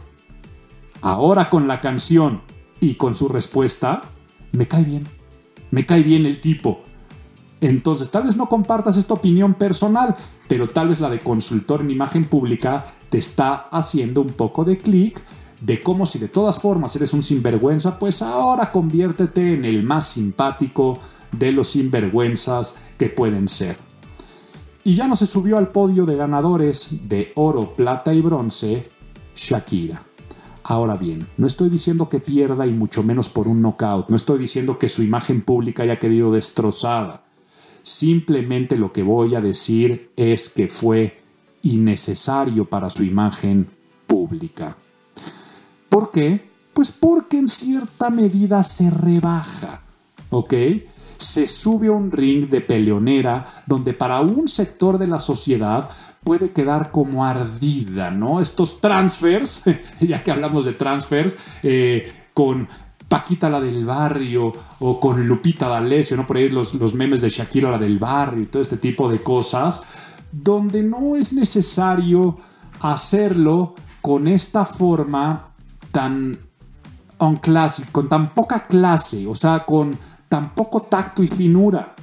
Ahora 1.01 1.51
con 1.51 1.69
la 1.69 1.81
canción 1.81 2.41
y 2.81 2.95
con 2.95 3.15
su 3.15 3.29
respuesta, 3.29 4.03
me 4.53 4.67
cae 4.67 4.85
bien. 4.85 5.07
Me 5.71 5.85
cae 5.87 6.03
bien 6.03 6.27
el 6.27 6.41
tipo. 6.41 6.83
Entonces, 7.61 8.11
tal 8.11 8.25
vez 8.25 8.37
no 8.37 8.49
compartas 8.49 8.97
esta 8.97 9.15
opinión 9.15 9.55
personal, 9.55 10.17
pero 10.49 10.67
tal 10.67 10.89
vez 10.89 11.01
la 11.01 11.11
de 11.11 11.21
consultor 11.21 11.81
en 11.81 11.91
imagen 11.91 12.25
pública 12.25 12.85
te 13.09 13.19
está 13.19 13.69
haciendo 13.71 14.21
un 14.21 14.33
poco 14.33 14.65
de 14.65 14.79
clic 14.79 15.23
de 15.61 15.81
cómo 15.81 16.05
si 16.05 16.19
de 16.19 16.29
todas 16.29 16.59
formas 16.59 16.95
eres 16.97 17.15
un 17.15 17.23
sinvergüenza, 17.23 17.99
pues 17.99 18.21
ahora 18.21 18.71
conviértete 18.71 19.55
en 19.55 19.65
el 19.65 19.83
más 19.83 20.09
simpático 20.09 20.99
de 21.33 21.53
los 21.53 21.69
sinvergüenzas 21.69 22.75
que 22.99 23.09
pueden 23.09 23.49
ser. 23.49 23.79
Y 24.85 24.95
ya 24.95 25.09
no 25.09 25.17
se 25.17 25.25
subió 25.25 25.57
al 25.57 25.69
podio 25.69 26.05
de 26.05 26.15
ganadores 26.15 26.91
de 27.09 27.33
oro, 27.37 27.75
plata 27.75 28.13
y 28.13 28.21
bronce 28.21 28.87
Shakira. 29.35 30.05
Ahora 30.63 30.97
bien, 30.97 31.27
no 31.39 31.47
estoy 31.47 31.71
diciendo 31.71 32.09
que 32.11 32.21
pierda 32.21 32.67
y 32.67 32.73
mucho 32.73 33.03
menos 33.03 33.31
por 33.31 33.49
un 33.49 33.63
knockout, 33.63 34.11
no 34.11 34.17
estoy 34.17 34.39
diciendo 34.39 34.79
que 34.79 34.91
su 34.91 35.03
imagen 35.03 35.43
pública 35.43 35.83
haya 35.83 35.99
quedado 35.99 36.33
destrozada. 36.33 37.25
Simplemente 37.83 38.77
lo 38.77 38.93
que 38.93 39.03
voy 39.03 39.35
a 39.35 39.41
decir 39.41 40.11
es 40.17 40.51
que 40.51 40.69
fue 40.69 41.23
innecesario 41.63 42.67
para 42.67 42.91
su 42.91 43.05
imagen 43.05 43.69
pública. 44.07 44.77
¿Por 45.89 46.11
qué? 46.11 46.49
Pues 46.75 46.93
porque 46.93 47.39
en 47.39 47.49
cierta 47.49 48.11
medida 48.11 48.65
se 48.65 48.91
rebaja, 48.91 49.83
¿ok? 50.31 50.55
Se 51.19 51.47
sube 51.47 51.89
a 51.89 51.93
un 51.93 52.11
ring 52.11 52.49
de 52.49 52.61
peleonera 52.61 53.45
donde 53.67 53.93
para 53.93 54.21
un 54.21 54.49
sector 54.49 54.99
de 54.99 55.07
la 55.07 55.21
sociedad 55.21 55.89
puede 56.23 56.53
quedar 56.53 56.91
como 56.91 57.25
ardida, 57.25 58.11
¿no? 58.11 58.41
Estos 58.41 58.81
transfers, 58.81 59.63
ya 60.01 60.23
que 60.23 60.31
hablamos 60.31 60.65
de 60.65 60.73
transfers, 60.73 61.37
eh, 61.63 62.11
con 62.33 62.69
Paquita 63.09 63.51
la 63.51 63.61
del 63.61 63.85
barrio 63.85 64.53
o 64.81 64.99
con 64.99 65.29
Lupita 65.29 65.69
D'Alessio, 65.69 66.17
¿no? 66.17 66.27
Por 66.27 66.39
ahí 66.39 66.49
los, 66.49 66.75
los 66.75 66.95
memes 66.95 67.21
de 67.21 67.29
Shakira 67.29 67.71
la 67.71 67.79
del 67.79 67.99
barrio 67.99 68.43
y 68.43 68.47
todo 68.47 68.63
este 68.63 68.79
tipo 68.79 69.09
de 69.11 69.23
cosas, 69.23 69.83
donde 70.33 70.83
no 70.83 71.15
es 71.15 71.33
necesario 71.33 72.39
hacerlo 72.81 73.75
con 74.01 74.27
esta 74.27 74.65
forma 74.65 75.55
tan 75.93 76.39
on 77.19 77.37
classic, 77.37 77.91
con 77.93 78.09
tan 78.09 78.35
poca 78.35 78.67
clase, 78.67 79.27
o 79.27 79.35
sea, 79.35 79.65
con 79.65 79.97
tampoco 80.35 80.83
tacto 80.83 81.23
y 81.23 81.29
finura. 81.29 81.95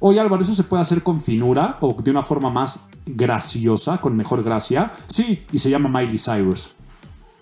Oye 0.00 0.18
Álvaro, 0.18 0.42
¿eso 0.42 0.52
se 0.54 0.64
puede 0.64 0.82
hacer 0.82 1.04
con 1.04 1.20
finura 1.20 1.78
o 1.80 1.94
de 2.02 2.10
una 2.10 2.24
forma 2.24 2.50
más 2.50 2.88
graciosa, 3.06 4.00
con 4.00 4.16
mejor 4.16 4.42
gracia? 4.42 4.90
Sí, 5.06 5.46
y 5.52 5.58
se 5.60 5.70
llama 5.70 5.88
Miley 5.88 6.18
Cyrus. 6.18 6.70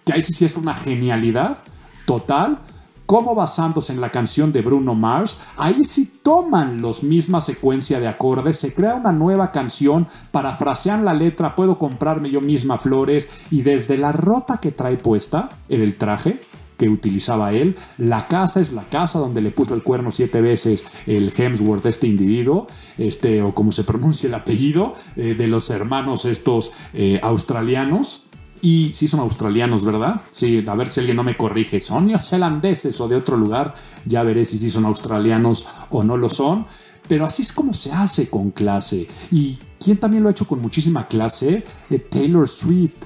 Que 0.05 0.13
ahí 0.13 0.23
sí, 0.23 0.35
sí 0.35 0.45
es 0.45 0.59
una 0.59 0.75
genialidad 0.75 1.57
total. 2.05 2.59
Como 3.07 3.35
basándose 3.35 3.95
en 3.95 4.03
la 4.03 4.11
canción 4.11 4.53
de 4.53 4.61
Bruno 4.61 4.95
Mars, 4.95 5.39
ahí 5.57 5.83
sí 5.83 6.21
toman 6.23 6.83
los 6.83 7.03
misma 7.03 7.41
secuencia 7.41 7.99
de 7.99 8.09
acordes, 8.09 8.59
se 8.59 8.75
crea 8.75 8.97
una 8.97 9.13
nueva 9.13 9.51
canción, 9.51 10.07
parafrasean 10.31 11.07
la 11.07 11.15
letra, 11.15 11.55
puedo 11.55 11.79
comprarme 11.79 12.31
yo 12.31 12.43
misma 12.43 12.77
flores 12.77 13.47
y 13.51 13.63
desde 13.63 13.97
la 13.97 14.13
ropa 14.13 14.61
que 14.61 14.73
trae 14.73 14.99
puesta 14.99 15.49
en 15.71 15.81
el 15.81 15.97
traje, 15.97 16.43
que 16.79 16.89
utilizaba 16.89 17.53
él. 17.53 17.77
La 17.99 18.29
casa 18.29 18.61
es 18.61 18.73
la 18.73 18.89
casa 18.89 19.19
donde 19.19 19.43
le 19.43 19.51
puso 19.51 19.75
el 19.75 19.83
cuerno 19.83 20.11
siete 20.11 20.41
veces 20.41 20.87
el 21.07 21.33
Hemsworth, 21.37 21.85
este 21.85 22.07
individuo, 22.07 22.69
este, 22.97 23.43
o 23.43 23.55
como 23.55 23.73
se 23.73 23.85
pronuncia 23.85 24.29
el 24.29 24.35
apellido, 24.35 24.95
eh, 25.17 25.35
de 25.35 25.49
los 25.49 25.69
hermanos 25.69 26.25
estos 26.25 26.73
eh, 26.95 27.21
australianos. 27.23 28.23
Y 28.61 28.91
sí 28.93 29.07
son 29.07 29.21
australianos, 29.21 29.85
¿verdad? 29.85 30.23
Sí, 30.33 30.65
a 30.67 30.75
ver 30.75 30.89
si 30.89 31.01
alguien 31.01 31.17
no 31.17 31.23
me 31.23 31.35
corrige. 31.35 31.81
Son 31.81 32.07
neozelandeses 32.07 33.01
o 33.01 33.07
de 33.07 33.15
otro 33.15 33.37
lugar. 33.37 33.73
Ya 34.05 34.25
veré 34.25 34.45
si 34.45 34.59
sí 34.59 34.71
son 34.71 34.85
australianos 34.85 35.67
o 35.91 36.03
no 36.03 36.17
lo 36.17 36.29
son. 36.29 36.67
Pero 37.07 37.25
así 37.25 37.43
es 37.43 37.53
como 37.53 37.73
se 37.73 37.93
hace 37.93 38.29
con 38.29 38.51
clase. 38.51 39.07
¿Y 39.31 39.59
quién 39.79 39.99
también 39.99 40.25
lo 40.25 40.29
ha 40.29 40.33
hecho 40.33 40.49
con 40.49 40.61
muchísima 40.61 41.07
clase? 41.07 41.63
Eh, 41.89 41.99
Taylor 42.01 42.49
Swift 42.49 42.99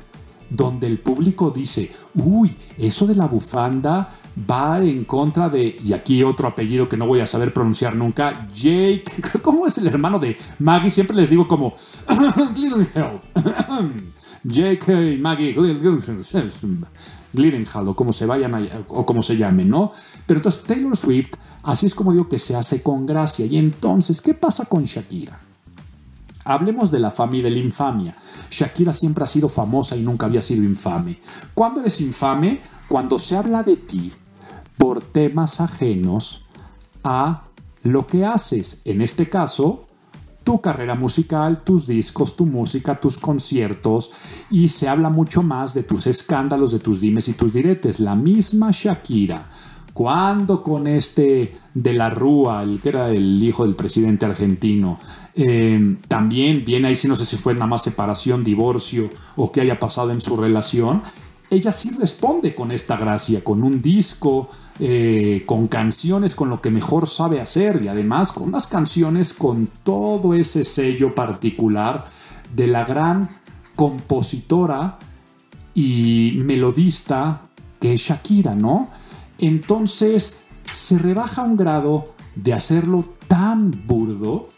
donde 0.54 0.86
el 0.86 0.98
público 0.98 1.50
dice, 1.50 1.90
uy, 2.14 2.56
eso 2.78 3.06
de 3.06 3.14
la 3.14 3.26
bufanda 3.26 4.08
va 4.50 4.80
en 4.80 5.04
contra 5.04 5.48
de, 5.48 5.76
y 5.82 5.92
aquí 5.92 6.22
otro 6.22 6.48
apellido 6.48 6.88
que 6.88 6.96
no 6.96 7.06
voy 7.06 7.20
a 7.20 7.26
saber 7.26 7.52
pronunciar 7.52 7.94
nunca, 7.94 8.48
Jake, 8.52 9.04
¿cómo 9.42 9.66
es 9.66 9.78
el 9.78 9.86
hermano 9.86 10.18
de 10.18 10.36
Maggie? 10.58 10.90
Siempre 10.90 11.16
les 11.16 11.30
digo 11.30 11.48
como, 11.48 11.74
Jake 14.44 15.12
y 15.12 15.18
Maggie 15.18 15.54
Gyllenhaal 17.32 17.88
o 17.88 17.96
como 17.96 18.12
se 18.12 18.26
vayan 18.26 18.68
o 18.88 19.06
como 19.06 19.22
se 19.22 19.36
llamen, 19.36 19.68
¿no? 19.68 19.90
Pero 20.26 20.38
entonces 20.38 20.62
Taylor 20.64 20.96
Swift, 20.96 21.34
así 21.62 21.86
es 21.86 21.94
como 21.94 22.12
digo 22.12 22.28
que 22.28 22.38
se 22.38 22.54
hace 22.54 22.82
con 22.82 23.06
gracia. 23.06 23.46
Y 23.46 23.56
entonces, 23.56 24.20
¿qué 24.20 24.34
pasa 24.34 24.66
con 24.66 24.82
Shakira? 24.82 25.40
Hablemos 26.44 26.90
de 26.90 26.98
la 26.98 27.10
fama 27.10 27.36
y 27.36 27.42
de 27.42 27.50
la 27.50 27.58
infamia. 27.58 28.16
Shakira 28.50 28.92
siempre 28.92 29.24
ha 29.24 29.26
sido 29.26 29.48
famosa 29.48 29.96
y 29.96 30.02
nunca 30.02 30.26
había 30.26 30.42
sido 30.42 30.64
infame. 30.64 31.18
¿Cuándo 31.54 31.80
eres 31.80 32.00
infame? 32.00 32.60
Cuando 32.88 33.18
se 33.18 33.36
habla 33.36 33.62
de 33.62 33.76
ti 33.76 34.12
por 34.76 35.02
temas 35.02 35.60
ajenos 35.60 36.44
a 37.04 37.44
lo 37.82 38.06
que 38.06 38.24
haces. 38.24 38.80
En 38.84 39.00
este 39.00 39.28
caso, 39.28 39.86
tu 40.44 40.60
carrera 40.60 40.94
musical, 40.94 41.62
tus 41.62 41.86
discos, 41.86 42.36
tu 42.36 42.46
música, 42.46 42.98
tus 42.98 43.20
conciertos 43.20 44.10
y 44.50 44.68
se 44.68 44.88
habla 44.88 45.10
mucho 45.10 45.42
más 45.42 45.74
de 45.74 45.84
tus 45.84 46.06
escándalos, 46.06 46.72
de 46.72 46.80
tus 46.80 47.00
dimes 47.00 47.28
y 47.28 47.34
tus 47.34 47.52
diretes. 47.52 48.00
La 48.00 48.16
misma 48.16 48.70
Shakira 48.72 49.46
cuando 49.92 50.62
con 50.62 50.86
este 50.86 51.54
de 51.74 51.92
la 51.92 52.08
Rúa, 52.08 52.62
el 52.62 52.80
que 52.80 52.88
era 52.88 53.10
el 53.10 53.42
hijo 53.42 53.64
del 53.64 53.74
presidente 53.74 54.24
argentino, 54.24 54.98
eh, 55.34 55.96
también 56.08 56.64
viene 56.64 56.88
ahí, 56.88 56.94
si 56.94 57.08
no 57.08 57.16
sé 57.16 57.24
si 57.24 57.36
fue 57.36 57.54
nada 57.54 57.66
más 57.66 57.82
separación, 57.82 58.44
divorcio 58.44 59.10
o 59.36 59.50
qué 59.50 59.60
haya 59.60 59.78
pasado 59.78 60.10
en 60.10 60.20
su 60.20 60.36
relación, 60.36 61.02
ella 61.50 61.72
sí 61.72 61.90
responde 61.98 62.54
con 62.54 62.72
esta 62.72 62.96
gracia, 62.96 63.44
con 63.44 63.62
un 63.62 63.82
disco, 63.82 64.48
eh, 64.80 65.42
con 65.46 65.68
canciones, 65.68 66.34
con 66.34 66.48
lo 66.48 66.60
que 66.62 66.70
mejor 66.70 67.06
sabe 67.06 67.40
hacer 67.40 67.82
y 67.82 67.88
además 67.88 68.32
con 68.32 68.44
unas 68.44 68.66
canciones 68.66 69.34
con 69.34 69.68
todo 69.82 70.32
ese 70.32 70.64
sello 70.64 71.14
particular 71.14 72.06
de 72.54 72.66
la 72.66 72.84
gran 72.84 73.28
compositora 73.76 74.98
y 75.74 76.38
melodista 76.38 77.42
que 77.78 77.94
es 77.94 78.00
Shakira, 78.00 78.54
¿no? 78.54 78.88
entonces 79.38 80.36
se 80.70 80.98
rebaja 80.98 81.42
un 81.42 81.56
grado 81.56 82.14
de 82.34 82.52
hacerlo 82.54 83.04
tan 83.28 83.86
burdo 83.86 84.48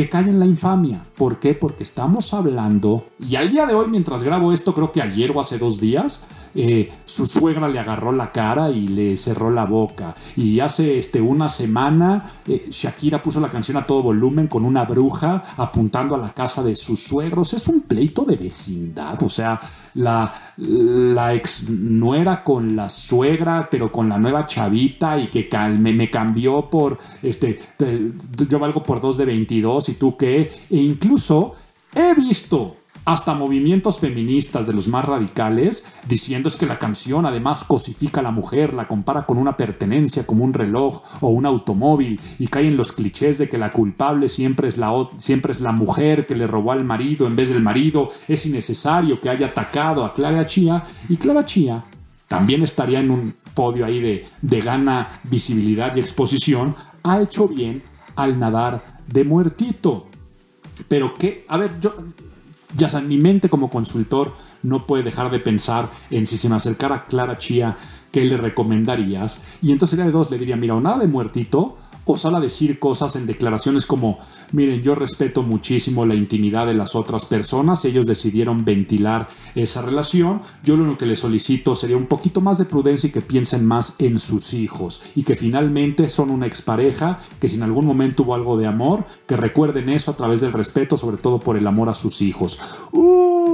que 0.00 0.08
cae 0.08 0.30
en 0.30 0.40
la 0.40 0.46
infamia. 0.46 1.04
¿Por 1.14 1.38
qué? 1.38 1.52
Porque 1.52 1.82
estamos 1.82 2.32
hablando, 2.32 3.04
y 3.18 3.36
al 3.36 3.50
día 3.50 3.66
de 3.66 3.74
hoy, 3.74 3.88
mientras 3.88 4.22
grabo 4.22 4.50
esto, 4.50 4.72
creo 4.72 4.90
que 4.92 5.02
ayer 5.02 5.30
o 5.30 5.40
hace 5.40 5.58
dos 5.58 5.78
días, 5.78 6.22
eh, 6.54 6.90
su 7.04 7.26
suegra 7.26 7.68
le 7.68 7.78
agarró 7.78 8.10
la 8.10 8.32
cara 8.32 8.70
y 8.70 8.88
le 8.88 9.16
cerró 9.16 9.50
la 9.50 9.66
boca. 9.66 10.14
Y 10.36 10.60
hace 10.60 10.98
este, 10.98 11.20
una 11.20 11.48
semana 11.48 12.24
eh, 12.48 12.64
Shakira 12.70 13.22
puso 13.22 13.40
la 13.40 13.48
canción 13.48 13.76
a 13.76 13.86
todo 13.86 14.02
volumen 14.02 14.48
con 14.48 14.64
una 14.64 14.84
bruja 14.84 15.42
apuntando 15.56 16.14
a 16.14 16.18
la 16.18 16.30
casa 16.30 16.62
de 16.62 16.74
sus 16.76 17.00
suegros. 17.00 17.52
Es 17.52 17.68
un 17.68 17.82
pleito 17.82 18.24
de 18.24 18.36
vecindad. 18.36 19.22
O 19.22 19.30
sea, 19.30 19.60
la, 19.94 20.32
la 20.56 21.34
ex 21.34 21.68
nuera 21.68 22.42
con 22.42 22.74
la 22.74 22.88
suegra, 22.88 23.68
pero 23.70 23.92
con 23.92 24.08
la 24.08 24.18
nueva 24.18 24.46
chavita 24.46 25.18
y 25.18 25.28
que 25.28 25.48
me, 25.78 26.10
cambió 26.10 26.68
por, 26.70 26.98
este, 27.22 27.58
yo 28.48 28.58
valgo 28.58 28.82
por 28.82 29.00
dos 29.00 29.16
de 29.16 29.24
22 29.24 29.89
y 29.90 29.94
tú 29.94 30.16
qué. 30.16 30.50
E 30.70 30.76
incluso 30.76 31.54
he 31.94 32.14
visto 32.14 32.76
hasta 33.04 33.34
movimientos 33.34 33.98
feministas 33.98 34.66
de 34.66 34.72
los 34.72 34.88
más 34.88 35.04
radicales, 35.04 35.84
diciendo 36.06 36.48
es 36.48 36.56
que 36.56 36.66
la 36.66 36.78
canción 36.78 37.26
además 37.26 37.64
cosifica 37.64 38.20
a 38.20 38.22
la 38.22 38.30
mujer, 38.30 38.74
la 38.74 38.86
compara 38.86 39.26
con 39.26 39.38
una 39.38 39.56
pertenencia 39.56 40.26
como 40.26 40.44
un 40.44 40.52
reloj 40.52 41.02
o 41.20 41.28
un 41.28 41.46
automóvil 41.46 42.20
y 42.38 42.46
cae 42.48 42.68
en 42.68 42.76
los 42.76 42.92
clichés 42.92 43.38
de 43.38 43.48
que 43.48 43.58
la 43.58 43.72
culpable 43.72 44.28
siempre 44.28 44.68
es 44.68 44.78
la, 44.78 44.92
siempre 45.18 45.52
es 45.52 45.60
la 45.60 45.72
mujer 45.72 46.26
que 46.26 46.34
le 46.34 46.46
robó 46.46 46.72
al 46.72 46.84
marido 46.84 47.26
en 47.26 47.36
vez 47.36 47.48
del 47.48 47.62
marido, 47.62 48.08
es 48.28 48.46
innecesario 48.46 49.20
que 49.20 49.30
haya 49.30 49.46
atacado 49.46 50.04
a 50.04 50.14
Clara 50.14 50.46
Chía 50.46 50.82
y 51.08 51.16
Clara 51.16 51.44
Chía 51.44 51.84
también 52.28 52.62
estaría 52.62 53.00
en 53.00 53.10
un 53.10 53.34
podio 53.54 53.84
ahí 53.84 54.00
de, 54.00 54.28
de 54.40 54.60
gana 54.60 55.20
visibilidad 55.24 55.96
y 55.96 56.00
exposición, 56.00 56.76
ha 57.02 57.20
hecho 57.20 57.48
bien 57.48 57.82
al 58.14 58.38
nadar 58.38 58.99
de 59.12 59.24
muertito. 59.24 60.06
Pero 60.88 61.14
qué, 61.14 61.44
a 61.48 61.56
ver, 61.56 61.78
yo 61.80 61.94
ya 62.76 62.88
sea, 62.88 63.00
mi 63.00 63.18
mente 63.18 63.48
como 63.48 63.70
consultor 63.70 64.34
no 64.62 64.86
puede 64.86 65.02
dejar 65.02 65.30
de 65.30 65.40
pensar 65.40 65.90
en 66.10 66.26
si 66.26 66.36
se 66.36 66.48
me 66.48 66.56
acercara 66.56 67.06
Clara 67.06 67.38
Chía, 67.38 67.76
¿qué 68.12 68.24
le 68.24 68.36
recomendarías? 68.36 69.42
Y 69.62 69.72
entonces 69.72 69.90
sería 69.90 70.06
de 70.06 70.12
dos, 70.12 70.30
le 70.30 70.38
diría, 70.38 70.56
mira, 70.56 70.74
o 70.74 70.80
nada 70.80 70.98
de 70.98 71.08
muertito, 71.08 71.76
o 72.04 72.16
sal 72.16 72.34
a 72.34 72.40
decir 72.40 72.78
cosas 72.78 73.16
en 73.16 73.26
declaraciones 73.26 73.86
como, 73.86 74.18
miren, 74.52 74.82
yo 74.82 74.94
respeto 74.94 75.42
muchísimo 75.42 76.06
la 76.06 76.14
intimidad 76.14 76.66
de 76.66 76.74
las 76.74 76.94
otras 76.94 77.26
personas, 77.26 77.84
ellos 77.84 78.06
decidieron 78.06 78.64
ventilar 78.64 79.28
esa 79.54 79.82
relación, 79.82 80.42
yo 80.64 80.76
lo 80.76 80.84
único 80.84 80.98
que 80.98 81.06
les 81.06 81.18
solicito 81.18 81.74
sería 81.74 81.96
un 81.96 82.06
poquito 82.06 82.40
más 82.40 82.58
de 82.58 82.64
prudencia 82.64 83.08
y 83.08 83.12
que 83.12 83.22
piensen 83.22 83.64
más 83.64 83.94
en 83.98 84.18
sus 84.18 84.54
hijos 84.54 85.12
y 85.14 85.22
que 85.22 85.36
finalmente 85.36 86.08
son 86.08 86.30
una 86.30 86.46
expareja, 86.46 87.18
que 87.40 87.48
si 87.48 87.56
en 87.56 87.62
algún 87.62 87.86
momento 87.86 88.22
hubo 88.22 88.34
algo 88.34 88.56
de 88.56 88.66
amor, 88.66 89.04
que 89.26 89.36
recuerden 89.36 89.88
eso 89.88 90.10
a 90.10 90.16
través 90.16 90.40
del 90.40 90.52
respeto, 90.52 90.96
sobre 90.96 91.16
todo 91.16 91.40
por 91.40 91.56
el 91.56 91.66
amor 91.66 91.88
a 91.88 91.94
sus 91.94 92.20
hijos. 92.22 92.58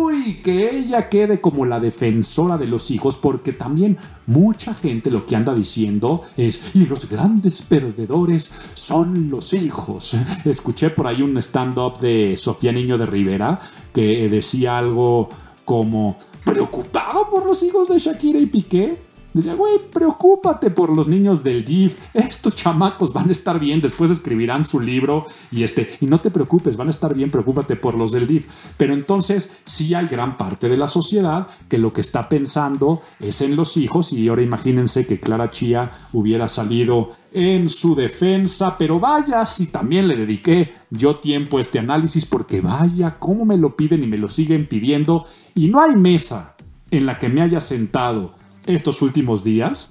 Uy, 0.06 0.34
que 0.34 0.78
ella 0.78 1.08
quede 1.08 1.40
como 1.40 1.66
la 1.66 1.80
defensora 1.80 2.56
de 2.58 2.68
los 2.68 2.92
hijos, 2.92 3.16
porque 3.16 3.52
también 3.52 3.98
mucha 4.26 4.72
gente 4.72 5.10
lo 5.10 5.26
que 5.26 5.34
anda 5.34 5.52
diciendo 5.52 6.22
es, 6.36 6.74
y 6.74 6.86
los 6.86 7.08
grandes 7.10 7.62
perdedores 7.62 8.48
son 8.74 9.30
los 9.30 9.52
hijos. 9.52 10.16
Escuché 10.44 10.90
por 10.90 11.08
ahí 11.08 11.22
un 11.22 11.36
stand-up 11.38 11.98
de 11.98 12.36
Sofía 12.36 12.70
Niño 12.70 12.98
de 12.98 13.06
Rivera 13.06 13.58
que 13.92 14.28
decía 14.28 14.78
algo 14.78 15.28
como, 15.64 16.16
preocupado 16.44 17.28
por 17.28 17.44
los 17.44 17.60
hijos 17.64 17.88
de 17.88 17.98
Shakira 17.98 18.38
y 18.38 18.46
Piqué. 18.46 19.05
Decía, 19.36 19.52
güey, 19.52 19.74
preocúpate 19.92 20.70
por 20.70 20.88
los 20.88 21.08
niños 21.08 21.44
del 21.44 21.62
DIF. 21.62 21.98
Estos 22.14 22.54
chamacos 22.54 23.12
van 23.12 23.28
a 23.28 23.32
estar 23.32 23.60
bien, 23.60 23.82
después 23.82 24.10
escribirán 24.10 24.64
su 24.64 24.80
libro 24.80 25.24
y 25.52 25.62
este, 25.62 25.90
y 26.00 26.06
no 26.06 26.22
te 26.22 26.30
preocupes, 26.30 26.78
van 26.78 26.86
a 26.86 26.90
estar 26.90 27.12
bien, 27.14 27.30
preocúpate 27.30 27.76
por 27.76 27.98
los 27.98 28.12
del 28.12 28.26
DIF. 28.26 28.46
Pero 28.78 28.94
entonces 28.94 29.60
sí 29.66 29.92
hay 29.92 30.06
gran 30.06 30.38
parte 30.38 30.70
de 30.70 30.78
la 30.78 30.88
sociedad 30.88 31.48
que 31.68 31.76
lo 31.76 31.92
que 31.92 32.00
está 32.00 32.30
pensando 32.30 33.02
es 33.20 33.42
en 33.42 33.56
los 33.56 33.76
hijos 33.76 34.14
y 34.14 34.26
ahora 34.26 34.40
imagínense 34.40 35.06
que 35.06 35.20
Clara 35.20 35.50
Chía 35.50 35.90
hubiera 36.14 36.48
salido 36.48 37.10
en 37.34 37.68
su 37.68 37.94
defensa, 37.94 38.78
pero 38.78 38.98
vaya 38.98 39.44
si 39.44 39.66
también 39.66 40.08
le 40.08 40.16
dediqué 40.16 40.72
yo 40.88 41.16
tiempo 41.16 41.58
a 41.58 41.60
este 41.60 41.78
análisis 41.78 42.24
porque 42.24 42.62
vaya 42.62 43.18
cómo 43.18 43.44
me 43.44 43.58
lo 43.58 43.76
piden 43.76 44.02
y 44.02 44.06
me 44.06 44.16
lo 44.16 44.30
siguen 44.30 44.66
pidiendo 44.66 45.26
y 45.54 45.68
no 45.68 45.82
hay 45.82 45.94
mesa 45.94 46.56
en 46.90 47.04
la 47.04 47.18
que 47.18 47.28
me 47.28 47.42
haya 47.42 47.60
sentado 47.60 48.45
estos 48.66 49.02
últimos 49.02 49.42
días 49.44 49.90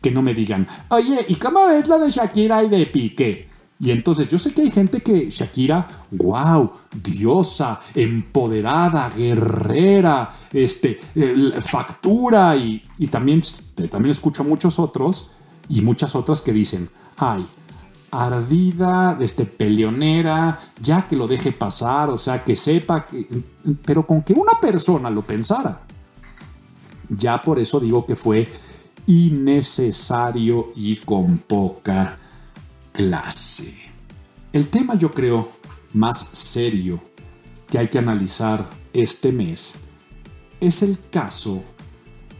que 0.00 0.10
no 0.10 0.22
me 0.22 0.34
digan, 0.34 0.66
oye, 0.90 1.24
¿y 1.28 1.36
cómo 1.36 1.68
es 1.68 1.86
la 1.88 1.98
de 1.98 2.10
Shakira 2.10 2.64
y 2.64 2.68
de 2.68 2.86
Piqué? 2.86 3.48
Y 3.78 3.90
entonces 3.90 4.28
yo 4.28 4.38
sé 4.38 4.52
que 4.52 4.62
hay 4.62 4.70
gente 4.70 5.00
que 5.00 5.28
Shakira, 5.28 5.86
wow, 6.12 6.70
diosa, 7.02 7.80
empoderada, 7.94 9.10
guerrera, 9.10 10.30
este, 10.52 11.00
factura 11.60 12.56
y, 12.56 12.82
y 12.98 13.08
también, 13.08 13.42
también 13.90 14.10
escucho 14.10 14.42
a 14.42 14.46
muchos 14.46 14.78
otros 14.78 15.30
y 15.68 15.82
muchas 15.82 16.14
otras 16.14 16.42
que 16.42 16.52
dicen, 16.52 16.90
ay, 17.16 17.44
ardida, 18.12 19.16
este, 19.20 19.46
peleonera, 19.46 20.60
ya 20.80 21.08
que 21.08 21.16
lo 21.16 21.26
deje 21.26 21.50
pasar, 21.50 22.10
o 22.10 22.18
sea, 22.18 22.44
que 22.44 22.54
sepa, 22.54 23.06
que, 23.06 23.26
pero 23.84 24.06
con 24.06 24.22
que 24.22 24.34
una 24.34 24.60
persona 24.60 25.10
lo 25.10 25.22
pensara, 25.22 25.82
ya 27.16 27.40
por 27.42 27.58
eso 27.58 27.80
digo 27.80 28.06
que 28.06 28.16
fue 28.16 28.48
innecesario 29.06 30.72
y 30.76 30.96
con 30.96 31.38
poca 31.38 32.18
clase. 32.92 33.74
El 34.52 34.68
tema 34.68 34.94
yo 34.94 35.10
creo 35.10 35.52
más 35.94 36.28
serio 36.32 37.00
que 37.68 37.78
hay 37.78 37.88
que 37.88 37.98
analizar 37.98 38.68
este 38.92 39.32
mes 39.32 39.74
es 40.60 40.82
el 40.82 40.98
caso 41.10 41.62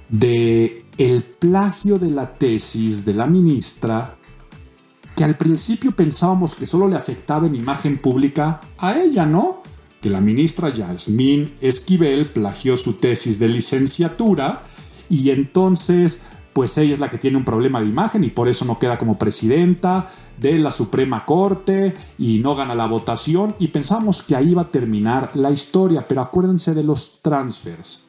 de 0.08 0.84
el 0.98 1.22
plagio 1.22 1.98
de 1.98 2.10
la 2.10 2.34
tesis 2.34 3.04
de 3.04 3.14
la 3.14 3.26
ministra 3.26 4.16
que 5.16 5.24
al 5.24 5.36
principio 5.36 5.92
pensábamos 5.92 6.54
que 6.54 6.66
solo 6.66 6.86
le 6.86 6.96
afectaba 6.96 7.46
en 7.46 7.54
imagen 7.54 7.98
pública 7.98 8.60
a 8.78 8.98
ella, 8.98 9.26
¿no? 9.26 9.61
Que 10.02 10.10
la 10.10 10.20
ministra 10.20 10.68
Yasmín 10.68 11.54
Esquivel 11.60 12.30
plagió 12.30 12.76
su 12.76 12.94
tesis 12.94 13.38
de 13.38 13.48
licenciatura 13.48 14.62
y 15.08 15.30
entonces 15.30 16.20
pues 16.52 16.76
ella 16.76 16.92
es 16.92 17.00
la 17.00 17.08
que 17.08 17.18
tiene 17.18 17.38
un 17.38 17.44
problema 17.44 17.80
de 17.80 17.86
imagen 17.86 18.24
y 18.24 18.30
por 18.30 18.48
eso 18.48 18.64
no 18.64 18.78
queda 18.78 18.98
como 18.98 19.16
presidenta 19.16 20.08
de 20.38 20.58
la 20.58 20.70
Suprema 20.70 21.24
Corte 21.24 21.94
y 22.18 22.40
no 22.40 22.54
gana 22.54 22.74
la 22.74 22.86
votación 22.86 23.54
y 23.58 23.68
pensamos 23.68 24.22
que 24.22 24.36
ahí 24.36 24.52
va 24.52 24.62
a 24.62 24.70
terminar 24.70 25.30
la 25.34 25.50
historia, 25.50 26.06
pero 26.06 26.20
acuérdense 26.20 26.74
de 26.74 26.84
los 26.84 27.22
transfers, 27.22 28.04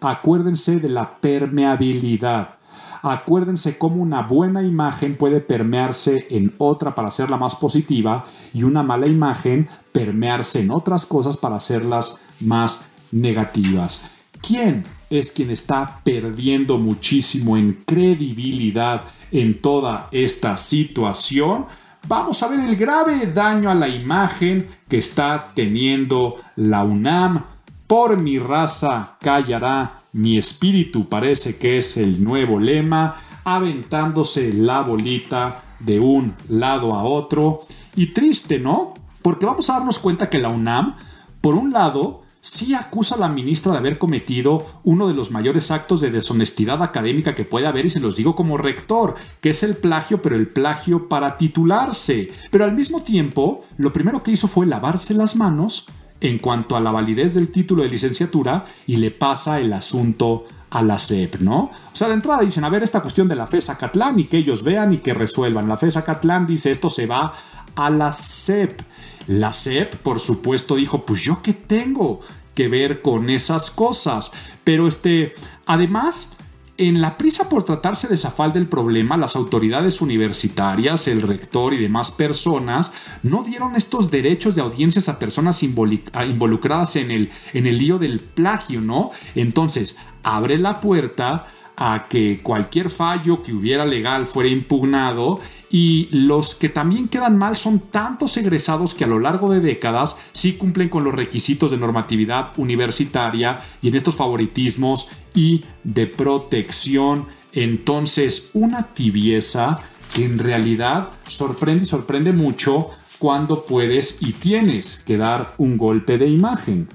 acuérdense 0.00 0.76
de 0.76 0.88
la 0.88 1.18
permeabilidad, 1.18 2.57
Acuérdense 3.02 3.78
cómo 3.78 4.02
una 4.02 4.22
buena 4.22 4.62
imagen 4.62 5.16
puede 5.16 5.40
permearse 5.40 6.26
en 6.30 6.54
otra 6.58 6.94
para 6.94 7.08
hacerla 7.08 7.36
más 7.36 7.56
positiva 7.56 8.24
y 8.52 8.62
una 8.62 8.82
mala 8.82 9.06
imagen 9.06 9.68
permearse 9.92 10.60
en 10.60 10.70
otras 10.70 11.06
cosas 11.06 11.36
para 11.36 11.56
hacerlas 11.56 12.18
más 12.40 12.88
negativas. 13.10 14.02
¿Quién 14.40 14.84
es 15.10 15.32
quien 15.32 15.50
está 15.50 16.00
perdiendo 16.04 16.78
muchísimo 16.78 17.56
en 17.56 17.82
credibilidad 17.84 19.04
en 19.30 19.58
toda 19.58 20.08
esta 20.12 20.56
situación? 20.56 21.66
Vamos 22.06 22.42
a 22.42 22.48
ver 22.48 22.60
el 22.60 22.76
grave 22.76 23.26
daño 23.34 23.70
a 23.70 23.74
la 23.74 23.88
imagen 23.88 24.66
que 24.88 24.98
está 24.98 25.52
teniendo 25.54 26.36
la 26.56 26.84
UNAM. 26.84 27.44
Por 27.86 28.16
mi 28.16 28.38
raza 28.38 29.16
callará 29.20 29.97
mi 30.12 30.38
espíritu 30.38 31.08
parece 31.08 31.56
que 31.56 31.78
es 31.78 31.96
el 31.96 32.22
nuevo 32.22 32.58
lema, 32.58 33.14
aventándose 33.44 34.52
la 34.52 34.82
bolita 34.82 35.62
de 35.80 36.00
un 36.00 36.34
lado 36.48 36.94
a 36.94 37.04
otro. 37.04 37.60
Y 37.96 38.12
triste, 38.12 38.58
¿no? 38.58 38.94
Porque 39.22 39.46
vamos 39.46 39.68
a 39.68 39.74
darnos 39.74 39.98
cuenta 39.98 40.30
que 40.30 40.38
la 40.38 40.48
UNAM, 40.48 40.96
por 41.40 41.54
un 41.54 41.72
lado, 41.72 42.22
sí 42.40 42.74
acusa 42.74 43.16
a 43.16 43.18
la 43.18 43.28
ministra 43.28 43.72
de 43.72 43.78
haber 43.78 43.98
cometido 43.98 44.64
uno 44.84 45.08
de 45.08 45.14
los 45.14 45.30
mayores 45.30 45.70
actos 45.70 46.00
de 46.00 46.10
deshonestidad 46.10 46.82
académica 46.82 47.34
que 47.34 47.44
puede 47.44 47.66
haber, 47.66 47.86
y 47.86 47.90
se 47.90 48.00
los 48.00 48.16
digo 48.16 48.34
como 48.34 48.56
rector, 48.56 49.14
que 49.40 49.50
es 49.50 49.62
el 49.62 49.76
plagio, 49.76 50.22
pero 50.22 50.36
el 50.36 50.48
plagio 50.48 51.08
para 51.08 51.36
titularse. 51.36 52.30
Pero 52.50 52.64
al 52.64 52.74
mismo 52.74 53.02
tiempo, 53.02 53.64
lo 53.76 53.92
primero 53.92 54.22
que 54.22 54.32
hizo 54.32 54.48
fue 54.48 54.66
lavarse 54.66 55.14
las 55.14 55.36
manos 55.36 55.86
en 56.20 56.38
cuanto 56.38 56.76
a 56.76 56.80
la 56.80 56.90
validez 56.90 57.34
del 57.34 57.50
título 57.50 57.82
de 57.82 57.88
licenciatura 57.88 58.64
y 58.86 58.96
le 58.96 59.10
pasa 59.10 59.60
el 59.60 59.72
asunto 59.72 60.44
a 60.70 60.82
la 60.82 60.98
SEP, 60.98 61.36
¿no? 61.40 61.70
O 61.92 61.94
sea, 61.96 62.08
de 62.08 62.14
entrada 62.14 62.42
dicen, 62.42 62.64
a 62.64 62.68
ver, 62.68 62.82
esta 62.82 63.00
cuestión 63.00 63.28
de 63.28 63.36
la 63.36 63.46
FESA 63.46 63.78
Catlán 63.78 64.18
y 64.18 64.24
que 64.24 64.38
ellos 64.38 64.62
vean 64.64 64.92
y 64.92 64.98
que 64.98 65.14
resuelvan. 65.14 65.68
La 65.68 65.76
FESA 65.76 66.04
Catlán 66.04 66.46
dice, 66.46 66.70
esto 66.70 66.90
se 66.90 67.06
va 67.06 67.32
a 67.74 67.90
la 67.90 68.12
SEP. 68.12 68.80
La 69.28 69.52
SEP, 69.52 69.96
por 69.96 70.20
supuesto, 70.20 70.74
dijo, 70.76 71.04
pues 71.04 71.22
yo 71.22 71.40
qué 71.42 71.52
tengo 71.52 72.20
que 72.54 72.68
ver 72.68 73.02
con 73.02 73.30
esas 73.30 73.70
cosas. 73.70 74.32
Pero 74.64 74.88
este, 74.88 75.32
además, 75.66 76.32
en 76.78 77.00
la 77.00 77.18
prisa 77.18 77.48
por 77.48 77.64
tratarse 77.64 78.06
de 78.06 78.16
zafar 78.16 78.52
del 78.52 78.68
problema, 78.68 79.16
las 79.16 79.34
autoridades 79.34 80.00
universitarias, 80.00 81.08
el 81.08 81.22
rector 81.22 81.74
y 81.74 81.78
demás 81.78 82.12
personas 82.12 82.92
no 83.24 83.42
dieron 83.42 83.74
estos 83.74 84.12
derechos 84.12 84.54
de 84.54 84.62
audiencias 84.62 85.08
a 85.08 85.18
personas 85.18 85.62
involucradas 85.64 86.94
en 86.96 87.10
el, 87.10 87.30
en 87.52 87.66
el 87.66 87.78
lío 87.78 87.98
del 87.98 88.20
plagio, 88.20 88.80
¿no? 88.80 89.10
Entonces, 89.34 89.96
abre 90.22 90.56
la 90.56 90.80
puerta 90.80 91.46
a 91.80 92.08
que 92.08 92.40
cualquier 92.42 92.90
fallo 92.90 93.40
que 93.42 93.52
hubiera 93.52 93.86
legal 93.86 94.26
fuera 94.26 94.50
impugnado 94.50 95.40
y 95.70 96.08
los 96.10 96.56
que 96.56 96.68
también 96.68 97.06
quedan 97.06 97.38
mal 97.38 97.56
son 97.56 97.78
tantos 97.78 98.36
egresados 98.36 98.94
que 98.94 99.04
a 99.04 99.06
lo 99.06 99.20
largo 99.20 99.48
de 99.48 99.60
décadas 99.60 100.16
sí 100.32 100.54
cumplen 100.54 100.88
con 100.88 101.04
los 101.04 101.14
requisitos 101.14 101.70
de 101.70 101.76
normatividad 101.76 102.52
universitaria 102.56 103.60
y 103.80 103.88
en 103.88 103.94
estos 103.94 104.16
favoritismos 104.16 105.08
y 105.34 105.64
de 105.84 106.08
protección. 106.08 107.26
Entonces, 107.52 108.50
una 108.54 108.88
tibieza 108.92 109.78
que 110.14 110.24
en 110.24 110.38
realidad 110.40 111.10
sorprende 111.28 111.84
y 111.84 111.86
sorprende 111.86 112.32
mucho 112.32 112.90
cuando 113.20 113.64
puedes 113.64 114.18
y 114.20 114.32
tienes 114.32 115.04
que 115.06 115.16
dar 115.16 115.54
un 115.58 115.76
golpe 115.76 116.18
de 116.18 116.26
imagen. 116.26 116.88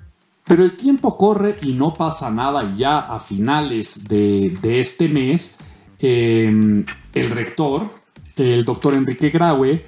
Pero 0.45 0.63
el 0.63 0.75
tiempo 0.75 1.17
corre 1.17 1.57
y 1.61 1.73
no 1.73 1.93
pasa 1.93 2.29
nada 2.29 2.63
y 2.63 2.79
ya 2.79 2.99
a 2.99 3.19
finales 3.19 4.07
de, 4.07 4.57
este 4.79 5.07
mes, 5.07 5.51
em, 5.99 6.85
el 7.13 7.29
rector, 7.31 7.89
el 8.35 8.65
doctor 8.65 8.93
Enrique 8.93 9.29
Graue, 9.29 9.85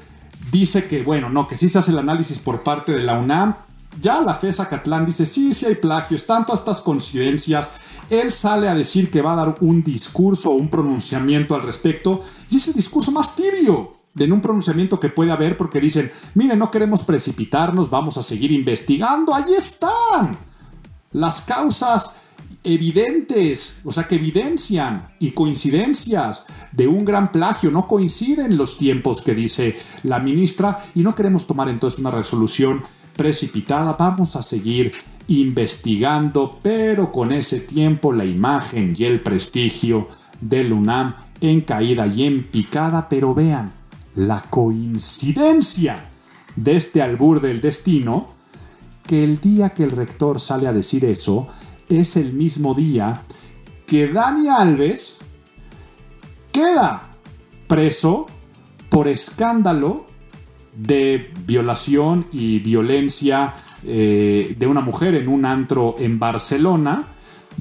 dice 0.52 0.86
que, 0.88 1.04
bueno, 1.04 1.30
no, 1.30 1.48
que 1.48 1.58
sí 1.58 1.68
se 1.68 1.80
hace 1.80 1.92
el 1.92 2.00
análisis 2.00 2.40
por 2.40 2.64
parte 2.64 2.94
de 2.94 3.04
la 3.04 3.20
UNAM. 3.20 3.56
Ya 4.02 4.22
la 4.22 4.34
FESA 4.34 4.70
Catlán 4.70 5.06
dice, 5.06 5.26
sí, 5.26 5.54
sí 5.54 5.66
hay 5.66 5.76
plagios, 5.76 6.26
tanto 6.26 6.54
estas 6.54 6.82
coincidencias. 6.82 7.70
Él 8.10 8.32
sale 8.32 8.70
a 8.70 8.76
decir 8.76 9.10
que 9.10 9.22
va 9.22 9.34
a 9.34 9.38
dar 9.38 9.56
un 9.62 9.84
discurso 9.84 10.52
o 10.52 10.56
un 10.56 10.70
pronunciamiento 10.70 11.56
al 11.56 11.64
respecto 11.64 12.22
y 12.50 12.58
es 12.58 12.68
el 12.68 12.74
discurso 12.74 13.12
más 13.12 13.36
tibio 13.36 13.96
de 14.16 14.32
un 14.32 14.42
pronunciamiento 14.42 15.00
que 15.00 15.10
puede 15.10 15.32
haber 15.32 15.58
porque 15.58 15.80
dicen, 15.80 16.12
mire, 16.34 16.56
no 16.56 16.72
queremos 16.72 17.04
precipitarnos, 17.04 17.90
vamos 17.90 18.18
a 18.18 18.24
seguir 18.24 18.52
investigando, 18.52 19.36
ahí 19.36 19.54
están 19.56 20.38
las 21.12 21.42
causas 21.42 22.24
evidentes, 22.64 23.82
o 23.84 23.92
sea, 23.92 24.08
que 24.08 24.16
evidencian 24.16 25.10
y 25.20 25.32
coincidencias 25.32 26.46
de 26.72 26.88
un 26.88 27.06
gran 27.06 27.32
plagio. 27.32 27.70
No 27.72 27.88
coinciden 27.88 28.58
los 28.58 28.78
tiempos 28.78 29.22
que 29.22 29.36
dice 29.36 29.78
la 30.04 30.20
ministra 30.20 30.78
y 30.96 31.02
no 31.02 31.14
queremos 31.14 31.46
tomar 31.46 31.70
entonces 31.70 32.00
una 32.00 32.12
resolución 32.12 32.84
precipitada. 33.16 33.96
Vamos 34.00 34.36
a 34.36 34.42
seguir 34.42 34.94
investigando, 35.28 36.60
pero 36.62 37.12
con 37.12 37.32
ese 37.32 37.60
tiempo 37.60 38.12
la 38.12 38.26
imagen 38.26 38.96
y 38.98 39.06
el 39.06 39.22
prestigio 39.22 40.08
del 40.42 40.74
UNAM 40.74 41.14
en 41.42 41.62
caída 41.62 42.08
y 42.08 42.24
en 42.24 42.44
picada, 42.50 43.08
pero 43.10 43.34
vean, 43.34 43.74
la 44.16 44.42
coincidencia 44.42 46.10
de 46.56 46.76
este 46.76 47.02
albur 47.02 47.42
del 47.42 47.62
destino, 47.62 48.28
que 49.06 49.24
el 49.24 49.40
día 49.40 49.70
que 49.70 49.84
el 49.84 49.92
rector 49.92 50.40
sale 50.40 50.68
a 50.68 50.74
decir 50.74 51.06
eso 51.06 51.48
es 51.90 52.16
el 52.16 52.34
mismo 52.34 52.74
día 52.74 53.22
que 53.86 54.08
Dani 54.08 54.48
Alves 54.50 55.18
queda 56.52 57.10
preso 57.68 58.28
por 58.90 59.08
escándalo 59.08 60.06
de 60.76 61.32
violación 61.46 62.28
y 62.32 62.60
violencia 62.60 63.54
eh, 63.84 64.56
de 64.58 64.68
una 64.68 64.82
mujer 64.82 65.16
en 65.16 65.28
un 65.28 65.46
antro 65.46 65.96
en 66.00 66.18
Barcelona. 66.18 67.08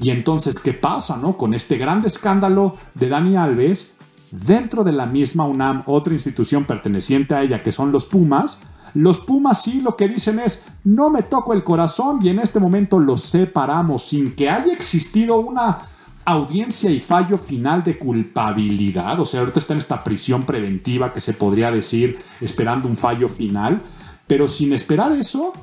Y 0.01 0.09
entonces, 0.09 0.59
¿qué 0.59 0.73
pasa 0.73 1.17
no? 1.17 1.37
con 1.37 1.53
este 1.53 1.77
gran 1.77 2.03
escándalo 2.03 2.75
de 2.93 3.09
Dani 3.09 3.35
Alves? 3.35 3.94
Dentro 4.31 4.83
de 4.83 4.91
la 4.91 5.05
misma 5.05 5.45
UNAM, 5.45 5.83
otra 5.85 6.13
institución 6.13 6.65
perteneciente 6.65 7.35
a 7.35 7.41
ella, 7.41 7.63
que 7.63 7.71
son 7.71 7.91
los 7.91 8.05
Pumas, 8.05 8.59
los 8.93 9.19
Pumas 9.19 9.61
sí 9.61 9.81
lo 9.81 9.95
que 9.95 10.07
dicen 10.07 10.39
es, 10.39 10.65
no 10.83 11.09
me 11.09 11.21
toco 11.21 11.53
el 11.53 11.63
corazón 11.63 12.19
y 12.21 12.29
en 12.29 12.39
este 12.39 12.59
momento 12.59 12.99
los 12.99 13.21
separamos 13.21 14.03
sin 14.03 14.35
que 14.35 14.49
haya 14.49 14.71
existido 14.71 15.37
una 15.37 15.79
audiencia 16.25 16.89
y 16.89 16.99
fallo 16.99 17.37
final 17.37 17.83
de 17.83 17.99
culpabilidad. 17.99 19.19
O 19.19 19.25
sea, 19.25 19.41
ahorita 19.41 19.59
está 19.59 19.73
en 19.73 19.79
esta 19.79 20.03
prisión 20.03 20.43
preventiva 20.43 21.13
que 21.13 21.21
se 21.21 21.33
podría 21.33 21.71
decir 21.71 22.17
esperando 22.41 22.87
un 22.89 22.95
fallo 22.95 23.27
final. 23.27 23.81
Pero 24.27 24.47
sin 24.47 24.73
esperar 24.73 25.11
eso, 25.11 25.53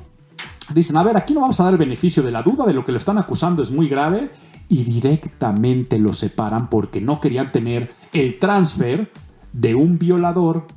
dicen, 0.73 0.97
a 0.97 1.03
ver, 1.03 1.17
aquí 1.17 1.33
no 1.33 1.41
vamos 1.41 1.59
a 1.59 1.63
dar 1.63 1.73
el 1.73 1.79
beneficio 1.79 2.23
de 2.23 2.31
la 2.31 2.41
duda 2.41 2.65
de 2.65 2.73
lo 2.73 2.85
que 2.85 2.91
lo 2.91 2.97
están 2.97 3.17
acusando 3.17 3.61
es 3.61 3.71
muy 3.71 3.87
grave 3.87 4.31
y 4.69 4.83
directamente 4.83 5.99
lo 5.99 6.13
separan 6.13 6.69
porque 6.69 7.01
no 7.01 7.19
querían 7.19 7.51
tener 7.51 7.91
el 8.13 8.39
transfer 8.39 9.11
de 9.51 9.75
un 9.75 9.99
violador 9.99 10.67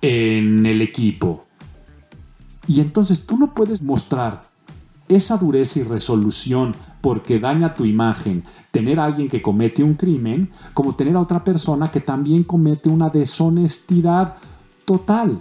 en 0.00 0.66
el 0.66 0.82
equipo. 0.82 1.46
Y 2.66 2.80
entonces 2.80 3.26
tú 3.26 3.36
no 3.38 3.54
puedes 3.54 3.82
mostrar 3.82 4.48
esa 5.08 5.38
dureza 5.38 5.80
y 5.80 5.82
resolución 5.84 6.74
porque 7.00 7.38
daña 7.38 7.74
tu 7.74 7.84
imagen, 7.84 8.44
tener 8.70 9.00
a 9.00 9.06
alguien 9.06 9.28
que 9.28 9.40
comete 9.40 9.82
un 9.82 9.94
crimen, 9.94 10.50
como 10.74 10.94
tener 10.94 11.16
a 11.16 11.20
otra 11.20 11.42
persona 11.44 11.90
que 11.90 12.00
también 12.00 12.44
comete 12.44 12.88
una 12.88 13.08
deshonestidad 13.08 14.34
total. 14.84 15.40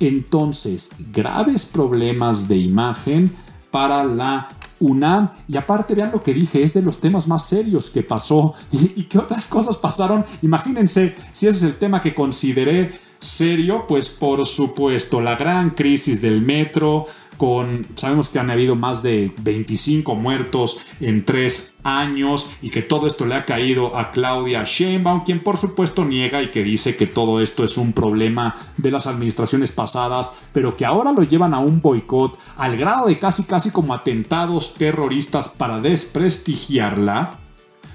Entonces, 0.00 0.90
graves 1.12 1.66
problemas 1.66 2.48
de 2.48 2.56
imagen 2.56 3.30
para 3.70 4.02
la 4.04 4.48
UNAM. 4.80 5.30
Y 5.46 5.56
aparte, 5.56 5.94
vean 5.94 6.10
lo 6.10 6.22
que 6.22 6.34
dije, 6.34 6.62
es 6.62 6.74
de 6.74 6.82
los 6.82 6.98
temas 6.98 7.28
más 7.28 7.46
serios 7.46 7.90
que 7.90 8.02
pasó. 8.02 8.54
¿Y, 8.72 9.04
qué 9.04 9.18
otras 9.18 9.46
cosas 9.46 9.76
pasaron? 9.76 10.24
Imagínense 10.42 11.14
si 11.32 11.46
ese 11.46 11.58
es 11.58 11.64
el 11.64 11.76
tema 11.76 12.00
que 12.00 12.14
consideré 12.14 12.98
serio, 13.20 13.84
pues 13.86 14.08
por 14.08 14.46
supuesto, 14.46 15.20
la 15.20 15.36
gran 15.36 15.70
crisis 15.70 16.22
del 16.22 16.40
metro, 16.40 17.04
con, 17.40 17.86
sabemos 17.94 18.28
que 18.28 18.38
han 18.38 18.50
habido 18.50 18.76
más 18.76 19.02
de 19.02 19.32
25 19.40 20.14
muertos 20.14 20.76
en 21.00 21.24
tres 21.24 21.72
años 21.84 22.50
y 22.60 22.68
que 22.68 22.82
todo 22.82 23.06
esto 23.06 23.24
le 23.24 23.34
ha 23.34 23.46
caído 23.46 23.96
a 23.96 24.10
Claudia 24.10 24.64
Sheinbaum, 24.66 25.24
quien 25.24 25.42
por 25.42 25.56
supuesto 25.56 26.04
niega 26.04 26.42
y 26.42 26.50
que 26.50 26.62
dice 26.62 26.96
que 26.96 27.06
todo 27.06 27.40
esto 27.40 27.64
es 27.64 27.78
un 27.78 27.94
problema 27.94 28.54
de 28.76 28.90
las 28.90 29.06
administraciones 29.06 29.72
pasadas, 29.72 30.30
pero 30.52 30.76
que 30.76 30.84
ahora 30.84 31.12
lo 31.12 31.22
llevan 31.22 31.54
a 31.54 31.60
un 31.60 31.80
boicot 31.80 32.38
al 32.58 32.76
grado 32.76 33.06
de 33.06 33.18
casi 33.18 33.44
casi 33.44 33.70
como 33.70 33.94
atentados 33.94 34.74
terroristas 34.74 35.48
para 35.48 35.80
desprestigiarla. 35.80 37.38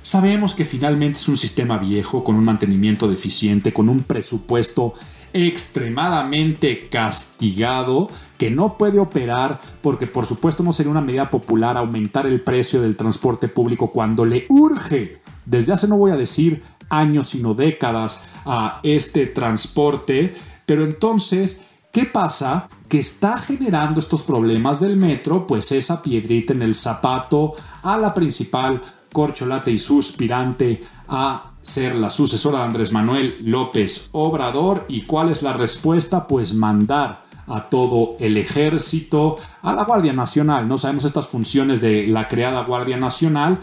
Sabemos 0.01 0.55
que 0.55 0.65
finalmente 0.65 1.19
es 1.19 1.27
un 1.27 1.37
sistema 1.37 1.77
viejo, 1.77 2.23
con 2.23 2.35
un 2.35 2.45
mantenimiento 2.45 3.07
deficiente, 3.07 3.73
con 3.73 3.89
un 3.89 4.01
presupuesto 4.01 4.95
extremadamente 5.35 6.87
castigado 6.87 8.07
que 8.37 8.49
no 8.49 8.77
puede 8.77 9.01
operar 9.01 9.59
porque 9.81 10.07
por 10.07 10.25
supuesto 10.25 10.63
no 10.63 10.71
sería 10.71 10.91
una 10.91 11.01
medida 11.01 11.29
popular 11.29 11.75
aumentar 11.75 12.25
el 12.25 12.39
precio 12.39 12.81
del 12.81 12.95
transporte 12.95 13.49
público 13.49 13.91
cuando 13.91 14.23
le 14.23 14.45
urge 14.47 15.21
desde 15.45 15.73
hace 15.73 15.89
no 15.89 15.97
voy 15.97 16.11
a 16.11 16.15
decir 16.15 16.63
años 16.89 17.27
sino 17.27 17.53
décadas 17.53 18.29
a 18.45 18.79
este 18.83 19.25
transporte 19.25 20.33
pero 20.65 20.85
entonces 20.85 21.59
¿qué 21.91 22.05
pasa? 22.05 22.69
que 22.87 22.99
está 22.99 23.37
generando 23.37 23.99
estos 23.99 24.23
problemas 24.23 24.79
del 24.79 24.95
metro 24.95 25.45
pues 25.45 25.69
esa 25.73 26.01
piedrita 26.01 26.53
en 26.53 26.61
el 26.61 26.75
zapato 26.75 27.51
a 27.83 27.97
la 27.97 28.13
principal 28.13 28.81
corcholata 29.11 29.69
y 29.69 29.79
suspirante 29.79 30.81
a 31.09 31.54
ser 31.65 31.95
la 31.95 32.11
sucesora 32.11 32.59
de 32.59 32.65
Andrés 32.65 32.91
Manuel 32.91 33.37
López 33.43 34.09
Obrador. 34.11 34.85
¿Y 34.87 35.01
cuál 35.01 35.31
es 35.31 35.41
la 35.41 35.51
respuesta? 35.51 36.27
Pues 36.27 36.53
mandar 36.53 37.23
a 37.47 37.69
todo 37.69 38.15
el 38.19 38.37
ejército, 38.37 39.37
a 39.63 39.73
la 39.73 39.83
Guardia 39.83 40.13
Nacional. 40.13 40.67
No 40.67 40.77
sabemos 40.77 41.05
estas 41.05 41.27
funciones 41.27 41.81
de 41.81 42.05
la 42.05 42.27
creada 42.27 42.63
Guardia 42.63 42.97
Nacional 42.97 43.57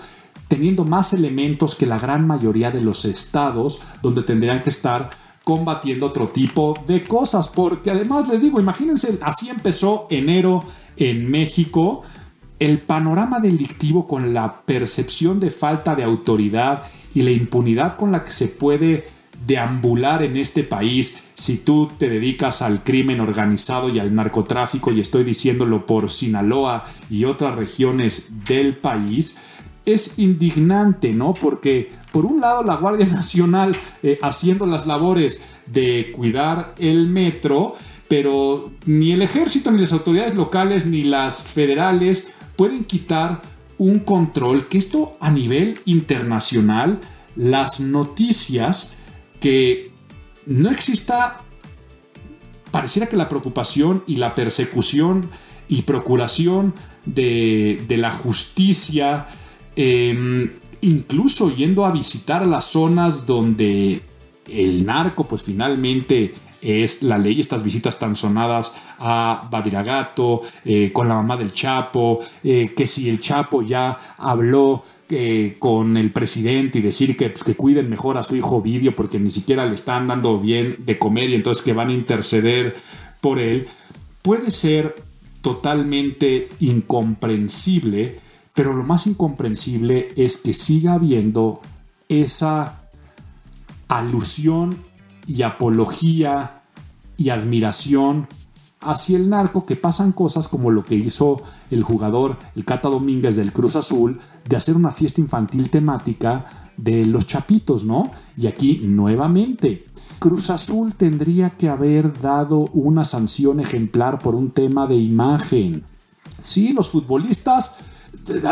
teniendo 0.48 0.84
más 0.84 1.12
elementos 1.12 1.76
que 1.76 1.86
la 1.86 1.98
gran 1.98 2.26
mayoría 2.26 2.72
de 2.72 2.80
los 2.80 3.04
estados 3.04 3.80
donde 4.02 4.24
tendrían 4.24 4.62
que 4.62 4.70
estar 4.70 5.10
combatiendo 5.44 6.06
otro 6.06 6.26
tipo 6.26 6.74
de 6.84 7.06
cosas. 7.06 7.46
Porque 7.46 7.92
además 7.92 8.26
les 8.26 8.42
digo, 8.42 8.58
imagínense, 8.58 9.16
así 9.22 9.48
empezó 9.48 10.08
enero 10.10 10.64
en 10.96 11.30
México. 11.30 12.02
El 12.58 12.80
panorama 12.80 13.40
delictivo 13.40 14.06
con 14.06 14.32
la 14.32 14.62
percepción 14.62 15.40
de 15.40 15.50
falta 15.50 15.94
de 15.94 16.04
autoridad 16.04 16.84
y 17.14 17.22
la 17.22 17.30
impunidad 17.30 17.94
con 17.94 18.12
la 18.12 18.24
que 18.24 18.32
se 18.32 18.48
puede 18.48 19.04
deambular 19.46 20.22
en 20.22 20.36
este 20.36 20.62
país 20.62 21.14
si 21.34 21.58
tú 21.58 21.90
te 21.98 22.08
dedicas 22.08 22.62
al 22.62 22.84
crimen 22.84 23.20
organizado 23.20 23.88
y 23.88 23.98
al 23.98 24.14
narcotráfico, 24.14 24.92
y 24.92 25.00
estoy 25.00 25.24
diciéndolo 25.24 25.86
por 25.86 26.10
Sinaloa 26.10 26.84
y 27.10 27.24
otras 27.24 27.56
regiones 27.56 28.28
del 28.46 28.76
país, 28.76 29.34
es 29.84 30.18
indignante, 30.18 31.12
¿no? 31.12 31.34
Porque 31.34 31.90
por 32.12 32.26
un 32.26 32.40
lado 32.40 32.62
la 32.62 32.76
Guardia 32.76 33.06
Nacional 33.12 33.76
eh, 34.02 34.18
haciendo 34.22 34.66
las 34.66 34.86
labores 34.86 35.40
de 35.66 36.12
cuidar 36.14 36.74
el 36.78 37.08
metro, 37.08 37.74
pero 38.08 38.70
ni 38.86 39.12
el 39.12 39.22
ejército, 39.22 39.70
ni 39.70 39.80
las 39.80 39.92
autoridades 39.92 40.34
locales, 40.34 40.86
ni 40.86 41.02
las 41.02 41.44
federales 41.44 42.28
pueden 42.56 42.84
quitar 42.84 43.42
un 43.78 44.00
control 44.00 44.66
que 44.68 44.78
esto 44.78 45.16
a 45.20 45.30
nivel 45.30 45.80
internacional 45.86 47.00
las 47.36 47.80
noticias 47.80 48.94
que 49.40 49.90
no 50.46 50.70
exista, 50.70 51.40
pareciera 52.70 53.08
que 53.08 53.16
la 53.16 53.28
preocupación 53.28 54.04
y 54.06 54.16
la 54.16 54.34
persecución 54.34 55.30
y 55.68 55.82
procuración 55.82 56.74
de, 57.04 57.84
la 57.88 58.10
justicia, 58.10 59.26
em, 59.76 60.50
incluso 60.80 61.54
yendo 61.54 61.84
a 61.84 61.92
visitar 61.92 62.46
las 62.46 62.66
zonas 62.66 63.26
donde 63.26 64.02
el 64.48 64.84
narco 64.84 65.26
pues 65.26 65.44
finalmente 65.44 66.34
es 66.62 67.02
la 67.02 67.18
ley, 67.18 67.40
estas 67.40 67.64
visitas 67.64 67.98
tan 67.98 68.14
sonadas 68.14 68.72
a 68.98 69.48
Badiragato, 69.50 70.42
eh, 70.64 70.92
con 70.92 71.08
la 71.08 71.14
mamá 71.14 71.36
del 71.36 71.52
Chapo, 71.52 72.20
eh, 72.44 72.72
que 72.74 72.86
si 72.86 73.08
el 73.08 73.18
Chapo 73.18 73.62
ya 73.62 73.96
habló 74.16 74.84
eh, 75.10 75.56
con 75.58 75.96
el 75.96 76.12
presidente 76.12 76.78
y 76.78 76.82
decir 76.82 77.16
que, 77.16 77.28
pues, 77.30 77.42
que 77.42 77.56
cuiden 77.56 77.90
mejor 77.90 78.16
a 78.16 78.22
su 78.22 78.36
hijo 78.36 78.62
Vidio 78.62 78.94
porque 78.94 79.18
ni 79.18 79.30
siquiera 79.30 79.66
le 79.66 79.74
están 79.74 80.06
dando 80.06 80.38
bien 80.38 80.76
de 80.86 80.98
comer 80.98 81.30
y 81.30 81.34
entonces 81.34 81.62
que 81.62 81.72
van 81.72 81.88
a 81.88 81.92
interceder 81.92 82.76
por 83.20 83.38
él, 83.38 83.66
puede 84.22 84.50
ser 84.52 84.94
totalmente 85.40 86.48
incomprensible, 86.60 88.20
pero 88.54 88.72
lo 88.72 88.84
más 88.84 89.08
incomprensible 89.08 90.10
es 90.16 90.36
que 90.36 90.54
siga 90.54 90.94
habiendo 90.94 91.60
esa 92.08 92.88
alusión 93.88 94.91
y 95.26 95.42
apología 95.42 96.62
y 97.16 97.30
admiración 97.30 98.28
hacia 98.80 99.16
el 99.16 99.28
narco 99.28 99.64
que 99.64 99.76
pasan 99.76 100.12
cosas 100.12 100.48
como 100.48 100.70
lo 100.70 100.84
que 100.84 100.96
hizo 100.96 101.40
el 101.70 101.82
jugador, 101.82 102.36
el 102.56 102.64
Cata 102.64 102.88
Domínguez 102.88 103.36
del 103.36 103.52
Cruz 103.52 103.76
Azul, 103.76 104.18
de 104.48 104.56
hacer 104.56 104.74
una 104.74 104.90
fiesta 104.90 105.20
infantil 105.20 105.70
temática 105.70 106.72
de 106.76 107.06
los 107.06 107.26
chapitos, 107.26 107.84
¿no? 107.84 108.10
Y 108.36 108.48
aquí 108.48 108.80
nuevamente, 108.82 109.86
Cruz 110.18 110.50
Azul 110.50 110.94
tendría 110.94 111.50
que 111.50 111.68
haber 111.68 112.18
dado 112.20 112.58
una 112.72 113.04
sanción 113.04 113.60
ejemplar 113.60 114.18
por 114.18 114.34
un 114.34 114.50
tema 114.50 114.86
de 114.86 114.96
imagen. 114.96 115.84
Sí, 116.40 116.72
los 116.72 116.90
futbolistas 116.90 117.76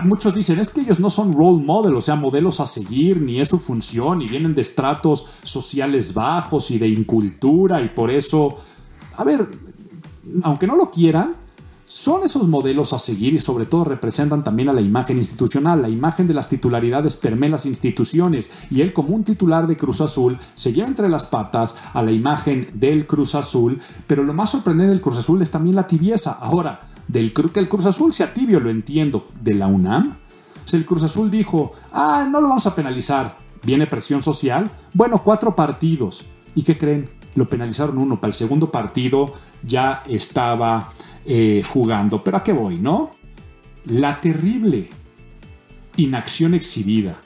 muchos 0.04 0.34
dicen, 0.34 0.58
es 0.58 0.70
que 0.70 0.80
ellos 0.80 1.00
no 1.00 1.10
son 1.10 1.32
role 1.32 1.62
model, 1.62 1.94
o 1.94 2.00
sea, 2.00 2.16
modelos 2.16 2.60
a 2.60 2.66
seguir, 2.66 3.20
ni 3.20 3.40
es 3.40 3.48
su 3.48 3.58
función, 3.58 4.22
y 4.22 4.28
vienen 4.28 4.54
de 4.54 4.62
estratos 4.62 5.26
sociales 5.42 6.14
bajos 6.14 6.70
y 6.70 6.78
de 6.78 6.88
incultura, 6.88 7.82
y 7.82 7.88
por 7.88 8.10
eso, 8.10 8.56
a 9.16 9.24
ver, 9.24 9.48
aunque 10.42 10.66
no 10.66 10.76
lo 10.76 10.90
quieran, 10.90 11.36
son 11.90 12.22
esos 12.22 12.46
modelos 12.46 12.92
a 12.92 13.00
seguir 13.00 13.34
y 13.34 13.40
sobre 13.40 13.66
todo 13.66 13.82
representan 13.82 14.44
también 14.44 14.68
a 14.68 14.72
la 14.72 14.80
imagen 14.80 15.18
institucional. 15.18 15.82
La 15.82 15.88
imagen 15.88 16.28
de 16.28 16.34
las 16.34 16.48
titularidades 16.48 17.16
permea 17.16 17.50
las 17.50 17.66
instituciones 17.66 18.48
y 18.70 18.80
él 18.80 18.92
como 18.92 19.12
un 19.12 19.24
titular 19.24 19.66
de 19.66 19.76
Cruz 19.76 20.00
Azul 20.00 20.38
se 20.54 20.72
lleva 20.72 20.86
entre 20.86 21.08
las 21.08 21.26
patas 21.26 21.74
a 21.92 22.00
la 22.04 22.12
imagen 22.12 22.68
del 22.74 23.08
Cruz 23.08 23.34
Azul, 23.34 23.80
pero 24.06 24.22
lo 24.22 24.32
más 24.32 24.50
sorprendente 24.50 24.92
del 24.92 25.00
Cruz 25.00 25.18
Azul 25.18 25.42
es 25.42 25.50
también 25.50 25.74
la 25.74 25.88
tibieza. 25.88 26.30
Ahora, 26.30 26.80
del 27.10 27.32
que 27.32 27.58
el 27.58 27.68
Cruz 27.68 27.86
Azul 27.86 28.12
sea 28.12 28.32
tibio, 28.32 28.60
lo 28.60 28.70
entiendo. 28.70 29.26
De 29.40 29.54
la 29.54 29.66
UNAM, 29.66 30.16
si 30.64 30.76
el 30.76 30.86
Cruz 30.86 31.02
Azul 31.02 31.30
dijo, 31.30 31.72
ah, 31.92 32.26
no 32.30 32.40
lo 32.40 32.48
vamos 32.48 32.66
a 32.66 32.74
penalizar, 32.74 33.36
viene 33.62 33.86
presión 33.86 34.22
social, 34.22 34.70
bueno, 34.94 35.22
cuatro 35.24 35.54
partidos. 35.56 36.24
¿Y 36.54 36.62
qué 36.62 36.78
creen? 36.78 37.08
Lo 37.34 37.48
penalizaron 37.48 37.98
uno, 37.98 38.20
para 38.20 38.30
el 38.30 38.34
segundo 38.34 38.70
partido 38.70 39.32
ya 39.62 40.02
estaba 40.08 40.88
eh, 41.26 41.62
jugando. 41.66 42.22
Pero 42.22 42.36
a 42.36 42.42
qué 42.42 42.52
voy, 42.52 42.78
¿no? 42.78 43.10
La 43.86 44.20
terrible 44.20 44.88
inacción 45.96 46.54
exhibida 46.54 47.20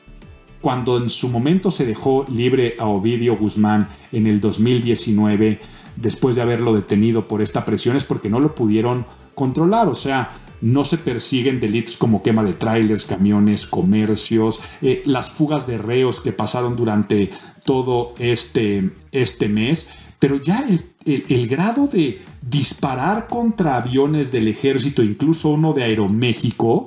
cuando 0.61 0.97
en 0.97 1.11
su 1.11 1.28
momento 1.28 1.70
se 1.70 1.85
dejó 1.85 2.24
libre 2.30 2.74
a 2.78 2.87
Ovidio 2.87 3.37
Guzmán 3.37 3.87
en 4.12 4.26
el 4.26 4.41
2019, 4.41 5.61
después 5.97 6.37
de 6.37 6.43
haberlo 6.43 6.74
detenido 6.74 7.28
por 7.28 7.43
esta 7.43 7.66
presión, 7.66 7.97
es 7.97 8.05
porque 8.05 8.30
no 8.30 8.41
lo 8.41 8.55
pudieron 8.55 9.05
controlar, 9.35 9.89
o 9.89 9.95
sea, 9.95 10.30
no 10.61 10.85
se 10.85 10.97
persiguen 10.97 11.61
delitos 11.61 11.97
como 11.97 12.22
quema 12.22 12.43
de 12.43 12.55
trailers, 12.55 13.05
camiones, 13.05 13.66
comercios, 13.66 14.61
eh, 14.80 15.03
las 15.05 15.32
fugas 15.32 15.66
de 15.66 15.76
reos 15.78 16.20
que 16.20 16.32
pasaron 16.32 16.74
durante 16.74 17.30
todo 17.64 18.14
este, 18.18 18.91
este 19.12 19.49
mes, 19.49 19.89
pero 20.18 20.41
ya 20.41 20.64
el, 21.05 21.49
grado 21.49 21.87
de 21.87 22.22
disparar 22.41 23.28
contra 23.28 23.76
aviones 23.76 24.32
del 24.32 24.49
ejército, 24.49 25.03
incluso 25.03 25.51
uno 25.51 25.74
de 25.74 25.82
Aeroméxico, 25.82 26.87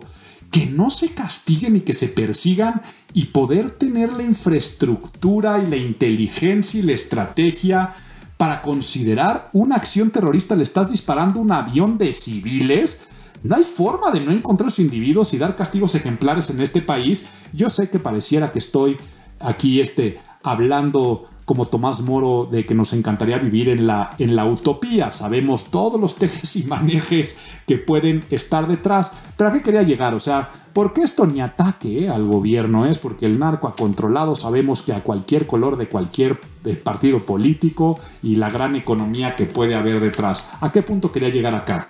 que 0.49 0.65
no 0.65 0.89
se 0.89 1.09
castiguen 1.09 1.75
y 1.75 1.81
que 1.81 1.93
se 1.93 2.07
persigan 2.07 2.81
y 3.13 3.25
poder 3.25 3.69
tener 3.69 4.11
la 4.13 4.23
infraestructura 4.23 5.61
y 5.63 5.69
la 5.69 5.77
inteligencia 5.77 6.79
y 6.79 6.83
la 6.83 6.93
estrategia 6.93 7.93
para 8.37 8.61
considerar 8.61 9.49
una 9.51 9.75
acción 9.75 10.11
terrorista, 10.11 10.55
le 10.55 10.63
estás 10.63 10.89
disparando 10.89 11.39
un 11.39 11.51
avión 11.51 11.97
de 11.97 12.13
civiles. 12.13 13.09
No 13.43 13.55
hay 13.55 13.63
forma 13.63 14.11
de 14.11 14.19
no 14.19 14.31
encontrar 14.31 14.67
esos 14.67 14.79
individuos 14.79 15.33
y 15.33 15.37
dar 15.37 15.55
castigos 15.55 15.95
ejemplares 15.95 16.49
en 16.51 16.61
este 16.61 16.81
país. 16.81 17.23
Yo 17.51 17.69
sé 17.69 17.89
que 17.89 17.99
pareciera 17.99 18.51
que 18.51 18.59
estoy 18.59 18.97
aquí 19.39 19.79
este, 19.81 20.19
hablando 20.47 21.25
como 21.47 21.65
Tomás 21.65 22.01
Moro 22.01 22.45
de 22.51 22.65
que 22.65 22.75
nos 22.75 22.91
encantaría 22.91 23.37
vivir 23.37 23.69
en 23.69 23.87
la, 23.87 24.09
en 24.19 24.35
la 24.35 24.45
utopía. 24.45 25.11
Sabemos 25.11 25.71
todos 25.71 25.99
los 25.99 26.15
tejes 26.15 26.57
y 26.57 26.63
manejes 26.63 27.37
que 27.65 27.77
pueden 27.77 28.25
estar 28.29 28.67
detrás. 28.67 29.13
Pero 29.37 29.49
¿a 29.49 29.53
qué 29.53 29.61
quería 29.61 29.83
llegar? 29.83 30.13
O 30.13 30.19
sea, 30.19 30.49
¿por 30.73 30.91
qué 30.91 31.03
esto 31.03 31.25
ni 31.25 31.39
ataque 31.39 32.03
eh, 32.03 32.09
al 32.09 32.25
gobierno 32.25 32.85
es? 32.85 32.97
Porque 32.97 33.25
el 33.25 33.39
narco 33.39 33.69
ha 33.69 33.77
controlado, 33.77 34.35
sabemos 34.35 34.81
que 34.81 34.91
a 34.91 35.03
cualquier 35.03 35.47
color 35.47 35.77
de 35.77 35.87
cualquier 35.87 36.37
eh, 36.65 36.75
partido 36.75 37.25
político 37.25 37.97
y 38.21 38.35
la 38.35 38.49
gran 38.49 38.75
economía 38.75 39.37
que 39.37 39.45
puede 39.45 39.75
haber 39.75 40.01
detrás. 40.01 40.49
¿A 40.59 40.73
qué 40.73 40.83
punto 40.83 41.13
quería 41.13 41.29
llegar 41.29 41.55
acá? 41.55 41.87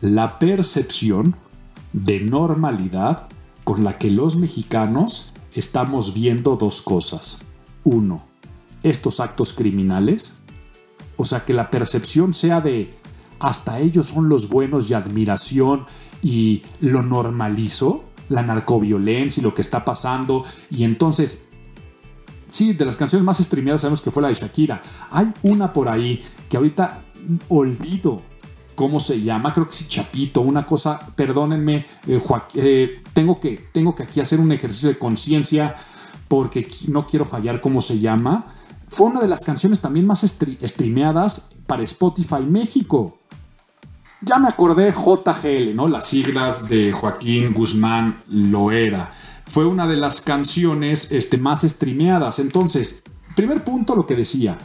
La 0.00 0.38
percepción 0.38 1.34
de 1.92 2.20
normalidad 2.20 3.26
con 3.64 3.82
la 3.82 3.98
que 3.98 4.12
los 4.12 4.36
mexicanos 4.36 5.32
estamos 5.58 6.14
viendo 6.14 6.56
dos 6.56 6.82
cosas. 6.82 7.38
Uno, 7.84 8.24
estos 8.82 9.20
actos 9.20 9.52
criminales, 9.52 10.32
o 11.16 11.24
sea, 11.24 11.44
que 11.44 11.52
la 11.52 11.70
percepción 11.70 12.34
sea 12.34 12.60
de 12.60 12.94
hasta 13.40 13.80
ellos 13.80 14.08
son 14.08 14.28
los 14.28 14.48
buenos 14.48 14.90
y 14.90 14.94
admiración 14.94 15.86
y 16.22 16.62
lo 16.80 17.02
normalizo, 17.02 18.04
la 18.28 18.42
narcoviolencia 18.42 19.40
y 19.40 19.44
lo 19.44 19.54
que 19.54 19.62
está 19.62 19.84
pasando, 19.84 20.44
y 20.70 20.84
entonces 20.84 21.42
sí, 22.48 22.72
de 22.72 22.84
las 22.84 22.96
canciones 22.96 23.24
más 23.24 23.38
streameadas 23.38 23.82
sabemos 23.82 24.00
que 24.00 24.10
fue 24.10 24.22
la 24.22 24.28
de 24.28 24.34
Shakira. 24.34 24.82
Hay 25.10 25.32
una 25.42 25.72
por 25.72 25.88
ahí 25.88 26.22
que 26.48 26.56
ahorita 26.56 27.02
olvido 27.48 28.22
cómo 28.78 29.00
se 29.00 29.20
llama, 29.20 29.52
creo 29.52 29.66
que 29.66 29.74
sí, 29.74 29.86
Chapito, 29.88 30.40
una 30.40 30.64
cosa, 30.64 31.00
perdónenme, 31.16 31.84
eh, 32.06 32.22
eh, 32.54 33.02
tengo, 33.12 33.40
que, 33.40 33.68
tengo 33.72 33.92
que 33.92 34.04
aquí 34.04 34.20
hacer 34.20 34.38
un 34.38 34.52
ejercicio 34.52 34.88
de 34.88 34.96
conciencia 34.96 35.74
porque 36.28 36.68
no 36.86 37.04
quiero 37.04 37.24
fallar 37.24 37.60
cómo 37.60 37.80
se 37.80 37.98
llama, 37.98 38.46
fue 38.88 39.08
una 39.08 39.20
de 39.20 39.26
las 39.26 39.42
canciones 39.42 39.80
también 39.80 40.06
más 40.06 40.20
streameadas 40.20 41.46
para 41.66 41.82
Spotify 41.82 42.46
México. 42.46 43.18
Ya 44.20 44.38
me 44.38 44.46
acordé 44.46 44.92
JGL, 44.92 45.74
¿no? 45.74 45.88
Las 45.88 46.06
siglas 46.06 46.68
de 46.68 46.92
Joaquín 46.92 47.52
Guzmán 47.52 48.22
Loera. 48.28 49.12
Fue 49.44 49.66
una 49.66 49.88
de 49.88 49.96
las 49.96 50.20
canciones 50.20 51.10
este, 51.10 51.36
más 51.36 51.62
streameadas. 51.62 52.38
Entonces, 52.38 53.02
primer 53.34 53.64
punto 53.64 53.96
lo 53.96 54.06
que 54.06 54.14
decía, 54.14 54.56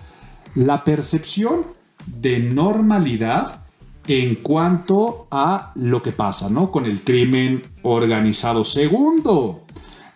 la 0.54 0.84
percepción 0.84 1.66
de 2.06 2.38
normalidad 2.38 3.63
en 4.08 4.36
cuanto 4.36 5.28
a 5.32 5.72
lo 5.76 6.02
que 6.02 6.12
pasa, 6.12 6.50
¿no? 6.50 6.72
Con 6.72 6.86
el 6.86 7.04
crimen 7.04 7.62
organizado. 7.84 8.66
Segundo, 8.66 9.64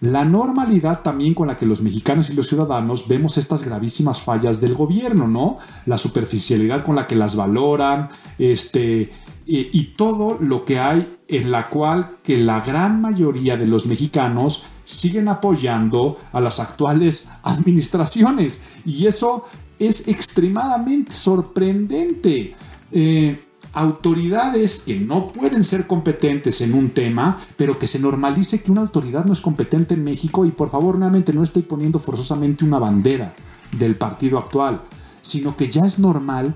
la 0.02 0.26
normalidad 0.26 1.02
también 1.02 1.34
con 1.34 1.48
la 1.48 1.58
que 1.58 1.66
los 1.66 1.82
mexicanos 1.82 2.30
y 2.30 2.34
los 2.34 2.48
ciudadanos 2.48 3.08
vemos 3.08 3.38
estas 3.38 3.64
gravísimas 3.64 4.22
fallas 4.22 4.62
del 4.62 4.76
gobierno, 4.76 5.28
¿no? 5.28 5.58
La 5.86 5.98
superficialidad 5.98 6.84
con 6.84 6.96
la 6.96 7.08
que 7.08 7.16
las 7.16 7.36
valoran, 7.36 8.10
este, 8.38 9.12
y, 9.50 9.94
todo 9.96 10.38
lo 10.42 10.66
que 10.66 10.78
hay 10.78 11.18
en 11.30 11.52
la 11.52 11.70
cual 11.70 12.18
que 12.22 12.38
la 12.38 12.60
gran 12.60 13.02
mayoría 13.02 13.56
de 13.56 13.66
los 13.66 13.86
mexicanos 13.86 14.66
siguen 14.84 15.30
apoyando 15.30 16.18
a 16.34 16.42
las 16.42 16.60
actuales 16.60 17.28
administraciones. 17.44 18.60
Y 18.86 19.08
eso 19.08 19.46
es 19.80 20.10
extremadamente 20.10 21.14
sorprendente. 21.14 22.56
Eh, 22.92 23.47
autoridades 23.78 24.82
que 24.82 25.00
no 25.00 25.32
pueden 25.32 25.64
ser 25.64 25.86
competentes 25.86 26.62
en 26.62 26.74
un 26.74 26.90
tema, 26.90 27.38
pero 27.58 27.78
que 27.78 27.86
se 27.86 28.00
normalice 28.00 28.64
que 28.64 28.72
una 28.72 28.82
autoridad 28.82 29.24
no 29.24 29.34
es 29.34 29.40
competente 29.40 29.94
en 29.94 30.04
México 30.04 30.46
y 30.46 30.52
por 30.52 30.70
favor 30.70 30.98
nuevamente 30.98 31.32
no 31.32 31.44
estoy 31.44 31.62
poniendo 31.62 32.00
forzosamente 32.00 32.66
una 32.66 32.80
bandera 32.80 33.36
del 33.78 33.96
partido 33.96 34.40
actual, 34.40 34.82
sino 35.22 35.56
que 35.56 35.70
ya 35.70 35.86
es 35.86 36.00
normal 36.00 36.56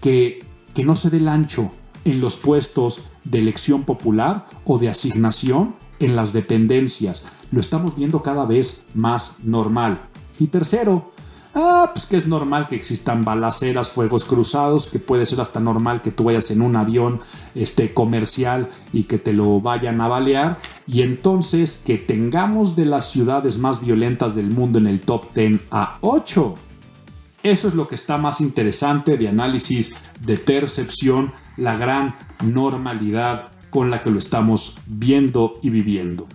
que, 0.00 0.44
no 0.84 0.94
se 0.94 1.10
dé 1.10 1.18
el 1.18 1.28
ancho 1.28 1.72
en 2.06 2.20
los 2.20 2.36
puestos 2.36 3.02
de 3.24 3.38
elección 3.38 3.82
popular 3.82 4.46
o 4.64 4.78
de 4.78 4.88
asignación 4.88 5.74
en 5.98 6.16
las 6.16 6.32
dependencias. 6.32 7.24
Lo 7.50 7.60
estamos 7.60 7.96
viendo 7.96 8.22
cada 8.22 8.46
vez 8.46 8.86
más 8.94 9.32
normal. 9.42 10.08
Y 10.38 10.46
tercero, 10.46 11.12
Ah, 11.52 11.90
pues 11.92 12.06
que 12.06 12.16
es 12.16 12.28
normal 12.28 12.68
que 12.68 12.76
existan 12.76 13.24
balaceras, 13.24 13.90
fuegos 13.90 14.24
cruzados, 14.24 14.86
que 14.86 15.00
puede 15.00 15.26
ser 15.26 15.40
hasta 15.40 15.58
normal 15.58 16.00
que 16.00 16.12
tú 16.12 16.24
vayas 16.24 16.50
en 16.52 16.62
un 16.62 16.76
avión 16.76 17.20
este, 17.56 17.92
comercial 17.92 18.68
y 18.92 19.04
que 19.04 19.18
te 19.18 19.32
lo 19.32 19.60
vayan 19.60 20.00
a 20.00 20.06
balear. 20.06 20.58
Y 20.86 21.02
entonces 21.02 21.78
que 21.78 21.98
tengamos 21.98 22.76
de 22.76 22.84
las 22.84 23.10
ciudades 23.10 23.58
más 23.58 23.84
violentas 23.84 24.36
del 24.36 24.50
mundo 24.50 24.78
en 24.78 24.86
el 24.86 25.00
top 25.00 25.34
10 25.34 25.60
a 25.72 25.98
8. 26.02 26.54
Eso 27.42 27.68
es 27.68 27.74
lo 27.74 27.88
que 27.88 27.94
está 27.94 28.16
más 28.18 28.40
interesante 28.40 29.16
de 29.16 29.28
análisis, 29.28 29.92
de 30.20 30.36
percepción, 30.36 31.32
la 31.56 31.76
gran 31.76 32.16
normalidad 32.42 33.48
con 33.70 33.90
la 33.90 34.00
que 34.00 34.10
lo 34.10 34.18
estamos 34.18 34.76
viendo 34.86 35.58
y 35.62 35.70
viviendo. 35.70 36.28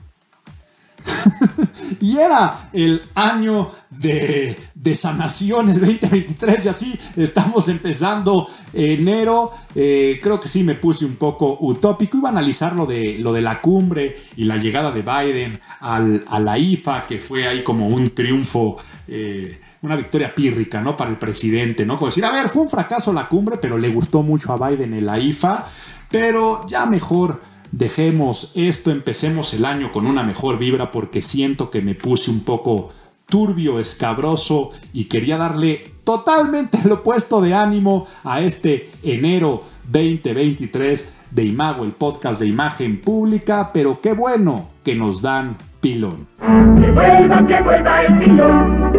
y 2.02 2.18
era 2.18 2.70
el 2.74 3.04
año 3.14 3.70
de, 3.98 4.96
sanación, 4.96 5.70
el 5.70 5.80
2023, 5.80 6.66
y 6.66 6.68
así 6.68 7.00
estamos 7.16 7.68
empezando 7.70 8.48
enero. 8.74 9.52
Eh, 9.74 10.18
creo 10.22 10.40
que 10.40 10.48
sí 10.48 10.64
me 10.64 10.76
puse 10.76 11.06
un 11.06 11.16
poco 11.16 11.58
utópico. 11.62 12.18
Iba 12.18 12.30
a 12.30 12.32
analizar 12.32 12.76
lo 12.76 12.86
de, 12.86 13.18
lo 13.20 13.34
de 13.34 13.42
la 13.42 13.62
cumbre 13.62 14.16
y 14.36 14.46
la 14.46 14.58
llegada 14.58 14.92
de 14.92 15.02
Biden 15.02 15.60
a 15.80 16.40
la 16.40 16.58
IFA, 16.58 17.06
que 17.06 17.20
fue 17.20 17.48
ahí 17.48 17.64
como 17.64 17.88
un 17.88 18.14
triunfo. 18.14 18.78
Eh, 19.08 19.60
una 19.82 19.96
victoria 19.96 20.34
pírrica, 20.34 20.82
¿no? 20.82 20.98
Para 20.98 21.12
el 21.12 21.18
presidente, 21.18 21.86
¿no? 21.86 21.96
Como 21.96 22.08
decir, 22.08 22.26
a 22.26 22.32
ver, 22.32 22.50
fue 22.50 22.64
un 22.64 22.70
fracaso 22.70 23.14
la 23.14 23.30
cumbre, 23.30 23.58
pero 23.62 23.78
le 23.78 23.90
gustó 23.90 24.24
mucho 24.24 24.52
a 24.52 24.70
Biden 24.70 24.94
en 24.96 25.06
la 25.06 25.20
IFA, 25.20 25.66
pero 26.10 26.66
ya 26.68 26.88
mejor 26.88 27.40
dejemos 27.72 28.52
esto, 28.56 28.90
empecemos 28.90 29.54
el 29.54 29.66
año 29.66 29.92
con 29.92 30.08
una 30.08 30.24
mejor 30.24 30.58
vibra 30.58 30.92
porque 30.92 31.22
siento 31.22 31.70
que 31.70 31.82
me 31.82 31.94
puse 31.94 32.32
un 32.32 32.42
poco 32.42 32.90
turbio, 33.26 33.80
escabroso 33.80 34.72
y 34.94 35.06
quería 35.06 35.38
darle 35.38 35.92
totalmente 36.04 36.78
el 36.84 36.92
opuesto 36.92 37.42
de 37.42 37.54
ánimo 37.54 38.06
a 38.24 38.42
este 38.42 38.90
enero 39.04 39.64
2023 39.92 41.14
de 41.32 41.44
Imago, 41.44 41.84
el 41.84 41.92
podcast 41.92 42.40
de 42.40 42.48
imagen 42.48 43.02
pública, 43.02 43.72
pero 43.74 44.00
qué 44.02 44.14
bueno 44.14 44.70
que 44.84 44.96
nos 44.96 45.22
dan 45.22 45.58
pilón. 45.82 46.28
Que 46.40 46.92
vuelva, 46.92 47.46
que 47.46 47.62
vuelva 47.62 48.04
el 48.04 48.20
pilón. 48.20 48.92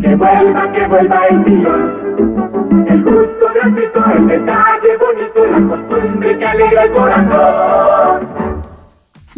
Que 0.00 0.14
vuelva, 0.14 0.72
que 0.72 0.86
vuelva 0.86 1.26
el 1.30 1.44
pilón. 1.44 2.86
El 2.88 3.02
gusto 3.02 3.46
gratuito, 3.54 4.04
el 4.16 4.26
detalle 4.28 4.96
bonito, 4.98 5.46
la 5.46 5.68
costumbre 5.68 6.38
que 6.38 6.46
alegra 6.46 6.84
el 6.84 6.92
corazón. 6.92 8.73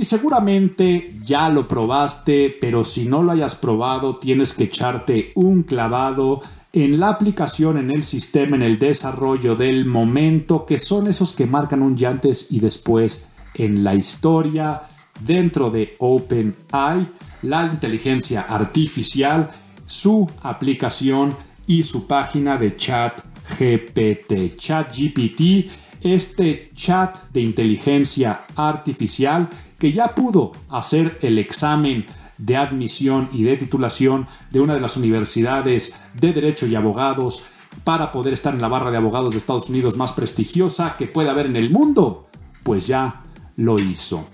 Seguramente 0.06 1.18
ya 1.20 1.48
lo 1.48 1.66
probaste, 1.66 2.56
pero 2.60 2.84
si 2.84 3.06
no 3.06 3.24
lo 3.24 3.32
hayas 3.32 3.56
probado, 3.56 4.18
tienes 4.18 4.52
que 4.52 4.62
echarte 4.62 5.32
un 5.34 5.62
clavado 5.62 6.40
en 6.72 7.00
la 7.00 7.08
aplicación, 7.08 7.76
en 7.76 7.90
el 7.90 8.04
sistema, 8.04 8.54
en 8.54 8.62
el 8.62 8.78
desarrollo 8.78 9.56
del 9.56 9.84
momento, 9.84 10.64
que 10.64 10.78
son 10.78 11.08
esos 11.08 11.32
que 11.32 11.46
marcan 11.46 11.82
un 11.82 11.96
ya 11.96 12.10
antes 12.10 12.46
y 12.50 12.60
después 12.60 13.26
en 13.56 13.82
la 13.82 13.96
historia 13.96 14.82
dentro 15.18 15.70
de 15.70 15.96
OpenAI, 15.98 17.08
la 17.42 17.66
inteligencia 17.66 18.42
artificial, 18.42 19.50
su 19.86 20.30
aplicación 20.40 21.34
y 21.66 21.82
su 21.82 22.06
página 22.06 22.56
de 22.58 22.76
chat 22.76 23.22
GPT, 23.58 24.54
ChatGPT, 24.54 25.68
este 26.02 26.70
chat 26.74 27.16
de 27.32 27.40
inteligencia 27.40 28.46
artificial 28.56 29.48
que 29.78 29.92
ya 29.92 30.14
pudo 30.14 30.52
hacer 30.68 31.18
el 31.22 31.38
examen 31.38 32.06
de 32.38 32.56
admisión 32.56 33.28
y 33.32 33.42
de 33.44 33.56
titulación 33.56 34.26
de 34.50 34.60
una 34.60 34.74
de 34.74 34.80
las 34.80 34.96
universidades 34.96 35.94
de 36.14 36.32
Derecho 36.32 36.66
y 36.66 36.74
Abogados 36.74 37.42
para 37.84 38.10
poder 38.10 38.32
estar 38.32 38.54
en 38.54 38.60
la 38.60 38.68
barra 38.68 38.90
de 38.90 38.96
abogados 38.96 39.32
de 39.32 39.38
Estados 39.38 39.68
Unidos 39.68 39.96
más 39.96 40.12
prestigiosa 40.12 40.96
que 40.96 41.06
pueda 41.06 41.32
haber 41.32 41.46
en 41.46 41.56
el 41.56 41.70
mundo, 41.70 42.26
pues 42.62 42.86
ya 42.86 43.22
lo 43.56 43.78
hizo. 43.78 44.26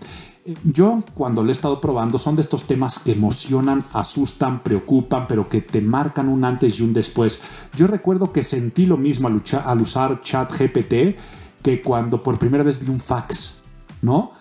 Yo 0.64 1.04
cuando 1.14 1.44
lo 1.44 1.50
he 1.50 1.52
estado 1.52 1.80
probando 1.80 2.18
son 2.18 2.34
de 2.34 2.42
estos 2.42 2.64
temas 2.64 2.98
que 2.98 3.12
emocionan, 3.12 3.84
asustan, 3.92 4.62
preocupan, 4.64 5.26
pero 5.28 5.48
que 5.48 5.60
te 5.60 5.80
marcan 5.80 6.28
un 6.28 6.44
antes 6.44 6.80
y 6.80 6.82
un 6.82 6.92
después. 6.92 7.40
Yo 7.76 7.86
recuerdo 7.86 8.32
que 8.32 8.42
sentí 8.42 8.86
lo 8.86 8.96
mismo 8.96 9.28
al 9.28 9.80
usar 9.80 10.20
ChatGPT 10.20 11.16
que 11.62 11.82
cuando 11.82 12.22
por 12.22 12.38
primera 12.38 12.64
vez 12.64 12.78
vi 12.80 12.90
un 12.90 13.00
fax, 13.00 13.62
¿no? 14.00 14.32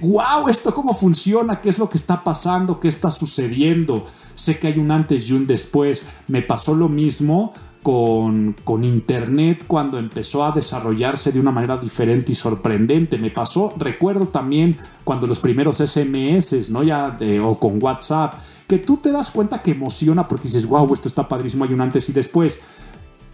wow, 0.00 0.48
esto 0.48 0.74
cómo 0.74 0.94
funciona, 0.94 1.60
qué 1.60 1.68
es 1.68 1.78
lo 1.78 1.88
que 1.88 1.98
está 1.98 2.24
pasando, 2.24 2.80
qué 2.80 2.88
está 2.88 3.10
sucediendo. 3.10 4.06
Sé 4.34 4.58
que 4.58 4.68
hay 4.68 4.78
un 4.78 4.90
antes 4.90 5.28
y 5.28 5.34
un 5.34 5.46
después. 5.46 6.04
Me 6.28 6.42
pasó 6.42 6.74
lo 6.74 6.88
mismo 6.88 7.52
con, 7.82 8.56
con, 8.64 8.84
Internet 8.84 9.64
cuando 9.66 9.98
empezó 9.98 10.44
a 10.44 10.50
desarrollarse 10.50 11.30
de 11.30 11.40
una 11.40 11.52
manera 11.52 11.76
diferente 11.76 12.32
y 12.32 12.34
sorprendente. 12.34 13.18
Me 13.18 13.30
pasó, 13.30 13.74
recuerdo 13.76 14.26
también 14.26 14.76
cuando 15.04 15.26
los 15.26 15.40
primeros 15.40 15.76
SMS, 15.76 16.70
¿no? 16.70 16.82
Ya, 16.82 17.16
o 17.42 17.58
con 17.58 17.82
WhatsApp, 17.82 18.34
que 18.66 18.78
tú 18.78 18.96
te 18.96 19.12
das 19.12 19.30
cuenta 19.30 19.62
que 19.62 19.72
emociona 19.72 20.26
porque 20.26 20.44
dices, 20.44 20.66
wow, 20.66 20.92
esto 20.94 21.08
está 21.08 21.28
padrísimo, 21.28 21.64
hay 21.64 21.72
un 21.72 21.80
antes 21.80 22.08
y 22.08 22.12
después. 22.12 22.58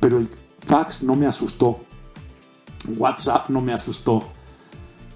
Pero 0.01 0.19
el 0.19 0.29
fax 0.67 1.03
no 1.03 1.15
me 1.15 1.27
asustó. 1.27 1.81
WhatsApp 2.87 3.49
no 3.49 3.61
me 3.61 3.73
asustó. 3.73 4.25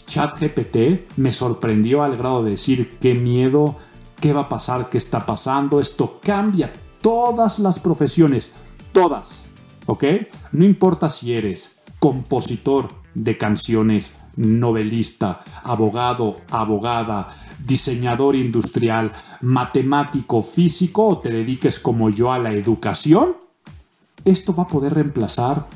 ChatGPT 0.07 1.17
me 1.17 1.33
sorprendió 1.33 2.03
al 2.03 2.17
grado 2.17 2.45
de 2.45 2.53
decir 2.53 2.99
qué 2.99 3.15
miedo, 3.15 3.77
qué 4.21 4.33
va 4.33 4.43
a 4.43 4.49
pasar, 4.49 4.89
qué 4.89 4.99
está 4.99 5.27
pasando. 5.27 5.81
Esto 5.81 6.21
cambia 6.23 6.73
todas 7.01 7.59
las 7.59 7.79
profesiones 7.79 8.53
Todas. 8.97 9.43
¿Ok? 9.85 10.05
No 10.53 10.65
importa 10.65 11.11
si 11.11 11.35
eres 11.35 11.77
compositor 11.99 12.89
de 13.15 13.37
canciones, 13.37 14.15
novelista, 14.37 15.43
abogado, 15.63 16.41
abogada, 16.51 17.29
diseñador 17.63 18.37
industrial, 18.37 19.13
matemático, 19.43 20.43
físico 20.43 21.09
o 21.09 21.19
te 21.19 21.29
dediques 21.29 21.79
como 21.79 22.09
yo 22.09 22.33
a 22.33 22.39
la 22.39 22.53
educación, 22.53 23.37
esto 24.25 24.55
va 24.55 24.63
a 24.63 24.69
poder 24.69 24.95
reemplazar 24.95 25.67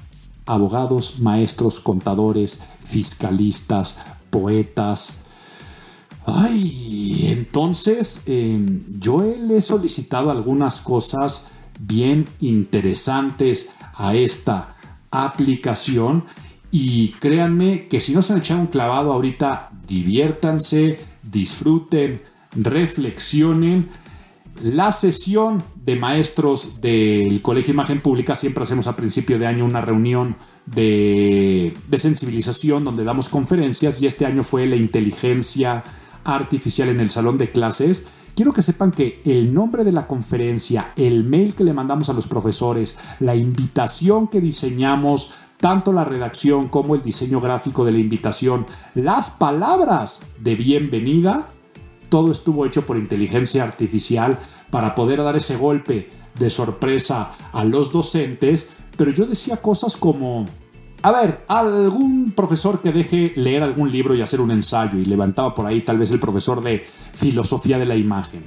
abogados, 0.47 1.19
maestros, 1.21 1.81
contadores, 1.81 2.61
fiscalistas, 2.79 3.99
poetas. 4.31 5.15
Ay, 6.27 7.27
entonces 7.29 8.23
em, 8.27 8.85
yo 8.99 9.23
le 9.23 9.57
he 9.59 9.63
solicitado 9.63 10.31
algunas 10.31 10.81
cosas 10.81 11.51
bien 11.79 12.29
interesantes 12.41 13.71
a 13.95 14.15
esta 14.15 14.77
aplicación 15.11 16.25
y 16.71 17.09
créanme 17.21 17.89
que 17.89 18.01
si 18.01 18.15
no 18.15 18.23
se 18.23 18.33
han 18.33 18.39
echado 18.39 18.61
un 18.61 18.67
clavado 18.69 19.13
ahorita, 19.13 19.71
diviértanse, 19.87 21.01
disfruten, 21.23 22.23
reflexionen. 22.53 23.89
La 24.63 24.93
sesión 24.93 25.63
de 25.87 25.97
maestros 25.97 26.83
del 26.83 27.41
Colegio 27.41 27.73
Imagen 27.73 28.03
Pública, 28.03 28.37
siempre 28.37 28.63
hacemos 28.63 28.87
a 28.89 28.95
principio 28.95 29.39
de 29.39 29.47
año 29.47 29.65
una 29.65 29.81
reunión 29.81 30.37
de, 30.67 31.75
sensibilización 31.97 32.85
donde 32.85 33.05
damos 33.05 33.31
conferencias 33.31 34.03
y 34.03 34.07
este 34.07 34.27
año 34.27 34.43
fue 34.43 34.67
la 34.67 34.77
inteligencia 34.77 35.83
artificial 36.25 36.91
en 36.91 37.01
el 37.01 37.09
salón 37.09 37.39
de 37.39 37.51
clases. 37.51 38.05
Quiero 38.35 38.53
que 38.53 38.61
sepan 38.61 38.91
que 38.91 39.23
el 39.25 39.55
nombre 39.55 39.83
de 39.83 39.93
la 39.93 40.07
conferencia, 40.07 40.93
el 40.95 41.25
mail 41.25 41.55
que 41.55 41.65
le 41.65 41.73
mandamos 41.73 42.11
a 42.11 42.13
los 42.13 42.27
profesores, 42.27 42.99
la 43.19 43.35
invitación 43.35 44.29
que 44.29 44.43
diseñamos, 44.43 45.31
tanto 45.59 45.91
la 45.91 46.05
redacción 46.05 46.69
como 46.69 46.95
el 46.95 47.01
diseño 47.01 47.41
gráfico 47.41 47.83
de 47.83 47.93
la 47.93 47.99
invitación, 47.99 48.67
las 48.95 49.31
palabras 49.31 50.21
de 50.39 50.55
bienvenida, 50.55 51.49
todo 52.11 52.31
estuvo 52.31 52.67
hecho 52.67 52.85
por 52.85 52.99
inteligencia 52.99 53.65
artificial 53.65 54.39
para 54.71 54.95
poder 54.95 55.23
dar 55.23 55.37
ese 55.37 55.57
golpe 55.57 56.11
de 56.39 56.51
sorpresa 56.51 57.31
a 57.53 57.65
los 57.65 57.93
docentes, 57.93 58.69
pero 58.97 59.11
yo 59.11 59.25
decía 59.25 59.57
cosas 59.57 59.97
como 59.97 60.47
a 61.03 61.13
ver, 61.13 61.45
algún 61.49 62.33
profesor 62.33 62.83
que 62.83 62.93
deje 62.93 63.33
leer 63.37 63.63
algún 63.63 63.91
libro 63.91 64.15
y 64.15 64.21
hacer 64.21 64.41
un 64.41 64.51
ensayo 64.51 64.99
y 64.99 65.07
levantaba 65.07 65.55
por 65.55 65.65
ahí 65.65 65.81
tal 65.81 65.97
vez 65.97 66.11
el 66.11 66.21
profesor 66.21 66.63
de 66.63 66.85
filosofía 67.15 67.79
de 67.79 67.87
la 67.87 67.97
imagen. 67.97 68.43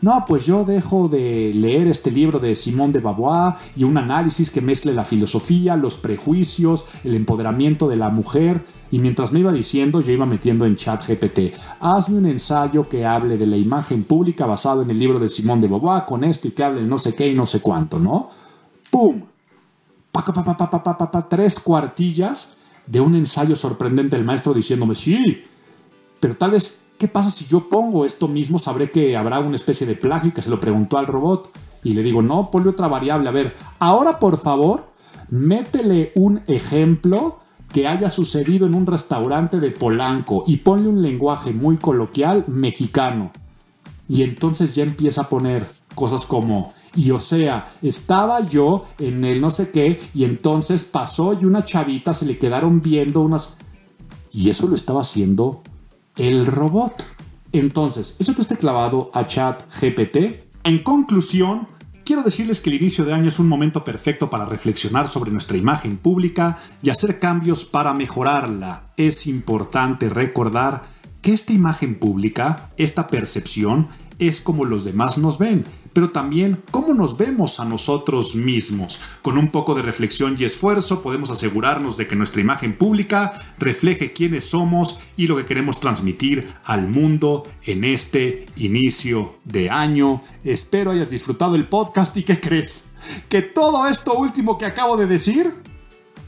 No, 0.00 0.24
pues 0.26 0.46
yo 0.46 0.64
dejo 0.64 1.08
de 1.08 1.52
leer 1.54 1.88
este 1.88 2.10
libro 2.10 2.38
de 2.38 2.54
Simón 2.54 2.92
de 2.92 3.00
Beauvoir 3.00 3.54
y 3.76 3.84
un 3.84 3.98
análisis 3.98 4.50
que 4.50 4.60
mezcle 4.60 4.92
la 4.92 5.04
filosofía, 5.04 5.76
los 5.76 5.96
prejuicios, 5.96 6.84
el 7.04 7.14
empoderamiento 7.14 7.88
de 7.88 7.96
la 7.96 8.08
mujer. 8.08 8.64
Y 8.90 9.00
mientras 9.00 9.32
me 9.32 9.40
iba 9.40 9.52
diciendo, 9.52 10.00
yo 10.00 10.12
iba 10.12 10.26
metiendo 10.26 10.66
en 10.66 10.76
chat 10.76 11.04
GPT, 11.06 11.54
hazme 11.80 12.18
un 12.18 12.26
ensayo 12.26 12.88
que 12.88 13.04
hable 13.04 13.36
de 13.36 13.46
la 13.46 13.56
imagen 13.56 14.04
pública 14.04 14.46
basado 14.46 14.82
en 14.82 14.90
el 14.90 14.98
libro 14.98 15.18
de 15.18 15.28
Simón 15.28 15.60
de 15.60 15.68
Beauvoir 15.68 16.04
con 16.06 16.22
esto 16.24 16.48
y 16.48 16.52
que 16.52 16.64
hable 16.64 16.82
de 16.82 16.86
no 16.86 16.98
sé 16.98 17.14
qué 17.14 17.28
y 17.28 17.34
no 17.34 17.46
sé 17.46 17.60
cuánto, 17.60 17.98
¿no? 17.98 18.28
¡Pum! 18.90 19.22
tres 21.28 21.60
cuartillas 21.60 22.56
de 22.86 23.00
un 23.00 23.14
ensayo 23.14 23.54
sorprendente 23.54 24.16
del 24.16 24.24
maestro 24.24 24.54
diciéndome, 24.54 24.94
sí, 24.94 25.44
pero 26.20 26.34
tal 26.34 26.52
vez 26.52 26.78
¿qué 26.98 27.08
pasa 27.08 27.30
si 27.30 27.46
yo 27.46 27.68
pongo 27.68 28.04
esto 28.04 28.28
mismo? 28.28 28.58
Sabré 28.58 28.90
que 28.90 29.16
habrá 29.16 29.38
una 29.38 29.56
especie 29.56 29.86
de 29.86 29.94
plagio 29.94 30.34
que 30.34 30.42
se 30.42 30.50
lo 30.50 30.60
preguntó 30.60 30.98
al 30.98 31.06
robot. 31.06 31.50
Y 31.84 31.94
le 31.94 32.02
digo, 32.02 32.22
no, 32.22 32.50
ponle 32.50 32.70
otra 32.70 32.88
variable. 32.88 33.28
A 33.28 33.32
ver, 33.32 33.54
ahora 33.78 34.18
por 34.18 34.36
favor, 34.38 34.90
métele 35.30 36.12
un 36.16 36.42
ejemplo 36.48 37.38
que 37.72 37.86
haya 37.86 38.10
sucedido 38.10 38.66
en 38.66 38.74
un 38.74 38.86
restaurante 38.86 39.60
de 39.60 39.70
Polanco 39.70 40.42
y 40.46 40.58
ponle 40.58 40.88
un 40.88 41.02
lenguaje 41.02 41.52
muy 41.52 41.76
coloquial 41.76 42.44
mexicano. 42.48 43.30
Y 44.08 44.22
entonces 44.22 44.74
ya 44.74 44.82
empieza 44.82 45.22
a 45.22 45.28
poner 45.28 45.70
cosas 45.94 46.26
como, 46.26 46.72
y 46.96 47.10
o 47.10 47.20
sea, 47.20 47.68
estaba 47.82 48.46
yo 48.46 48.82
en 48.98 49.24
el 49.24 49.40
no 49.40 49.50
sé 49.50 49.70
qué 49.70 50.00
y 50.14 50.24
entonces 50.24 50.84
pasó 50.84 51.38
y 51.38 51.44
una 51.44 51.62
chavita 51.62 52.14
se 52.14 52.26
le 52.26 52.38
quedaron 52.38 52.80
viendo 52.80 53.20
unas... 53.20 53.50
Y 54.30 54.50
eso 54.50 54.66
lo 54.66 54.74
estaba 54.74 55.02
haciendo 55.02 55.62
el 56.18 56.46
robot. 56.46 57.06
Entonces, 57.52 58.16
échate 58.18 58.42
este 58.42 58.56
clavado 58.56 59.10
a 59.14 59.26
chat 59.26 59.62
GPT. 59.80 60.44
En 60.64 60.82
conclusión, 60.82 61.68
quiero 62.04 62.22
decirles 62.22 62.60
que 62.60 62.70
el 62.70 62.76
inicio 62.76 63.04
de 63.04 63.14
año 63.14 63.28
es 63.28 63.38
un 63.38 63.48
momento 63.48 63.84
perfecto 63.84 64.28
para 64.28 64.44
reflexionar 64.44 65.08
sobre 65.08 65.30
nuestra 65.30 65.56
imagen 65.56 65.96
pública 65.96 66.58
y 66.82 66.90
hacer 66.90 67.18
cambios 67.18 67.64
para 67.64 67.94
mejorarla. 67.94 68.92
Es 68.96 69.26
importante 69.26 70.10
recordar 70.10 70.82
que 71.22 71.32
esta 71.32 71.52
imagen 71.52 71.94
pública, 71.94 72.70
esta 72.76 73.08
percepción, 73.08 73.88
es 74.18 74.40
como 74.40 74.64
los 74.64 74.84
demás 74.84 75.18
nos 75.18 75.38
ven 75.38 75.64
pero 75.98 76.10
también 76.10 76.62
cómo 76.70 76.94
nos 76.94 77.16
vemos 77.16 77.58
a 77.58 77.64
nosotros 77.64 78.36
mismos. 78.36 79.00
Con 79.20 79.36
un 79.36 79.50
poco 79.50 79.74
de 79.74 79.82
reflexión 79.82 80.36
y 80.38 80.44
esfuerzo 80.44 81.02
podemos 81.02 81.32
asegurarnos 81.32 81.96
de 81.96 82.06
que 82.06 82.14
nuestra 82.14 82.40
imagen 82.40 82.78
pública 82.78 83.32
refleje 83.58 84.12
quiénes 84.12 84.44
somos 84.44 85.00
y 85.16 85.26
lo 85.26 85.36
que 85.36 85.44
queremos 85.44 85.80
transmitir 85.80 86.46
al 86.62 86.86
mundo 86.86 87.42
en 87.64 87.82
este 87.82 88.46
inicio 88.54 89.38
de 89.42 89.70
año. 89.70 90.22
Espero 90.44 90.92
hayas 90.92 91.10
disfrutado 91.10 91.56
el 91.56 91.66
podcast 91.66 92.16
y 92.16 92.22
¿qué 92.22 92.40
crees? 92.40 92.84
Que 93.28 93.42
todo 93.42 93.88
esto 93.88 94.14
último 94.14 94.56
que 94.56 94.66
acabo 94.66 94.96
de 94.96 95.06
decir, 95.06 95.52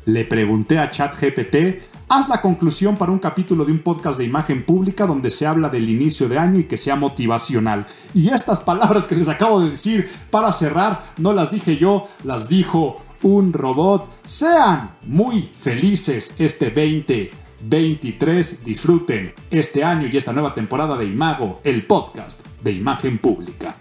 le 0.05 0.24
pregunté 0.24 0.78
a 0.78 0.91
ChatGPT 0.91 1.89
Haz 2.13 2.29
la 2.29 2.41
conclusión 2.41 2.97
para 2.97 3.13
un 3.13 3.21
capítulo 3.21 3.65
de 3.65 3.71
un 3.71 3.79
podcast 3.79 4.19
de 4.19 4.25
imagen 4.25 4.65
pública 4.65 5.07
donde 5.07 5.31
se 5.31 5.47
habla 5.47 5.69
del 5.69 5.89
inicio 5.89 6.29
de 6.29 6.41
año 6.41 6.59
y 6.59 6.65
que 6.65 6.77
sea 6.77 6.97
motivacional. 6.97 7.87
Y 8.15 8.31
estas 8.31 8.59
palabras 8.59 9.07
que 9.07 9.15
les 9.15 9.29
acabo 9.29 9.61
de 9.61 9.71
decir 9.71 10.11
para 10.29 10.51
cerrar, 10.51 11.05
no 11.19 11.33
las 11.33 11.53
dije 11.53 11.77
yo, 11.77 12.09
las 12.25 12.49
dijo 12.49 13.01
un 13.23 13.53
robot. 13.53 14.11
Sean 14.25 14.91
muy 15.07 15.43
felices 15.43 16.35
este 16.41 16.71
2023. 16.71 18.65
Disfruten 18.65 19.33
este 19.49 19.85
año 19.85 20.09
y 20.11 20.17
esta 20.17 20.33
nueva 20.33 20.53
temporada 20.53 20.97
de 20.97 21.07
Imago, 21.07 21.61
el 21.63 21.87
podcast 21.87 22.41
de 22.61 22.73
imagen 22.73 23.19
pública. 23.19 23.77